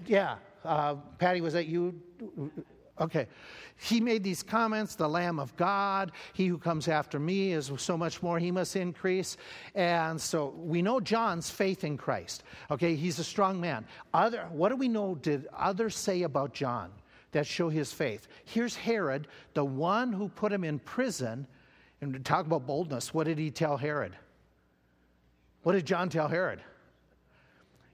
yeah, 0.06 0.36
uh, 0.64 0.96
Patty, 1.18 1.42
was 1.42 1.54
that 1.54 1.68
you? 1.68 2.00
Okay. 3.00 3.28
He 3.78 4.00
made 4.00 4.24
these 4.24 4.44
comments 4.44 4.94
the 4.96 5.08
Lamb 5.08 5.40
of 5.40 5.56
God, 5.58 6.12
he 6.34 6.46
who 6.46 6.60
comes 6.60 6.88
after 6.88 7.20
me 7.20 7.54
is 7.54 7.72
so 7.78 7.98
much 7.98 8.22
more, 8.22 8.38
he 8.38 8.52
must 8.52 8.76
increase. 8.76 9.38
And 9.74 10.22
so 10.22 10.54
we 10.56 10.84
know 10.84 11.00
John's 11.00 11.50
faith 11.50 11.84
in 11.84 11.98
Christ. 11.98 12.44
Okay, 12.70 12.96
he's 12.96 13.18
a 13.18 13.24
strong 13.24 13.60
man. 13.60 13.86
Other, 14.14 14.48
what 14.52 14.70
do 14.70 14.76
we 14.76 14.88
know 14.88 15.16
did 15.16 15.48
others 15.58 15.96
say 15.96 16.22
about 16.24 16.54
John 16.54 16.92
that 17.32 17.48
show 17.48 17.70
his 17.70 17.92
faith? 17.92 18.28
Here's 18.46 18.76
Herod, 18.76 19.28
the 19.56 19.66
one 19.66 20.14
who 20.14 20.30
put 20.30 20.54
him 20.54 20.64
in 20.64 20.78
prison. 20.78 21.48
And 22.02 22.14
to 22.14 22.20
talk 22.20 22.46
about 22.46 22.68
boldness, 22.68 23.14
what 23.14 23.26
did 23.26 23.40
he 23.40 23.50
tell 23.50 23.78
Herod? 23.78 24.16
What 25.64 25.74
did 25.74 25.86
John 25.86 26.10
tell 26.10 26.28
Herod? 26.28 26.62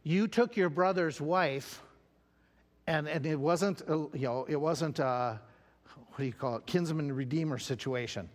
You 0.03 0.27
took 0.27 0.55
your 0.55 0.69
brother's 0.69 1.19
wife, 1.19 1.81
and, 2.87 3.07
and 3.07 3.25
it 3.25 3.39
wasn't, 3.39 3.81
uh, 3.89 3.97
you 4.13 4.27
know, 4.27 4.45
it 4.47 4.55
wasn't 4.55 4.99
a, 4.99 5.39
what 5.85 6.17
do 6.17 6.25
you 6.25 6.33
call 6.33 6.55
it, 6.55 6.65
kinsman 6.65 7.11
redeemer 7.11 7.57
situation. 7.57 8.29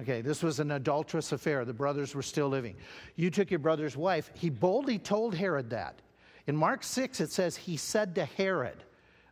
Okay, 0.00 0.20
this 0.20 0.42
was 0.42 0.60
an 0.60 0.72
adulterous 0.72 1.32
affair. 1.32 1.64
The 1.64 1.72
brothers 1.72 2.14
were 2.14 2.22
still 2.22 2.48
living. 2.48 2.76
You 3.16 3.30
took 3.30 3.50
your 3.50 3.60
brother's 3.60 3.96
wife. 3.96 4.30
He 4.34 4.50
boldly 4.50 4.98
told 4.98 5.34
Herod 5.34 5.70
that. 5.70 6.00
In 6.46 6.56
Mark 6.56 6.82
6, 6.82 7.20
it 7.20 7.30
says, 7.30 7.56
He 7.56 7.76
said 7.76 8.14
to 8.16 8.24
Herod, 8.24 8.84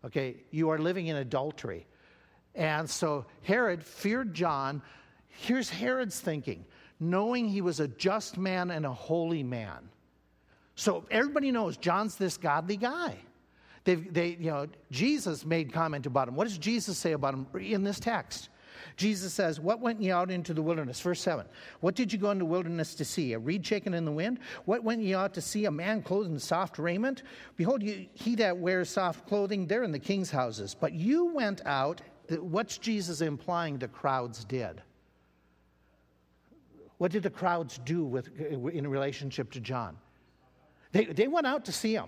Okay, 0.04 0.36
you 0.50 0.70
are 0.70 0.78
living 0.78 1.08
in 1.08 1.16
adultery. 1.16 1.86
And 2.54 2.88
so 2.88 3.26
Herod 3.42 3.84
feared 3.84 4.34
John. 4.34 4.82
Here's 5.28 5.68
Herod's 5.70 6.20
thinking 6.20 6.64
knowing 7.00 7.48
he 7.48 7.60
was 7.60 7.80
a 7.80 7.88
just 7.88 8.38
man 8.38 8.70
and 8.70 8.86
a 8.86 8.92
holy 8.92 9.42
man. 9.42 9.88
So 10.76 11.04
everybody 11.10 11.50
knows 11.50 11.76
John's 11.76 12.14
this 12.14 12.36
godly 12.36 12.76
guy. 12.76 13.16
They've, 13.84 14.12
they, 14.12 14.36
you 14.38 14.50
know, 14.50 14.66
Jesus 14.90 15.44
made 15.44 15.72
comment 15.72 16.06
about 16.06 16.28
him. 16.28 16.36
What 16.36 16.46
does 16.46 16.58
Jesus 16.58 16.98
say 16.98 17.12
about 17.12 17.34
him 17.34 17.46
in 17.54 17.82
this 17.82 17.98
text? 17.98 18.48
Jesus 18.96 19.32
says, 19.32 19.60
What 19.60 19.80
went 19.80 20.00
ye 20.00 20.10
out 20.10 20.30
into 20.30 20.54
the 20.54 20.62
wilderness? 20.62 21.00
Verse 21.00 21.20
7. 21.20 21.46
What 21.80 21.94
did 21.94 22.12
you 22.12 22.18
go 22.18 22.30
into 22.30 22.44
the 22.44 22.50
wilderness 22.50 22.94
to 22.96 23.04
see? 23.04 23.32
A 23.32 23.38
reed 23.38 23.66
shaken 23.66 23.94
in 23.94 24.04
the 24.04 24.12
wind? 24.12 24.38
What 24.64 24.84
went 24.84 25.02
ye 25.02 25.14
out 25.14 25.34
to 25.34 25.40
see? 25.40 25.64
A 25.64 25.70
man 25.70 26.02
clothed 26.02 26.30
in 26.30 26.38
soft 26.38 26.78
raiment? 26.78 27.22
Behold, 27.56 27.82
you, 27.82 28.06
he 28.14 28.34
that 28.36 28.56
wears 28.56 28.90
soft 28.90 29.26
clothing, 29.26 29.66
there 29.66 29.82
in 29.82 29.92
the 29.92 29.98
king's 29.98 30.30
houses. 30.30 30.76
But 30.78 30.92
you 30.92 31.26
went 31.26 31.60
out, 31.64 32.00
what's 32.28 32.78
Jesus 32.78 33.20
implying 33.20 33.78
the 33.78 33.88
crowds 33.88 34.44
did? 34.44 34.82
What 36.98 37.10
did 37.10 37.24
the 37.24 37.30
crowds 37.30 37.78
do 37.84 38.04
with, 38.04 38.30
uh, 38.40 38.66
in 38.68 38.86
relationship 38.86 39.50
to 39.52 39.60
John? 39.60 39.96
They, 40.92 41.06
they 41.06 41.26
went 41.26 41.46
out 41.46 41.64
to 41.64 41.72
see 41.72 41.94
him. 41.94 42.06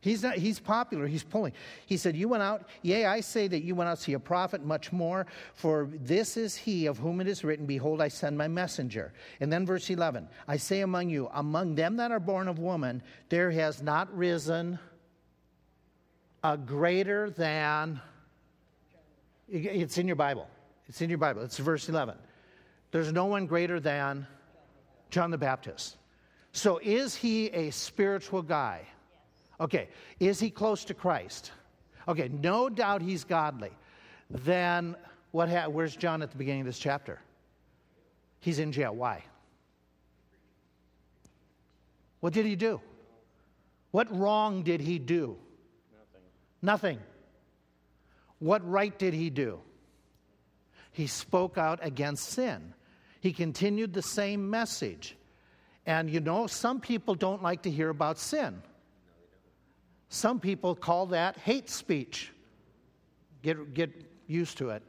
He's, 0.00 0.22
not, 0.22 0.36
he's 0.36 0.60
popular, 0.60 1.08
he's 1.08 1.24
pulling. 1.24 1.52
He 1.86 1.96
said, 1.96 2.14
You 2.14 2.28
went 2.28 2.42
out, 2.42 2.68
yea, 2.82 3.06
I 3.06 3.20
say 3.20 3.48
that 3.48 3.64
you 3.64 3.74
went 3.74 3.90
out 3.90 3.96
to 3.98 4.02
see 4.04 4.12
a 4.12 4.20
prophet 4.20 4.64
much 4.64 4.92
more, 4.92 5.26
for 5.54 5.88
this 5.92 6.36
is 6.36 6.54
he 6.54 6.86
of 6.86 6.98
whom 6.98 7.20
it 7.20 7.26
is 7.26 7.42
written, 7.42 7.66
Behold, 7.66 8.00
I 8.00 8.06
send 8.06 8.38
my 8.38 8.46
messenger. 8.46 9.12
And 9.40 9.52
then 9.52 9.66
verse 9.66 9.90
11 9.90 10.28
I 10.46 10.56
say 10.56 10.82
among 10.82 11.10
you, 11.10 11.28
among 11.34 11.74
them 11.74 11.96
that 11.96 12.12
are 12.12 12.20
born 12.20 12.46
of 12.46 12.60
woman, 12.60 13.02
there 13.28 13.50
has 13.50 13.82
not 13.82 14.16
risen 14.16 14.78
a 16.44 16.56
greater 16.56 17.30
than. 17.30 18.00
It's 19.48 19.98
in 19.98 20.06
your 20.06 20.16
Bible. 20.16 20.46
It's 20.86 21.00
in 21.00 21.08
your 21.08 21.18
Bible. 21.18 21.42
It's 21.42 21.58
verse 21.58 21.88
11. 21.88 22.16
There's 22.92 23.12
no 23.12 23.26
one 23.26 23.46
greater 23.46 23.80
than 23.80 24.28
John 25.10 25.30
the 25.30 25.38
Baptist. 25.38 25.96
So 26.52 26.78
is 26.82 27.14
he 27.16 27.46
a 27.48 27.70
spiritual 27.70 28.42
guy? 28.42 28.86
Okay, 29.60 29.88
is 30.20 30.38
he 30.38 30.50
close 30.50 30.84
to 30.84 30.94
Christ? 30.94 31.52
Okay, 32.06 32.28
no 32.28 32.68
doubt 32.68 33.02
he's 33.02 33.24
godly. 33.24 33.70
Then 34.30 34.96
what 35.32 35.48
ha- 35.48 35.68
where's 35.68 35.96
John 35.96 36.22
at 36.22 36.30
the 36.30 36.36
beginning 36.36 36.62
of 36.62 36.66
this 36.66 36.78
chapter? 36.78 37.20
He's 38.40 38.58
in 38.58 38.72
jail. 38.72 38.94
Why? 38.94 39.24
What 42.20 42.32
did 42.32 42.46
he 42.46 42.56
do? 42.56 42.80
What 43.90 44.14
wrong 44.16 44.62
did 44.62 44.80
he 44.80 44.98
do? 44.98 45.36
Nothing. 45.92 46.22
Nothing. 46.62 46.98
What 48.38 48.68
right 48.68 48.96
did 48.96 49.14
he 49.14 49.30
do? 49.30 49.60
He 50.92 51.06
spoke 51.06 51.58
out 51.58 51.80
against 51.82 52.24
sin. 52.30 52.74
He 53.20 53.32
continued 53.32 53.92
the 53.92 54.02
same 54.02 54.50
message. 54.50 55.16
And 55.86 56.10
you 56.10 56.20
know, 56.20 56.46
some 56.46 56.80
people 56.80 57.14
don't 57.14 57.42
like 57.42 57.62
to 57.62 57.70
hear 57.70 57.88
about 57.88 58.18
sin. 58.18 58.62
Some 60.08 60.40
people 60.40 60.74
call 60.74 61.06
that 61.06 61.36
hate 61.36 61.68
speech. 61.68 62.32
Get, 63.42 63.74
get 63.74 63.90
used 64.26 64.58
to 64.58 64.70
it, 64.70 64.82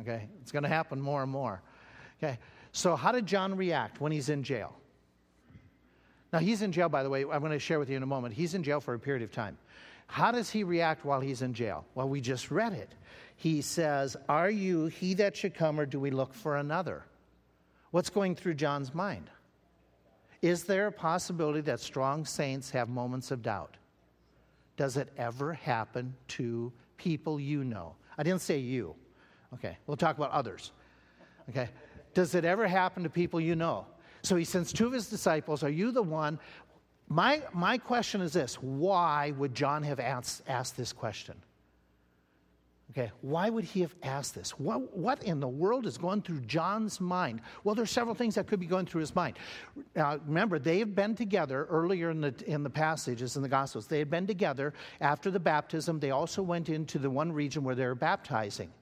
okay? 0.00 0.28
It's 0.40 0.52
going 0.52 0.62
to 0.62 0.68
happen 0.68 1.00
more 1.00 1.22
and 1.22 1.30
more. 1.30 1.60
Okay, 2.22 2.38
so 2.72 2.96
how 2.96 3.12
did 3.12 3.26
John 3.26 3.56
react 3.56 4.00
when 4.00 4.12
he's 4.12 4.28
in 4.28 4.42
jail? 4.42 4.74
Now, 6.32 6.38
he's 6.38 6.62
in 6.62 6.70
jail, 6.70 6.88
by 6.88 7.02
the 7.02 7.10
way, 7.10 7.22
I'm 7.22 7.40
going 7.40 7.50
to 7.52 7.58
share 7.58 7.78
with 7.78 7.90
you 7.90 7.96
in 7.96 8.02
a 8.02 8.06
moment. 8.06 8.34
He's 8.34 8.54
in 8.54 8.62
jail 8.62 8.80
for 8.80 8.94
a 8.94 8.98
period 8.98 9.22
of 9.22 9.32
time. 9.32 9.58
How 10.06 10.30
does 10.30 10.50
he 10.50 10.64
react 10.64 11.04
while 11.04 11.20
he's 11.20 11.42
in 11.42 11.54
jail? 11.54 11.84
Well, 11.94 12.08
we 12.08 12.20
just 12.20 12.50
read 12.50 12.72
it. 12.72 12.94
He 13.36 13.62
says, 13.62 14.16
Are 14.28 14.50
you 14.50 14.86
he 14.86 15.14
that 15.14 15.36
should 15.36 15.54
come, 15.54 15.80
or 15.80 15.86
do 15.86 15.98
we 15.98 16.10
look 16.10 16.34
for 16.34 16.56
another? 16.56 17.04
What's 17.90 18.10
going 18.10 18.36
through 18.36 18.54
John's 18.54 18.94
mind? 18.94 19.30
Is 20.42 20.64
there 20.64 20.86
a 20.86 20.92
possibility 20.92 21.60
that 21.62 21.80
strong 21.80 22.24
saints 22.24 22.70
have 22.70 22.88
moments 22.88 23.30
of 23.30 23.42
doubt? 23.42 23.76
Does 24.80 24.96
it 24.96 25.12
ever 25.18 25.52
happen 25.52 26.14
to 26.28 26.72
people 26.96 27.38
you 27.38 27.64
know? 27.64 27.96
I 28.16 28.22
didn't 28.22 28.40
say 28.40 28.56
you. 28.56 28.94
Okay, 29.52 29.76
we'll 29.86 29.98
talk 29.98 30.16
about 30.16 30.30
others. 30.30 30.72
Okay, 31.50 31.68
does 32.14 32.34
it 32.34 32.46
ever 32.46 32.66
happen 32.66 33.02
to 33.02 33.10
people 33.10 33.42
you 33.42 33.54
know? 33.54 33.84
So 34.22 34.36
he 34.36 34.44
sends 34.44 34.72
two 34.72 34.86
of 34.86 34.94
his 34.94 35.10
disciples. 35.10 35.62
Are 35.62 35.68
you 35.68 35.92
the 35.92 36.02
one? 36.02 36.38
My, 37.10 37.42
my 37.52 37.76
question 37.76 38.22
is 38.22 38.32
this 38.32 38.54
why 38.54 39.34
would 39.36 39.54
John 39.54 39.82
have 39.82 40.00
asked, 40.00 40.44
asked 40.48 40.78
this 40.78 40.94
question? 40.94 41.34
Okay, 42.90 43.12
why 43.20 43.48
would 43.48 43.62
he 43.62 43.82
have 43.82 43.94
asked 44.02 44.34
this? 44.34 44.58
What, 44.58 44.96
what 44.96 45.22
in 45.22 45.38
the 45.38 45.46
world 45.46 45.86
is 45.86 45.96
going 45.96 46.22
through 46.22 46.40
John's 46.40 47.00
mind? 47.00 47.40
Well, 47.62 47.76
there's 47.76 47.90
several 47.90 48.16
things 48.16 48.34
that 48.34 48.48
could 48.48 48.58
be 48.58 48.66
going 48.66 48.86
through 48.86 49.02
his 49.02 49.14
mind. 49.14 49.38
Now, 49.94 50.18
remember, 50.26 50.58
they 50.58 50.80
have 50.80 50.92
been 50.96 51.14
together 51.14 51.66
earlier 51.70 52.10
in 52.10 52.20
the, 52.20 52.34
in 52.46 52.64
the 52.64 52.70
passages 52.70 53.36
in 53.36 53.42
the 53.42 53.48
Gospels. 53.48 53.86
They 53.86 54.00
had 54.00 54.10
been 54.10 54.26
together 54.26 54.74
after 55.00 55.30
the 55.30 55.38
baptism. 55.38 56.00
They 56.00 56.10
also 56.10 56.42
went 56.42 56.68
into 56.68 56.98
the 56.98 57.08
one 57.08 57.30
region 57.30 57.62
where 57.62 57.76
they 57.76 57.86
were 57.86 57.94
baptizing. 57.94 58.72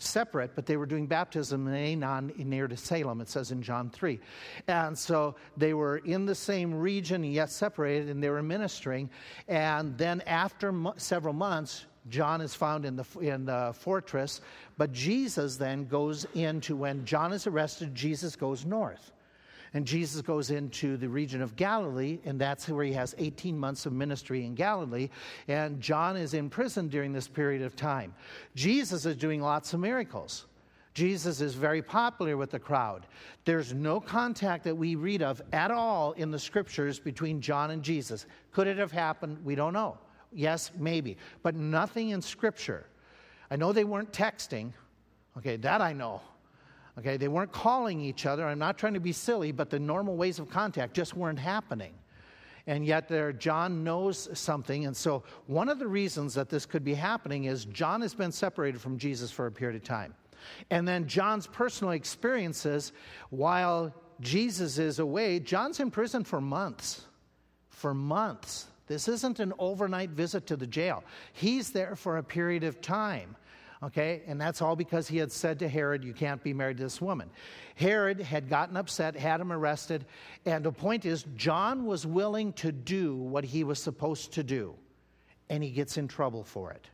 Separate, 0.00 0.54
but 0.54 0.64
they 0.64 0.76
were 0.76 0.86
doing 0.86 1.08
baptism 1.08 1.66
in 1.66 1.74
Aenon 1.74 2.36
near 2.36 2.68
to 2.68 2.76
Salem, 2.76 3.20
it 3.20 3.28
says 3.28 3.50
in 3.50 3.60
John 3.60 3.90
3. 3.90 4.20
And 4.68 4.96
so 4.96 5.34
they 5.56 5.74
were 5.74 5.96
in 5.96 6.26
the 6.26 6.34
same 6.36 6.72
region, 6.72 7.24
yet 7.24 7.50
separated, 7.50 8.08
and 8.08 8.22
they 8.22 8.30
were 8.30 8.40
ministering. 8.40 9.10
And 9.48 9.98
then 9.98 10.20
after 10.28 10.70
mo- 10.70 10.94
several 10.96 11.34
months, 11.34 11.86
John 12.10 12.40
is 12.40 12.54
found 12.54 12.84
in 12.84 12.96
the, 12.96 13.04
in 13.20 13.44
the 13.44 13.74
fortress, 13.78 14.40
but 14.76 14.92
Jesus 14.92 15.56
then 15.56 15.86
goes 15.86 16.26
into, 16.34 16.76
when 16.76 17.04
John 17.04 17.32
is 17.32 17.46
arrested, 17.46 17.94
Jesus 17.94 18.36
goes 18.36 18.64
north. 18.64 19.12
And 19.74 19.86
Jesus 19.86 20.22
goes 20.22 20.50
into 20.50 20.96
the 20.96 21.08
region 21.08 21.42
of 21.42 21.54
Galilee, 21.54 22.20
and 22.24 22.40
that's 22.40 22.68
where 22.68 22.84
he 22.84 22.92
has 22.94 23.14
18 23.18 23.58
months 23.58 23.84
of 23.84 23.92
ministry 23.92 24.44
in 24.44 24.54
Galilee. 24.54 25.10
And 25.46 25.80
John 25.80 26.16
is 26.16 26.34
in 26.34 26.48
prison 26.48 26.88
during 26.88 27.12
this 27.12 27.28
period 27.28 27.62
of 27.62 27.76
time. 27.76 28.14
Jesus 28.54 29.04
is 29.04 29.16
doing 29.16 29.42
lots 29.42 29.74
of 29.74 29.80
miracles. 29.80 30.46
Jesus 30.94 31.40
is 31.40 31.54
very 31.54 31.82
popular 31.82 32.36
with 32.36 32.50
the 32.50 32.58
crowd. 32.58 33.06
There's 33.44 33.72
no 33.72 34.00
contact 34.00 34.64
that 34.64 34.74
we 34.74 34.96
read 34.96 35.22
of 35.22 35.40
at 35.52 35.70
all 35.70 36.12
in 36.12 36.30
the 36.30 36.38
scriptures 36.38 36.98
between 36.98 37.40
John 37.40 37.70
and 37.70 37.82
Jesus. 37.82 38.26
Could 38.52 38.66
it 38.66 38.78
have 38.78 38.90
happened? 38.90 39.44
We 39.44 39.54
don't 39.54 39.74
know. 39.74 39.98
Yes, 40.32 40.70
maybe, 40.78 41.16
but 41.42 41.54
nothing 41.54 42.10
in 42.10 42.20
Scripture. 42.20 42.86
I 43.50 43.56
know 43.56 43.72
they 43.72 43.84
weren't 43.84 44.12
texting. 44.12 44.72
Okay, 45.36 45.56
that 45.56 45.80
I 45.80 45.92
know. 45.92 46.20
Okay, 46.98 47.16
they 47.16 47.28
weren't 47.28 47.52
calling 47.52 48.00
each 48.00 48.26
other. 48.26 48.46
I'm 48.46 48.58
not 48.58 48.76
trying 48.76 48.94
to 48.94 49.00
be 49.00 49.12
silly, 49.12 49.52
but 49.52 49.70
the 49.70 49.78
normal 49.78 50.16
ways 50.16 50.38
of 50.38 50.50
contact 50.50 50.94
just 50.94 51.14
weren't 51.14 51.38
happening. 51.38 51.94
And 52.66 52.84
yet, 52.84 53.08
there, 53.08 53.32
John 53.32 53.82
knows 53.82 54.28
something. 54.38 54.84
And 54.84 54.94
so, 54.94 55.22
one 55.46 55.70
of 55.70 55.78
the 55.78 55.86
reasons 55.86 56.34
that 56.34 56.50
this 56.50 56.66
could 56.66 56.84
be 56.84 56.92
happening 56.92 57.44
is 57.44 57.64
John 57.64 58.02
has 58.02 58.14
been 58.14 58.32
separated 58.32 58.80
from 58.80 58.98
Jesus 58.98 59.30
for 59.30 59.46
a 59.46 59.52
period 59.52 59.80
of 59.80 59.84
time. 59.84 60.12
And 60.70 60.86
then, 60.86 61.06
John's 61.06 61.46
personal 61.46 61.92
experiences 61.92 62.92
while 63.30 63.94
Jesus 64.20 64.78
is 64.78 64.98
away, 64.98 65.40
John's 65.40 65.80
in 65.80 65.90
prison 65.90 66.24
for 66.24 66.40
months. 66.40 67.06
For 67.70 67.94
months. 67.94 68.66
This 68.88 69.06
isn't 69.06 69.38
an 69.38 69.52
overnight 69.58 70.10
visit 70.10 70.46
to 70.46 70.56
the 70.56 70.66
jail. 70.66 71.04
He's 71.32 71.70
there 71.70 71.94
for 71.94 72.16
a 72.16 72.22
period 72.22 72.64
of 72.64 72.80
time. 72.80 73.36
Okay, 73.80 74.22
and 74.26 74.40
that's 74.40 74.60
all 74.60 74.74
because 74.74 75.06
he 75.06 75.18
had 75.18 75.30
said 75.30 75.60
to 75.60 75.68
Herod, 75.68 76.02
You 76.02 76.12
can't 76.12 76.42
be 76.42 76.52
married 76.52 76.78
to 76.78 76.82
this 76.82 77.00
woman. 77.00 77.30
Herod 77.76 78.18
had 78.18 78.48
gotten 78.48 78.76
upset, 78.76 79.14
had 79.14 79.40
him 79.40 79.52
arrested, 79.52 80.04
and 80.44 80.64
the 80.64 80.72
point 80.72 81.04
is, 81.04 81.24
John 81.36 81.86
was 81.86 82.04
willing 82.04 82.52
to 82.54 82.72
do 82.72 83.14
what 83.14 83.44
he 83.44 83.62
was 83.62 83.78
supposed 83.78 84.32
to 84.32 84.42
do, 84.42 84.74
and 85.48 85.62
he 85.62 85.70
gets 85.70 85.96
in 85.96 86.08
trouble 86.08 86.42
for 86.42 86.72
it. 86.72 86.88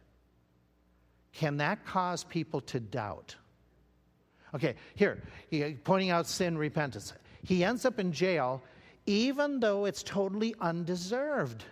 Can 1.32 1.56
that 1.56 1.86
cause 1.86 2.22
people 2.22 2.60
to 2.62 2.80
doubt? 2.80 3.34
Okay, 4.54 4.74
here, 4.94 5.22
he, 5.48 5.74
pointing 5.84 6.10
out 6.10 6.26
sin, 6.26 6.58
repentance. 6.58 7.14
He 7.42 7.64
ends 7.64 7.86
up 7.86 7.98
in 7.98 8.12
jail, 8.12 8.62
even 9.06 9.58
though 9.58 9.86
it's 9.86 10.02
totally 10.02 10.54
undeserved. 10.60 11.64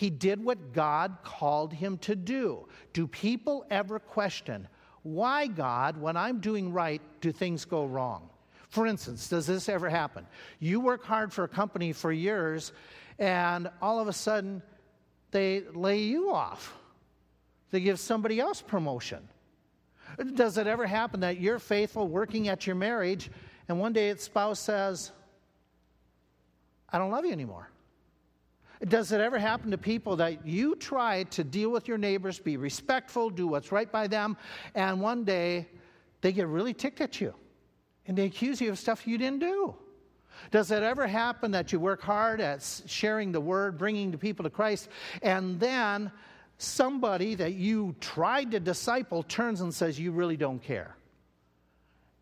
He 0.00 0.08
did 0.08 0.42
what 0.42 0.72
God 0.72 1.18
called 1.22 1.74
him 1.74 1.98
to 1.98 2.16
do. 2.16 2.66
Do 2.94 3.06
people 3.06 3.66
ever 3.70 3.98
question, 3.98 4.66
why, 5.02 5.46
God, 5.46 6.00
when 6.00 6.16
I'm 6.16 6.40
doing 6.40 6.72
right, 6.72 7.02
do 7.20 7.30
things 7.30 7.66
go 7.66 7.84
wrong? 7.84 8.30
For 8.70 8.86
instance, 8.86 9.28
does 9.28 9.46
this 9.46 9.68
ever 9.68 9.90
happen? 9.90 10.26
You 10.58 10.80
work 10.80 11.04
hard 11.04 11.34
for 11.34 11.44
a 11.44 11.48
company 11.48 11.92
for 11.92 12.10
years, 12.10 12.72
and 13.18 13.68
all 13.82 14.00
of 14.00 14.08
a 14.08 14.12
sudden 14.14 14.62
they 15.32 15.64
lay 15.74 15.98
you 15.98 16.32
off. 16.32 16.74
They 17.70 17.80
give 17.80 18.00
somebody 18.00 18.40
else 18.40 18.62
promotion. 18.62 19.28
Does 20.32 20.56
it 20.56 20.66
ever 20.66 20.86
happen 20.86 21.20
that 21.20 21.40
you're 21.40 21.58
faithful 21.58 22.08
working 22.08 22.48
at 22.48 22.66
your 22.66 22.74
marriage, 22.74 23.30
and 23.68 23.78
one 23.78 23.92
day 23.92 24.08
its 24.08 24.24
spouse 24.24 24.60
says, 24.60 25.12
I 26.88 26.96
don't 26.96 27.10
love 27.10 27.26
you 27.26 27.32
anymore? 27.32 27.68
Does 28.88 29.12
it 29.12 29.20
ever 29.20 29.38
happen 29.38 29.70
to 29.72 29.78
people 29.78 30.16
that 30.16 30.46
you 30.46 30.74
try 30.74 31.24
to 31.24 31.44
deal 31.44 31.70
with 31.70 31.86
your 31.86 31.98
neighbors, 31.98 32.38
be 32.38 32.56
respectful, 32.56 33.28
do 33.28 33.46
what's 33.46 33.70
right 33.72 33.90
by 33.90 34.06
them, 34.06 34.38
and 34.74 35.00
one 35.00 35.24
day 35.24 35.68
they 36.22 36.32
get 36.32 36.46
really 36.46 36.72
ticked 36.72 37.00
at 37.00 37.20
you 37.20 37.34
and 38.06 38.16
they 38.16 38.24
accuse 38.24 38.60
you 38.60 38.70
of 38.70 38.78
stuff 38.78 39.06
you 39.06 39.18
didn't 39.18 39.40
do? 39.40 39.74
Does 40.50 40.70
it 40.70 40.82
ever 40.82 41.06
happen 41.06 41.50
that 41.50 41.72
you 41.72 41.78
work 41.78 42.00
hard 42.00 42.40
at 42.40 42.62
sharing 42.86 43.32
the 43.32 43.40
word, 43.40 43.76
bringing 43.76 44.10
the 44.10 44.18
people 44.18 44.44
to 44.44 44.50
Christ, 44.50 44.88
and 45.22 45.60
then 45.60 46.10
somebody 46.56 47.34
that 47.34 47.54
you 47.54 47.94
tried 48.00 48.50
to 48.52 48.60
disciple 48.60 49.22
turns 49.22 49.60
and 49.60 49.74
says, 49.74 49.98
You 49.98 50.12
really 50.12 50.38
don't 50.38 50.62
care? 50.62 50.96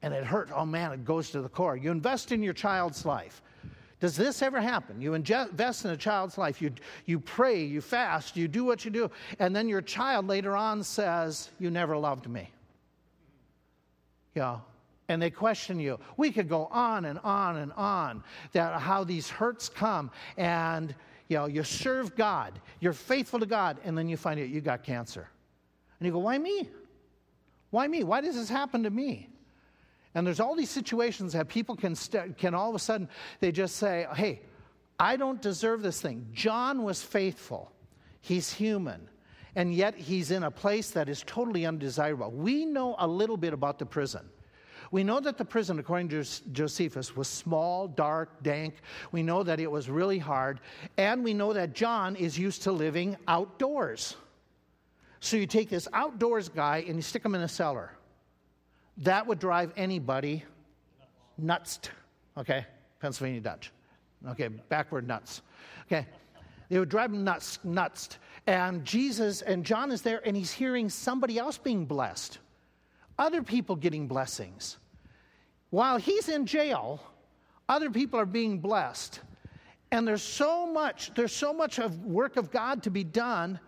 And 0.02 0.12
it 0.12 0.24
hurts. 0.24 0.52
Oh 0.54 0.66
man, 0.66 0.92
it 0.92 1.04
goes 1.04 1.30
to 1.30 1.40
the 1.40 1.48
core. 1.48 1.76
You 1.76 1.92
invest 1.92 2.32
in 2.32 2.42
your 2.42 2.52
child's 2.52 3.04
life. 3.04 3.42
Does 4.00 4.16
this 4.16 4.42
ever 4.42 4.60
happen? 4.60 5.00
You 5.00 5.14
invest 5.14 5.84
in 5.84 5.90
a 5.90 5.96
child's 5.96 6.38
life, 6.38 6.62
you, 6.62 6.72
you 7.06 7.18
pray, 7.18 7.64
you 7.64 7.80
fast, 7.80 8.36
you 8.36 8.46
do 8.46 8.64
what 8.64 8.84
you 8.84 8.90
do, 8.90 9.10
and 9.40 9.54
then 9.54 9.68
your 9.68 9.82
child 9.82 10.28
later 10.28 10.56
on 10.56 10.84
says, 10.84 11.50
You 11.58 11.70
never 11.70 11.96
loved 11.96 12.28
me. 12.28 12.50
Yeah. 14.34 14.58
And 15.08 15.20
they 15.20 15.30
question 15.30 15.80
you. 15.80 15.98
We 16.16 16.30
could 16.30 16.48
go 16.48 16.66
on 16.66 17.06
and 17.06 17.18
on 17.20 17.56
and 17.56 17.72
on 17.72 18.22
that 18.52 18.78
how 18.80 19.04
these 19.04 19.28
hurts 19.28 19.68
come 19.68 20.10
and 20.36 20.94
you 21.28 21.38
know 21.38 21.46
you 21.46 21.64
serve 21.64 22.14
God, 22.14 22.60
you're 22.80 22.92
faithful 22.92 23.40
to 23.40 23.46
God, 23.46 23.78
and 23.84 23.96
then 23.96 24.08
you 24.08 24.16
find 24.16 24.38
out 24.38 24.48
you 24.48 24.60
got 24.60 24.82
cancer. 24.84 25.28
And 25.98 26.06
you 26.06 26.12
go, 26.12 26.18
Why 26.20 26.38
me? 26.38 26.68
Why 27.70 27.88
me? 27.88 28.04
Why 28.04 28.20
does 28.20 28.36
this 28.36 28.48
happen 28.48 28.84
to 28.84 28.90
me? 28.90 29.28
And 30.18 30.26
there's 30.26 30.40
all 30.40 30.56
these 30.56 30.68
situations 30.68 31.34
that 31.34 31.46
people 31.46 31.76
can, 31.76 31.94
st- 31.94 32.36
can 32.36 32.52
all 32.52 32.68
of 32.68 32.74
a 32.74 32.80
sudden, 32.80 33.08
they 33.38 33.52
just 33.52 33.76
say, 33.76 34.04
hey, 34.16 34.40
I 34.98 35.14
don't 35.14 35.40
deserve 35.40 35.80
this 35.80 36.00
thing. 36.00 36.26
John 36.32 36.82
was 36.82 37.00
faithful, 37.00 37.70
he's 38.20 38.52
human, 38.52 39.08
and 39.54 39.72
yet 39.72 39.94
he's 39.94 40.32
in 40.32 40.42
a 40.42 40.50
place 40.50 40.90
that 40.90 41.08
is 41.08 41.22
totally 41.24 41.66
undesirable. 41.66 42.32
We 42.32 42.64
know 42.64 42.96
a 42.98 43.06
little 43.06 43.36
bit 43.36 43.52
about 43.52 43.78
the 43.78 43.86
prison. 43.86 44.28
We 44.90 45.04
know 45.04 45.20
that 45.20 45.38
the 45.38 45.44
prison, 45.44 45.78
according 45.78 46.08
to 46.08 46.24
Josephus, 46.50 47.14
was 47.14 47.28
small, 47.28 47.86
dark, 47.86 48.42
dank. 48.42 48.74
We 49.12 49.22
know 49.22 49.44
that 49.44 49.60
it 49.60 49.70
was 49.70 49.88
really 49.88 50.18
hard. 50.18 50.58
And 50.96 51.22
we 51.22 51.32
know 51.32 51.52
that 51.52 51.74
John 51.74 52.16
is 52.16 52.36
used 52.36 52.64
to 52.64 52.72
living 52.72 53.16
outdoors. 53.28 54.16
So 55.20 55.36
you 55.36 55.46
take 55.46 55.70
this 55.70 55.86
outdoors 55.92 56.48
guy 56.48 56.84
and 56.88 56.96
you 56.96 57.02
stick 57.02 57.24
him 57.24 57.36
in 57.36 57.42
a 57.42 57.48
cellar. 57.48 57.92
That 58.98 59.26
would 59.26 59.38
drive 59.38 59.72
anybody 59.76 60.44
nuts. 61.36 61.80
Okay, 62.36 62.66
Pennsylvania 63.00 63.40
Dutch. 63.40 63.72
Okay, 64.28 64.48
backward 64.48 65.06
nuts. 65.06 65.42
Okay, 65.86 66.06
they 66.68 66.78
would 66.78 66.88
drive 66.88 67.12
him 67.12 67.24
nuts, 67.24 67.58
nuts. 67.64 68.18
And 68.46 68.84
Jesus 68.84 69.42
and 69.42 69.64
John 69.64 69.92
is 69.92 70.02
there, 70.02 70.20
and 70.26 70.36
he's 70.36 70.50
hearing 70.50 70.88
somebody 70.88 71.38
else 71.38 71.58
being 71.58 71.84
blessed, 71.84 72.38
other 73.18 73.42
people 73.42 73.76
getting 73.76 74.08
blessings. 74.08 74.78
While 75.70 75.98
he's 75.98 76.28
in 76.28 76.46
jail, 76.46 77.00
other 77.68 77.90
people 77.90 78.18
are 78.18 78.26
being 78.26 78.58
blessed. 78.58 79.20
And 79.90 80.06
there's 80.06 80.22
so 80.22 80.66
much, 80.66 81.12
there's 81.14 81.32
so 81.32 81.52
much 81.52 81.78
of 81.78 82.04
work 82.04 82.36
of 82.36 82.50
God 82.50 82.82
to 82.82 82.90
be 82.90 83.04
done. 83.04 83.60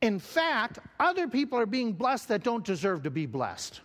In 0.00 0.18
fact, 0.18 0.78
other 0.98 1.28
people 1.28 1.58
are 1.58 1.66
being 1.66 1.92
blessed 1.92 2.28
that 2.28 2.42
don't 2.42 2.64
deserve 2.64 3.02
to 3.04 3.10
be 3.10 3.26
blessed. 3.26 3.80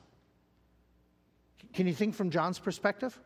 Can 1.73 1.87
you 1.87 1.93
think 1.93 2.15
from 2.15 2.29
John's 2.29 2.59
perspective? 2.59 3.19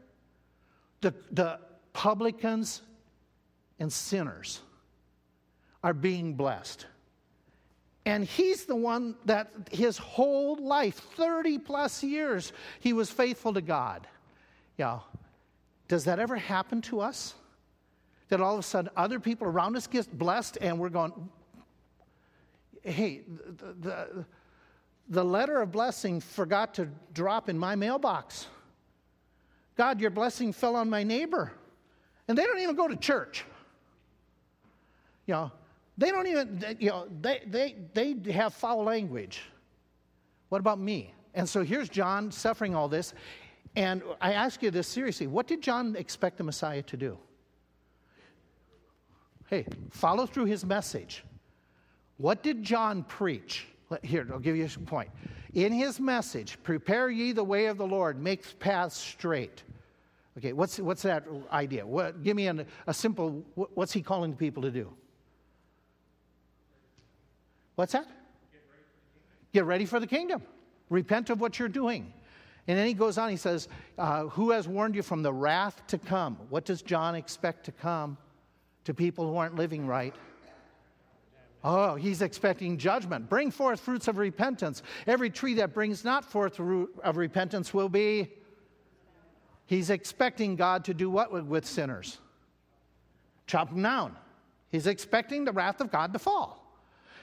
The, 1.01 1.13
the 1.31 1.59
publicans 1.93 2.81
and 3.79 3.91
sinners 3.91 4.61
are 5.83 5.93
being 5.93 6.33
blessed. 6.33 6.85
And 8.05 8.23
he's 8.23 8.65
the 8.65 8.75
one 8.75 9.15
that 9.25 9.51
his 9.69 9.97
whole 9.97 10.55
life, 10.55 10.95
30 11.15 11.59
plus 11.59 12.03
years, 12.03 12.53
he 12.79 12.93
was 12.93 13.09
faithful 13.11 13.53
to 13.53 13.61
God. 13.61 14.07
Yeah. 14.77 14.99
Does 15.87 16.05
that 16.05 16.17
ever 16.17 16.37
happen 16.37 16.81
to 16.83 17.01
us? 17.01 17.33
That 18.29 18.41
all 18.41 18.53
of 18.53 18.59
a 18.59 18.63
sudden 18.63 18.91
other 18.95 19.19
people 19.19 19.47
around 19.47 19.75
us 19.75 19.87
get 19.87 20.17
blessed 20.17 20.57
and 20.61 20.79
we're 20.79 20.89
going, 20.89 21.11
hey, 22.81 23.23
the, 23.57 23.73
the, 23.73 24.25
the 25.09 25.23
letter 25.23 25.61
of 25.61 25.71
blessing 25.71 26.19
forgot 26.19 26.73
to 26.75 26.89
drop 27.13 27.49
in 27.49 27.57
my 27.57 27.75
mailbox. 27.75 28.47
God, 29.75 30.01
your 30.01 30.09
blessing 30.09 30.51
fell 30.51 30.75
on 30.75 30.89
my 30.89 31.03
neighbor. 31.03 31.51
And 32.27 32.37
they 32.37 32.43
don't 32.43 32.59
even 32.59 32.75
go 32.75 32.87
to 32.87 32.95
church. 32.95 33.45
You 35.27 35.33
know, 35.33 35.51
they 35.97 36.11
don't 36.11 36.27
even, 36.27 36.77
you 36.79 36.89
know, 36.89 37.07
they, 37.21 37.41
they, 37.45 37.75
they 37.93 38.31
have 38.31 38.53
foul 38.53 38.83
language. 38.83 39.41
What 40.49 40.59
about 40.59 40.79
me? 40.79 41.13
And 41.33 41.47
so 41.47 41.63
here's 41.63 41.89
John 41.89 42.31
suffering 42.31 42.75
all 42.75 42.87
this. 42.87 43.13
And 43.75 44.01
I 44.19 44.33
ask 44.33 44.63
you 44.63 44.71
this 44.71 44.87
seriously 44.87 45.27
what 45.27 45.47
did 45.47 45.61
John 45.61 45.95
expect 45.95 46.37
the 46.37 46.43
Messiah 46.43 46.81
to 46.83 46.97
do? 46.97 47.17
Hey, 49.47 49.65
follow 49.91 50.25
through 50.25 50.45
his 50.45 50.65
message. 50.65 51.23
What 52.17 52.43
did 52.43 52.63
John 52.63 53.03
preach? 53.03 53.67
Here, 54.03 54.27
I'll 54.31 54.39
give 54.39 54.57
you 54.57 54.65
a 54.65 54.79
point. 54.79 55.09
In 55.53 55.71
his 55.71 55.99
message, 55.99 56.57
prepare 56.63 57.09
ye 57.09 57.31
the 57.31 57.43
way 57.43 57.67
of 57.67 57.77
the 57.77 57.87
Lord, 57.87 58.21
make 58.21 58.59
paths 58.59 58.97
straight. 58.97 59.63
Okay, 60.37 60.53
what's, 60.53 60.77
what's 60.79 61.01
that 61.03 61.25
idea? 61.51 61.85
What, 61.85 62.21
give 62.21 62.35
me 62.35 62.47
an, 62.47 62.65
a 62.85 62.93
simple, 62.93 63.43
what's 63.55 63.93
he 63.93 64.01
calling 64.01 64.35
people 64.35 64.61
to 64.63 64.71
do? 64.71 64.93
What's 67.75 67.93
that? 67.93 68.07
Get 69.53 69.65
ready 69.65 69.85
for 69.85 69.99
the 69.99 70.07
kingdom. 70.07 70.43
Repent 70.89 71.29
of 71.29 71.39
what 71.39 71.57
you're 71.57 71.69
doing. 71.69 72.13
And 72.67 72.77
then 72.77 72.85
he 72.85 72.93
goes 72.93 73.17
on, 73.17 73.29
he 73.29 73.37
says, 73.37 73.69
uh, 73.97 74.23
Who 74.25 74.51
has 74.51 74.67
warned 74.67 74.95
you 74.95 75.01
from 75.01 75.23
the 75.23 75.31
wrath 75.31 75.81
to 75.87 75.97
come? 75.97 76.37
What 76.49 76.65
does 76.65 76.81
John 76.81 77.15
expect 77.15 77.65
to 77.65 77.71
come 77.71 78.17
to 78.83 78.93
people 78.93 79.27
who 79.27 79.37
aren't 79.37 79.55
living 79.55 79.87
right? 79.87 80.13
Oh, 81.69 81.95
he's 81.95 82.21
expecting 82.21 82.77
judgment. 82.77 83.29
Bring 83.29 83.51
forth 83.51 83.81
fruits 83.81 84.07
of 84.07 84.17
repentance. 84.17 84.83
Every 85.05 85.29
tree 85.29 85.55
that 85.55 85.73
brings 85.73 86.05
not 86.05 86.23
forth 86.23 86.55
fruit 86.55 86.97
of 87.03 87.17
repentance 87.17 87.73
will 87.73 87.89
be. 87.89 88.31
He's 89.65 89.89
expecting 89.89 90.55
God 90.55 90.85
to 90.85 90.93
do 90.93 91.09
what 91.09 91.45
with 91.45 91.65
sinners? 91.65 92.19
Chop 93.47 93.69
them 93.71 93.83
down. 93.83 94.15
He's 94.69 94.87
expecting 94.87 95.43
the 95.43 95.51
wrath 95.51 95.81
of 95.81 95.91
God 95.91 96.13
to 96.13 96.19
fall. 96.19 96.63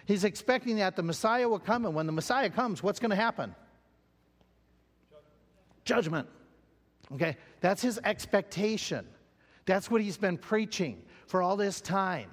He's 0.04 0.24
expecting 0.24 0.76
that 0.76 0.94
the 0.94 1.02
Messiah 1.02 1.48
will 1.48 1.58
come, 1.58 1.86
and 1.86 1.94
when 1.94 2.04
the 2.04 2.12
Messiah 2.12 2.50
comes, 2.50 2.82
what's 2.82 3.00
going 3.00 3.12
to 3.12 3.16
happen? 3.16 3.54
Judgment. 5.86 6.28
Okay? 7.14 7.38
That's 7.62 7.80
his 7.80 7.98
expectation. 8.04 9.06
That's 9.64 9.90
what 9.90 10.02
he's 10.02 10.18
been 10.18 10.36
preaching 10.36 11.02
for 11.28 11.40
all 11.40 11.56
this 11.56 11.80
time. 11.80 12.28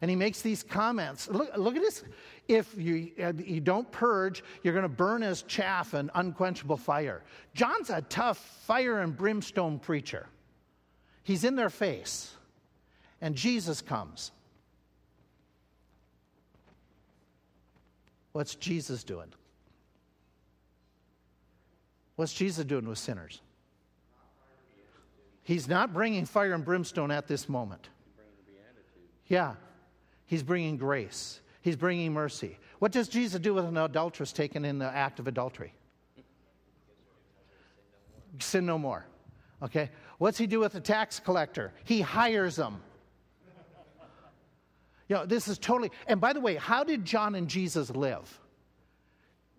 And 0.00 0.10
he 0.10 0.16
makes 0.16 0.42
these 0.42 0.62
comments. 0.62 1.28
Look, 1.28 1.56
look 1.56 1.76
at 1.76 1.82
this. 1.82 2.02
If 2.48 2.74
you, 2.76 3.10
you 3.38 3.60
don't 3.60 3.90
purge, 3.90 4.44
you're 4.62 4.74
going 4.74 4.82
to 4.82 4.88
burn 4.88 5.22
as 5.22 5.42
chaff 5.42 5.94
and 5.94 6.10
unquenchable 6.14 6.76
fire. 6.76 7.22
John's 7.54 7.90
a 7.90 8.02
tough 8.02 8.38
fire 8.66 9.00
and 9.00 9.16
brimstone 9.16 9.78
preacher. 9.78 10.26
He's 11.22 11.44
in 11.44 11.56
their 11.56 11.70
face. 11.70 12.32
And 13.20 13.34
Jesus 13.34 13.80
comes. 13.80 14.30
What's 18.32 18.54
Jesus 18.54 19.02
doing? 19.02 19.32
What's 22.16 22.34
Jesus 22.34 22.64
doing 22.64 22.86
with 22.86 22.98
sinners? 22.98 23.40
He's 25.42 25.68
not 25.68 25.92
bringing 25.92 26.26
fire 26.26 26.52
and 26.52 26.64
brimstone 26.64 27.10
at 27.10 27.28
this 27.28 27.48
moment. 27.48 27.88
Yeah, 29.28 29.54
He's 30.26 30.42
bringing 30.42 30.76
grace, 30.76 31.40
He's 31.62 31.76
bringing 31.76 32.12
mercy. 32.12 32.58
What 32.78 32.92
does 32.92 33.08
Jesus 33.08 33.40
do 33.40 33.54
with 33.54 33.64
an 33.64 33.76
adulteress 33.76 34.32
taken 34.32 34.64
in 34.64 34.78
the 34.78 34.86
act 34.86 35.18
of 35.18 35.26
adultery? 35.26 35.72
Sin 38.38 38.66
no 38.66 38.78
more. 38.78 39.06
Okay? 39.62 39.90
What's 40.18 40.36
he 40.36 40.46
do 40.46 40.60
with 40.60 40.72
the 40.72 40.80
tax 40.80 41.18
collector? 41.18 41.72
He 41.84 42.02
hires 42.02 42.56
them. 42.56 42.82
You 45.08 45.16
know, 45.16 45.26
this 45.26 45.48
is 45.48 45.58
totally, 45.58 45.90
and 46.06 46.20
by 46.20 46.32
the 46.32 46.40
way, 46.40 46.56
how 46.56 46.82
did 46.82 47.04
John 47.04 47.34
and 47.34 47.48
Jesus 47.48 47.90
live? 47.90 48.40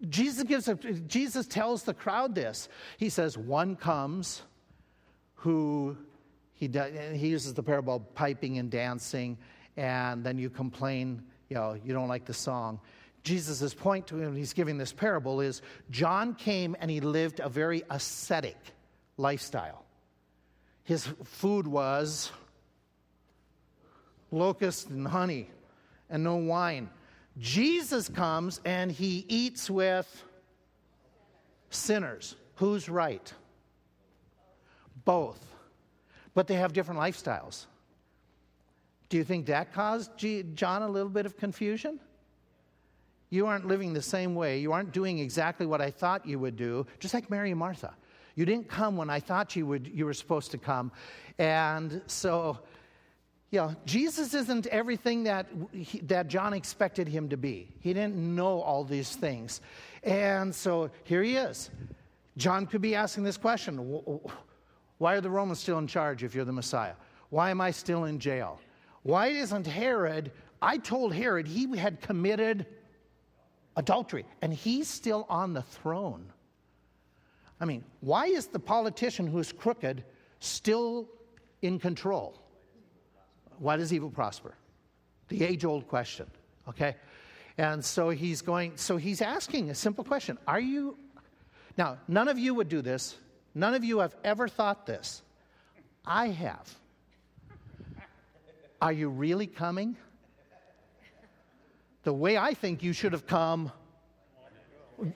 Jesus 0.09 0.43
gives 0.43 0.67
a, 0.67 0.75
Jesus 0.75 1.47
tells 1.47 1.83
the 1.83 1.93
crowd 1.93 2.35
this. 2.35 2.69
He 2.97 3.09
says, 3.09 3.37
One 3.37 3.75
comes 3.75 4.43
who 5.35 5.97
he, 6.53 6.67
does, 6.67 6.91
he 7.13 7.29
uses 7.29 7.53
the 7.53 7.63
parable 7.63 7.95
of 7.95 8.13
piping 8.13 8.57
and 8.57 8.69
dancing, 8.69 9.37
and 9.77 10.23
then 10.23 10.37
you 10.37 10.49
complain, 10.49 11.21
you 11.49 11.55
know, 11.55 11.77
you 11.85 11.93
don't 11.93 12.07
like 12.07 12.25
the 12.25 12.33
song. 12.33 12.79
Jesus' 13.23 13.73
point 13.73 14.07
to 14.07 14.17
him, 14.17 14.35
he's 14.35 14.53
giving 14.53 14.77
this 14.77 14.91
parable, 14.91 15.39
is 15.39 15.61
John 15.91 16.33
came 16.33 16.75
and 16.79 16.89
he 16.89 16.99
lived 16.99 17.39
a 17.39 17.49
very 17.49 17.83
ascetic 17.89 18.57
lifestyle. 19.17 19.85
His 20.83 21.07
food 21.23 21.67
was 21.67 22.31
locust 24.31 24.89
and 24.89 25.07
honey 25.07 25.49
and 26.09 26.23
no 26.23 26.37
wine. 26.37 26.89
Jesus 27.37 28.09
comes 28.09 28.59
and 28.65 28.91
he 28.91 29.25
eats 29.27 29.69
with 29.69 30.23
sinners. 31.69 32.35
Who's 32.55 32.89
right? 32.89 33.31
Both. 35.05 35.45
But 36.33 36.47
they 36.47 36.55
have 36.55 36.73
different 36.73 36.99
lifestyles. 36.99 37.65
Do 39.09 39.17
you 39.17 39.23
think 39.23 39.45
that 39.45 39.73
caused 39.73 40.11
John 40.17 40.81
a 40.81 40.89
little 40.89 41.09
bit 41.09 41.25
of 41.25 41.37
confusion? 41.37 41.99
You 43.29 43.45
aren't 43.47 43.67
living 43.67 43.93
the 43.93 44.01
same 44.01 44.35
way. 44.35 44.59
You 44.59 44.71
aren't 44.71 44.93
doing 44.93 45.19
exactly 45.19 45.65
what 45.65 45.81
I 45.81 45.91
thought 45.91 46.25
you 46.25 46.39
would 46.39 46.55
do, 46.55 46.85
just 46.99 47.13
like 47.13 47.29
Mary 47.29 47.51
and 47.51 47.59
Martha. 47.59 47.93
You 48.35 48.45
didn't 48.45 48.69
come 48.69 48.95
when 48.95 49.09
I 49.09 49.19
thought 49.19 49.55
you, 49.55 49.65
would, 49.65 49.87
you 49.87 50.05
were 50.05 50.13
supposed 50.13 50.51
to 50.51 50.57
come. 50.57 50.91
And 51.37 52.01
so, 52.07 52.59
you 53.51 53.59
know, 53.59 53.75
Jesus 53.85 54.33
isn't 54.33 54.67
everything 54.67 55.23
that, 55.23 55.47
he, 55.71 55.99
that 56.01 56.27
John 56.27 56.53
expected 56.53 57.07
him 57.07 57.29
to 57.29 57.37
be. 57.37 57.69
He 57.79 57.93
didn't 57.93 58.15
know 58.15 58.61
all 58.61 58.83
these 58.83 59.15
things. 59.15 59.61
And 60.03 60.53
so 60.53 60.91
here 61.03 61.23
he 61.23 61.35
is. 61.35 61.69
John 62.37 62.67
could 62.67 62.81
be 62.81 62.93
asking 62.95 63.23
this 63.23 63.37
question 63.37 63.77
Why 64.99 65.15
are 65.15 65.21
the 65.21 65.29
Romans 65.29 65.59
still 65.59 65.79
in 65.79 65.87
charge 65.87 66.23
if 66.23 66.35
you're 66.35 66.45
the 66.45 66.53
Messiah? 66.53 66.93
Why 67.29 67.49
am 67.49 67.59
I 67.59 67.71
still 67.71 68.05
in 68.05 68.19
jail? 68.19 68.59
Why 69.07 69.27
isn't 69.27 69.65
Herod? 69.65 70.33
I 70.61 70.79
told 70.79 71.13
Herod 71.13 71.47
he 71.47 71.77
had 71.77 72.01
committed 72.01 72.65
adultery, 73.77 74.25
and 74.41 74.53
he's 74.53 74.89
still 74.89 75.25
on 75.29 75.53
the 75.53 75.61
throne. 75.61 76.25
I 77.61 77.63
mean, 77.63 77.85
why 78.01 78.25
is 78.25 78.47
the 78.47 78.59
politician 78.59 79.25
who's 79.25 79.53
crooked 79.53 80.03
still 80.41 81.07
in 81.61 81.79
control? 81.79 82.37
Why 83.59 83.77
does 83.77 83.93
evil 83.93 84.09
prosper? 84.09 84.55
The 85.29 85.41
age 85.41 85.63
old 85.63 85.87
question, 85.87 86.29
okay? 86.67 86.97
And 87.57 87.85
so 87.85 88.09
he's 88.09 88.41
going, 88.41 88.75
so 88.75 88.97
he's 88.97 89.21
asking 89.21 89.69
a 89.69 89.75
simple 89.75 90.03
question 90.03 90.37
Are 90.45 90.59
you, 90.59 90.97
now, 91.77 91.97
none 92.09 92.27
of 92.27 92.37
you 92.37 92.53
would 92.55 92.67
do 92.67 92.81
this, 92.81 93.15
none 93.55 93.73
of 93.73 93.85
you 93.85 93.99
have 93.99 94.17
ever 94.25 94.49
thought 94.49 94.85
this. 94.85 95.21
I 96.05 96.27
have. 96.27 96.69
Are 98.81 98.91
you 98.91 99.09
really 99.09 99.47
coming? 99.47 99.97
the 102.07 102.13
way 102.13 102.37
I 102.37 102.53
think 102.53 102.83
you 102.83 102.93
should 102.93 103.11
have 103.11 103.27
come. 103.27 103.69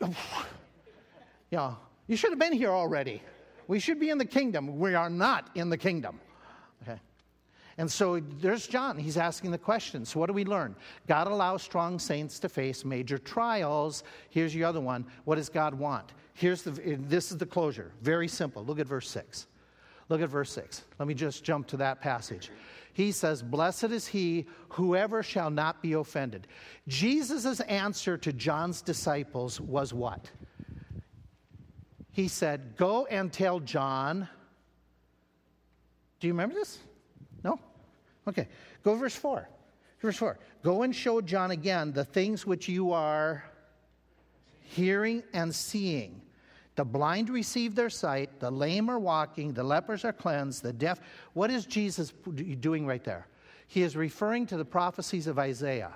yeah, 1.49 1.75
you 2.05 2.17
should 2.17 2.31
have 2.31 2.39
been 2.39 2.51
here 2.51 2.71
already. 2.71 3.21
We 3.69 3.79
should 3.79 3.97
be 3.97 4.09
in 4.09 4.17
the 4.17 4.25
kingdom. 4.25 4.77
We 4.77 4.93
are 4.93 5.09
not 5.09 5.49
in 5.55 5.69
the 5.69 5.77
kingdom. 5.77 6.19
Okay. 6.83 6.99
And 7.77 7.89
so 7.89 8.19
there's 8.41 8.67
John. 8.67 8.97
He's 8.97 9.15
asking 9.15 9.51
the 9.51 9.57
question. 9.57 10.03
So, 10.03 10.19
what 10.19 10.25
do 10.25 10.33
we 10.33 10.43
learn? 10.43 10.75
God 11.07 11.27
allows 11.27 11.63
strong 11.63 11.97
saints 11.97 12.39
to 12.39 12.49
face 12.49 12.83
major 12.83 13.17
trials. 13.17 14.03
Here's 14.29 14.53
your 14.53 14.67
other 14.67 14.81
one. 14.81 15.05
What 15.23 15.35
does 15.35 15.47
God 15.47 15.73
want? 15.73 16.11
Here's 16.33 16.61
the, 16.61 16.71
this 16.71 17.31
is 17.31 17.37
the 17.37 17.45
closure. 17.45 17.93
Very 18.01 18.27
simple. 18.27 18.65
Look 18.65 18.79
at 18.81 18.87
verse 18.87 19.09
6. 19.09 19.47
Look 20.11 20.21
at 20.21 20.29
verse 20.29 20.51
6. 20.51 20.83
Let 20.99 21.07
me 21.07 21.15
just 21.15 21.43
jump 21.43 21.65
to 21.67 21.77
that 21.77 22.01
passage 22.01 22.51
he 22.93 23.11
says, 23.11 23.41
Blessed 23.41 23.85
is 23.85 24.07
he, 24.07 24.47
whoever 24.69 25.23
shall 25.23 25.49
not 25.49 25.81
be 25.81 25.93
offended. 25.93 26.47
Jesus' 26.87 27.59
answer 27.61 28.17
to 28.17 28.33
John's 28.33 28.81
disciples 28.81 29.59
was 29.61 29.93
what? 29.93 30.29
He 32.11 32.27
said, 32.27 32.75
Go 32.77 33.05
and 33.05 33.31
tell 33.31 33.59
John. 33.59 34.27
Do 36.19 36.27
you 36.27 36.33
remember 36.33 36.55
this? 36.55 36.79
No? 37.43 37.59
Okay. 38.27 38.47
Go 38.83 38.95
verse 38.95 39.15
4. 39.15 39.47
Verse 39.99 40.17
4. 40.17 40.37
Go 40.63 40.83
and 40.83 40.95
show 40.95 41.21
John 41.21 41.51
again 41.51 41.93
the 41.93 42.05
things 42.05 42.45
which 42.45 42.67
you 42.67 42.91
are 42.91 43.43
hearing 44.59 45.23
and 45.33 45.53
seeing 45.53 46.21
the 46.81 46.85
blind 46.85 47.29
receive 47.29 47.75
their 47.75 47.91
sight, 47.91 48.39
the 48.39 48.49
lame 48.49 48.89
are 48.89 48.97
walking, 48.97 49.53
the 49.53 49.63
lepers 49.63 50.03
are 50.03 50.11
cleansed, 50.11 50.63
the 50.63 50.73
deaf. 50.73 50.99
What 51.33 51.51
is 51.51 51.67
Jesus 51.67 52.11
doing 52.59 52.87
right 52.87 53.03
there? 53.03 53.27
He 53.67 53.83
is 53.83 53.95
referring 53.95 54.47
to 54.47 54.57
the 54.57 54.65
prophecies 54.65 55.27
of 55.27 55.37
Isaiah 55.37 55.93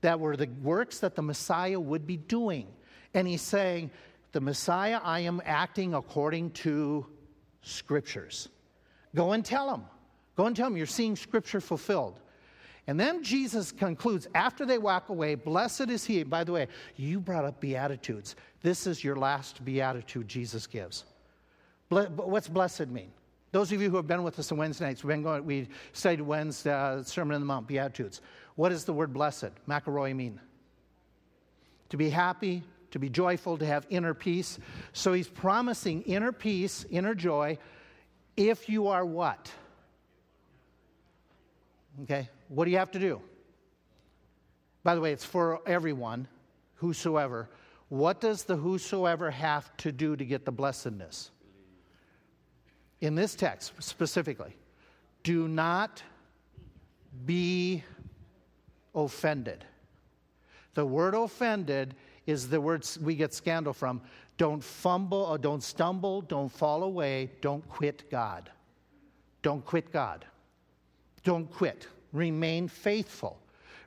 that 0.00 0.18
were 0.18 0.34
the 0.34 0.48
works 0.62 1.00
that 1.00 1.14
the 1.14 1.20
Messiah 1.20 1.78
would 1.78 2.06
be 2.06 2.16
doing. 2.16 2.68
And 3.12 3.28
he's 3.28 3.42
saying, 3.42 3.90
The 4.32 4.40
Messiah, 4.40 4.98
I 5.04 5.20
am 5.20 5.42
acting 5.44 5.92
according 5.92 6.52
to 6.52 7.04
scriptures. 7.60 8.48
Go 9.14 9.32
and 9.32 9.44
tell 9.44 9.74
him. 9.74 9.82
Go 10.36 10.46
and 10.46 10.56
tell 10.56 10.68
him 10.68 10.78
you're 10.78 10.86
seeing 10.86 11.16
scripture 11.16 11.60
fulfilled. 11.60 12.18
And 12.88 12.98
then 12.98 13.22
Jesus 13.22 13.70
concludes 13.70 14.26
after 14.34 14.64
they 14.64 14.78
walk 14.78 15.10
away, 15.10 15.34
blessed 15.34 15.90
is 15.90 16.06
he. 16.06 16.22
By 16.22 16.42
the 16.42 16.52
way, 16.52 16.68
you 16.96 17.20
brought 17.20 17.44
up 17.44 17.60
Beatitudes. 17.60 18.34
This 18.62 18.86
is 18.86 19.04
your 19.04 19.14
last 19.14 19.62
Beatitude 19.62 20.26
Jesus 20.26 20.66
gives. 20.66 21.04
What's 21.90 22.48
blessed 22.48 22.88
mean? 22.88 23.12
Those 23.52 23.72
of 23.72 23.82
you 23.82 23.90
who 23.90 23.96
have 23.96 24.06
been 24.06 24.22
with 24.22 24.38
us 24.38 24.50
on 24.52 24.58
Wednesday 24.58 24.86
nights, 24.86 25.04
we've 25.04 25.14
been 25.14 25.22
going, 25.22 25.44
we 25.44 25.68
studied 25.92 26.22
Wednesday, 26.22 26.72
uh, 26.72 27.02
Sermon 27.02 27.34
on 27.34 27.42
the 27.42 27.46
Mount, 27.46 27.66
Beatitudes. 27.66 28.22
What 28.56 28.70
does 28.70 28.84
the 28.84 28.92
word 28.94 29.12
blessed, 29.12 29.50
makarioi, 29.68 30.16
mean? 30.16 30.40
To 31.90 31.98
be 31.98 32.08
happy, 32.08 32.62
to 32.90 32.98
be 32.98 33.10
joyful, 33.10 33.58
to 33.58 33.66
have 33.66 33.86
inner 33.90 34.14
peace. 34.14 34.58
So 34.94 35.12
he's 35.12 35.28
promising 35.28 36.02
inner 36.02 36.32
peace, 36.32 36.86
inner 36.90 37.14
joy, 37.14 37.58
if 38.34 38.68
you 38.68 38.88
are 38.88 39.04
what? 39.04 39.50
Okay? 42.02 42.28
What 42.48 42.64
do 42.64 42.70
you 42.70 42.78
have 42.78 42.90
to 42.92 42.98
do? 42.98 43.20
By 44.82 44.94
the 44.94 45.00
way, 45.00 45.12
it's 45.12 45.24
for 45.24 45.60
everyone, 45.66 46.28
whosoever. 46.76 47.48
What 47.88 48.20
does 48.20 48.44
the 48.44 48.56
whosoever 48.56 49.30
have 49.30 49.74
to 49.78 49.92
do 49.92 50.16
to 50.16 50.24
get 50.24 50.44
the 50.44 50.52
blessedness? 50.52 51.30
In 53.00 53.14
this 53.14 53.34
text 53.34 53.72
specifically, 53.78 54.56
do 55.22 55.48
not 55.48 56.02
be 57.24 57.84
offended. 58.94 59.64
The 60.74 60.84
word 60.84 61.14
offended 61.14 61.94
is 62.26 62.48
the 62.48 62.60
word 62.60 62.86
we 63.02 63.14
get 63.14 63.32
scandal 63.32 63.72
from. 63.72 64.00
Don't 64.36 64.62
fumble 64.62 65.18
or 65.18 65.38
don't 65.38 65.62
stumble, 65.62 66.20
don't 66.22 66.50
fall 66.50 66.82
away, 66.84 67.30
don't 67.40 67.66
quit 67.68 68.10
God. 68.10 68.50
Don't 69.42 69.64
quit 69.64 69.92
God. 69.92 70.24
Don't 71.24 71.50
quit. 71.50 71.88
Remain 72.12 72.68
faithful. 72.68 73.38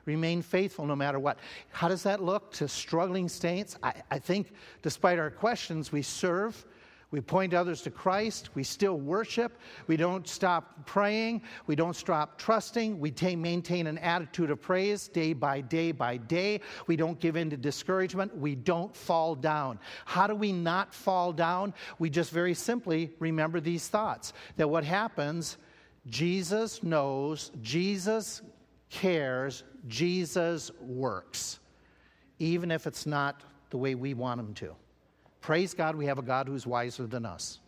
Remain 0.04 0.42
faithful 0.42 0.86
no 0.86 0.96
matter 0.96 1.18
what. 1.18 1.38
How 1.70 1.88
does 1.88 2.02
that 2.02 2.22
look 2.22 2.52
to 2.54 2.66
struggling 2.66 3.28
saints? 3.28 3.76
I, 3.82 3.94
I 4.10 4.18
think, 4.18 4.52
despite 4.82 5.18
our 5.18 5.30
questions, 5.30 5.92
we 5.92 6.02
serve. 6.02 6.64
We 7.12 7.20
point 7.20 7.52
others 7.52 7.82
to 7.82 7.90
Christ. 7.90 8.48
We 8.54 8.64
still 8.64 8.98
worship. 8.98 9.60
We 9.86 9.98
don't 9.98 10.26
stop 10.26 10.86
praying. 10.86 11.42
We 11.66 11.76
don't 11.76 11.94
stop 11.94 12.38
trusting. 12.38 12.98
We 12.98 13.10
t- 13.10 13.36
maintain 13.36 13.86
an 13.86 13.98
attitude 13.98 14.50
of 14.50 14.62
praise 14.62 15.08
day 15.08 15.34
by 15.34 15.60
day 15.60 15.92
by 15.92 16.16
day. 16.16 16.62
We 16.86 16.96
don't 16.96 17.20
give 17.20 17.36
in 17.36 17.50
to 17.50 17.56
discouragement. 17.58 18.34
We 18.36 18.54
don't 18.54 18.96
fall 18.96 19.34
down. 19.34 19.78
How 20.06 20.26
do 20.26 20.34
we 20.34 20.52
not 20.52 20.94
fall 20.94 21.34
down? 21.34 21.74
We 21.98 22.08
just 22.08 22.30
very 22.30 22.54
simply 22.54 23.10
remember 23.18 23.60
these 23.60 23.88
thoughts 23.88 24.32
that 24.56 24.68
what 24.68 24.82
happens 24.82 25.58
Jesus 26.08 26.82
knows, 26.82 27.50
Jesus 27.62 28.42
cares, 28.90 29.64
Jesus 29.88 30.70
works, 30.80 31.60
even 32.38 32.70
if 32.70 32.86
it's 32.86 33.06
not 33.06 33.42
the 33.70 33.76
way 33.76 33.94
we 33.94 34.14
want 34.14 34.40
him 34.40 34.54
to. 34.54 34.74
Praise 35.40 35.74
God, 35.74 35.96
we 35.96 36.06
have 36.06 36.18
a 36.18 36.22
God 36.22 36.46
who's 36.46 36.66
wiser 36.66 37.06
than 37.06 37.24
us. 37.24 37.60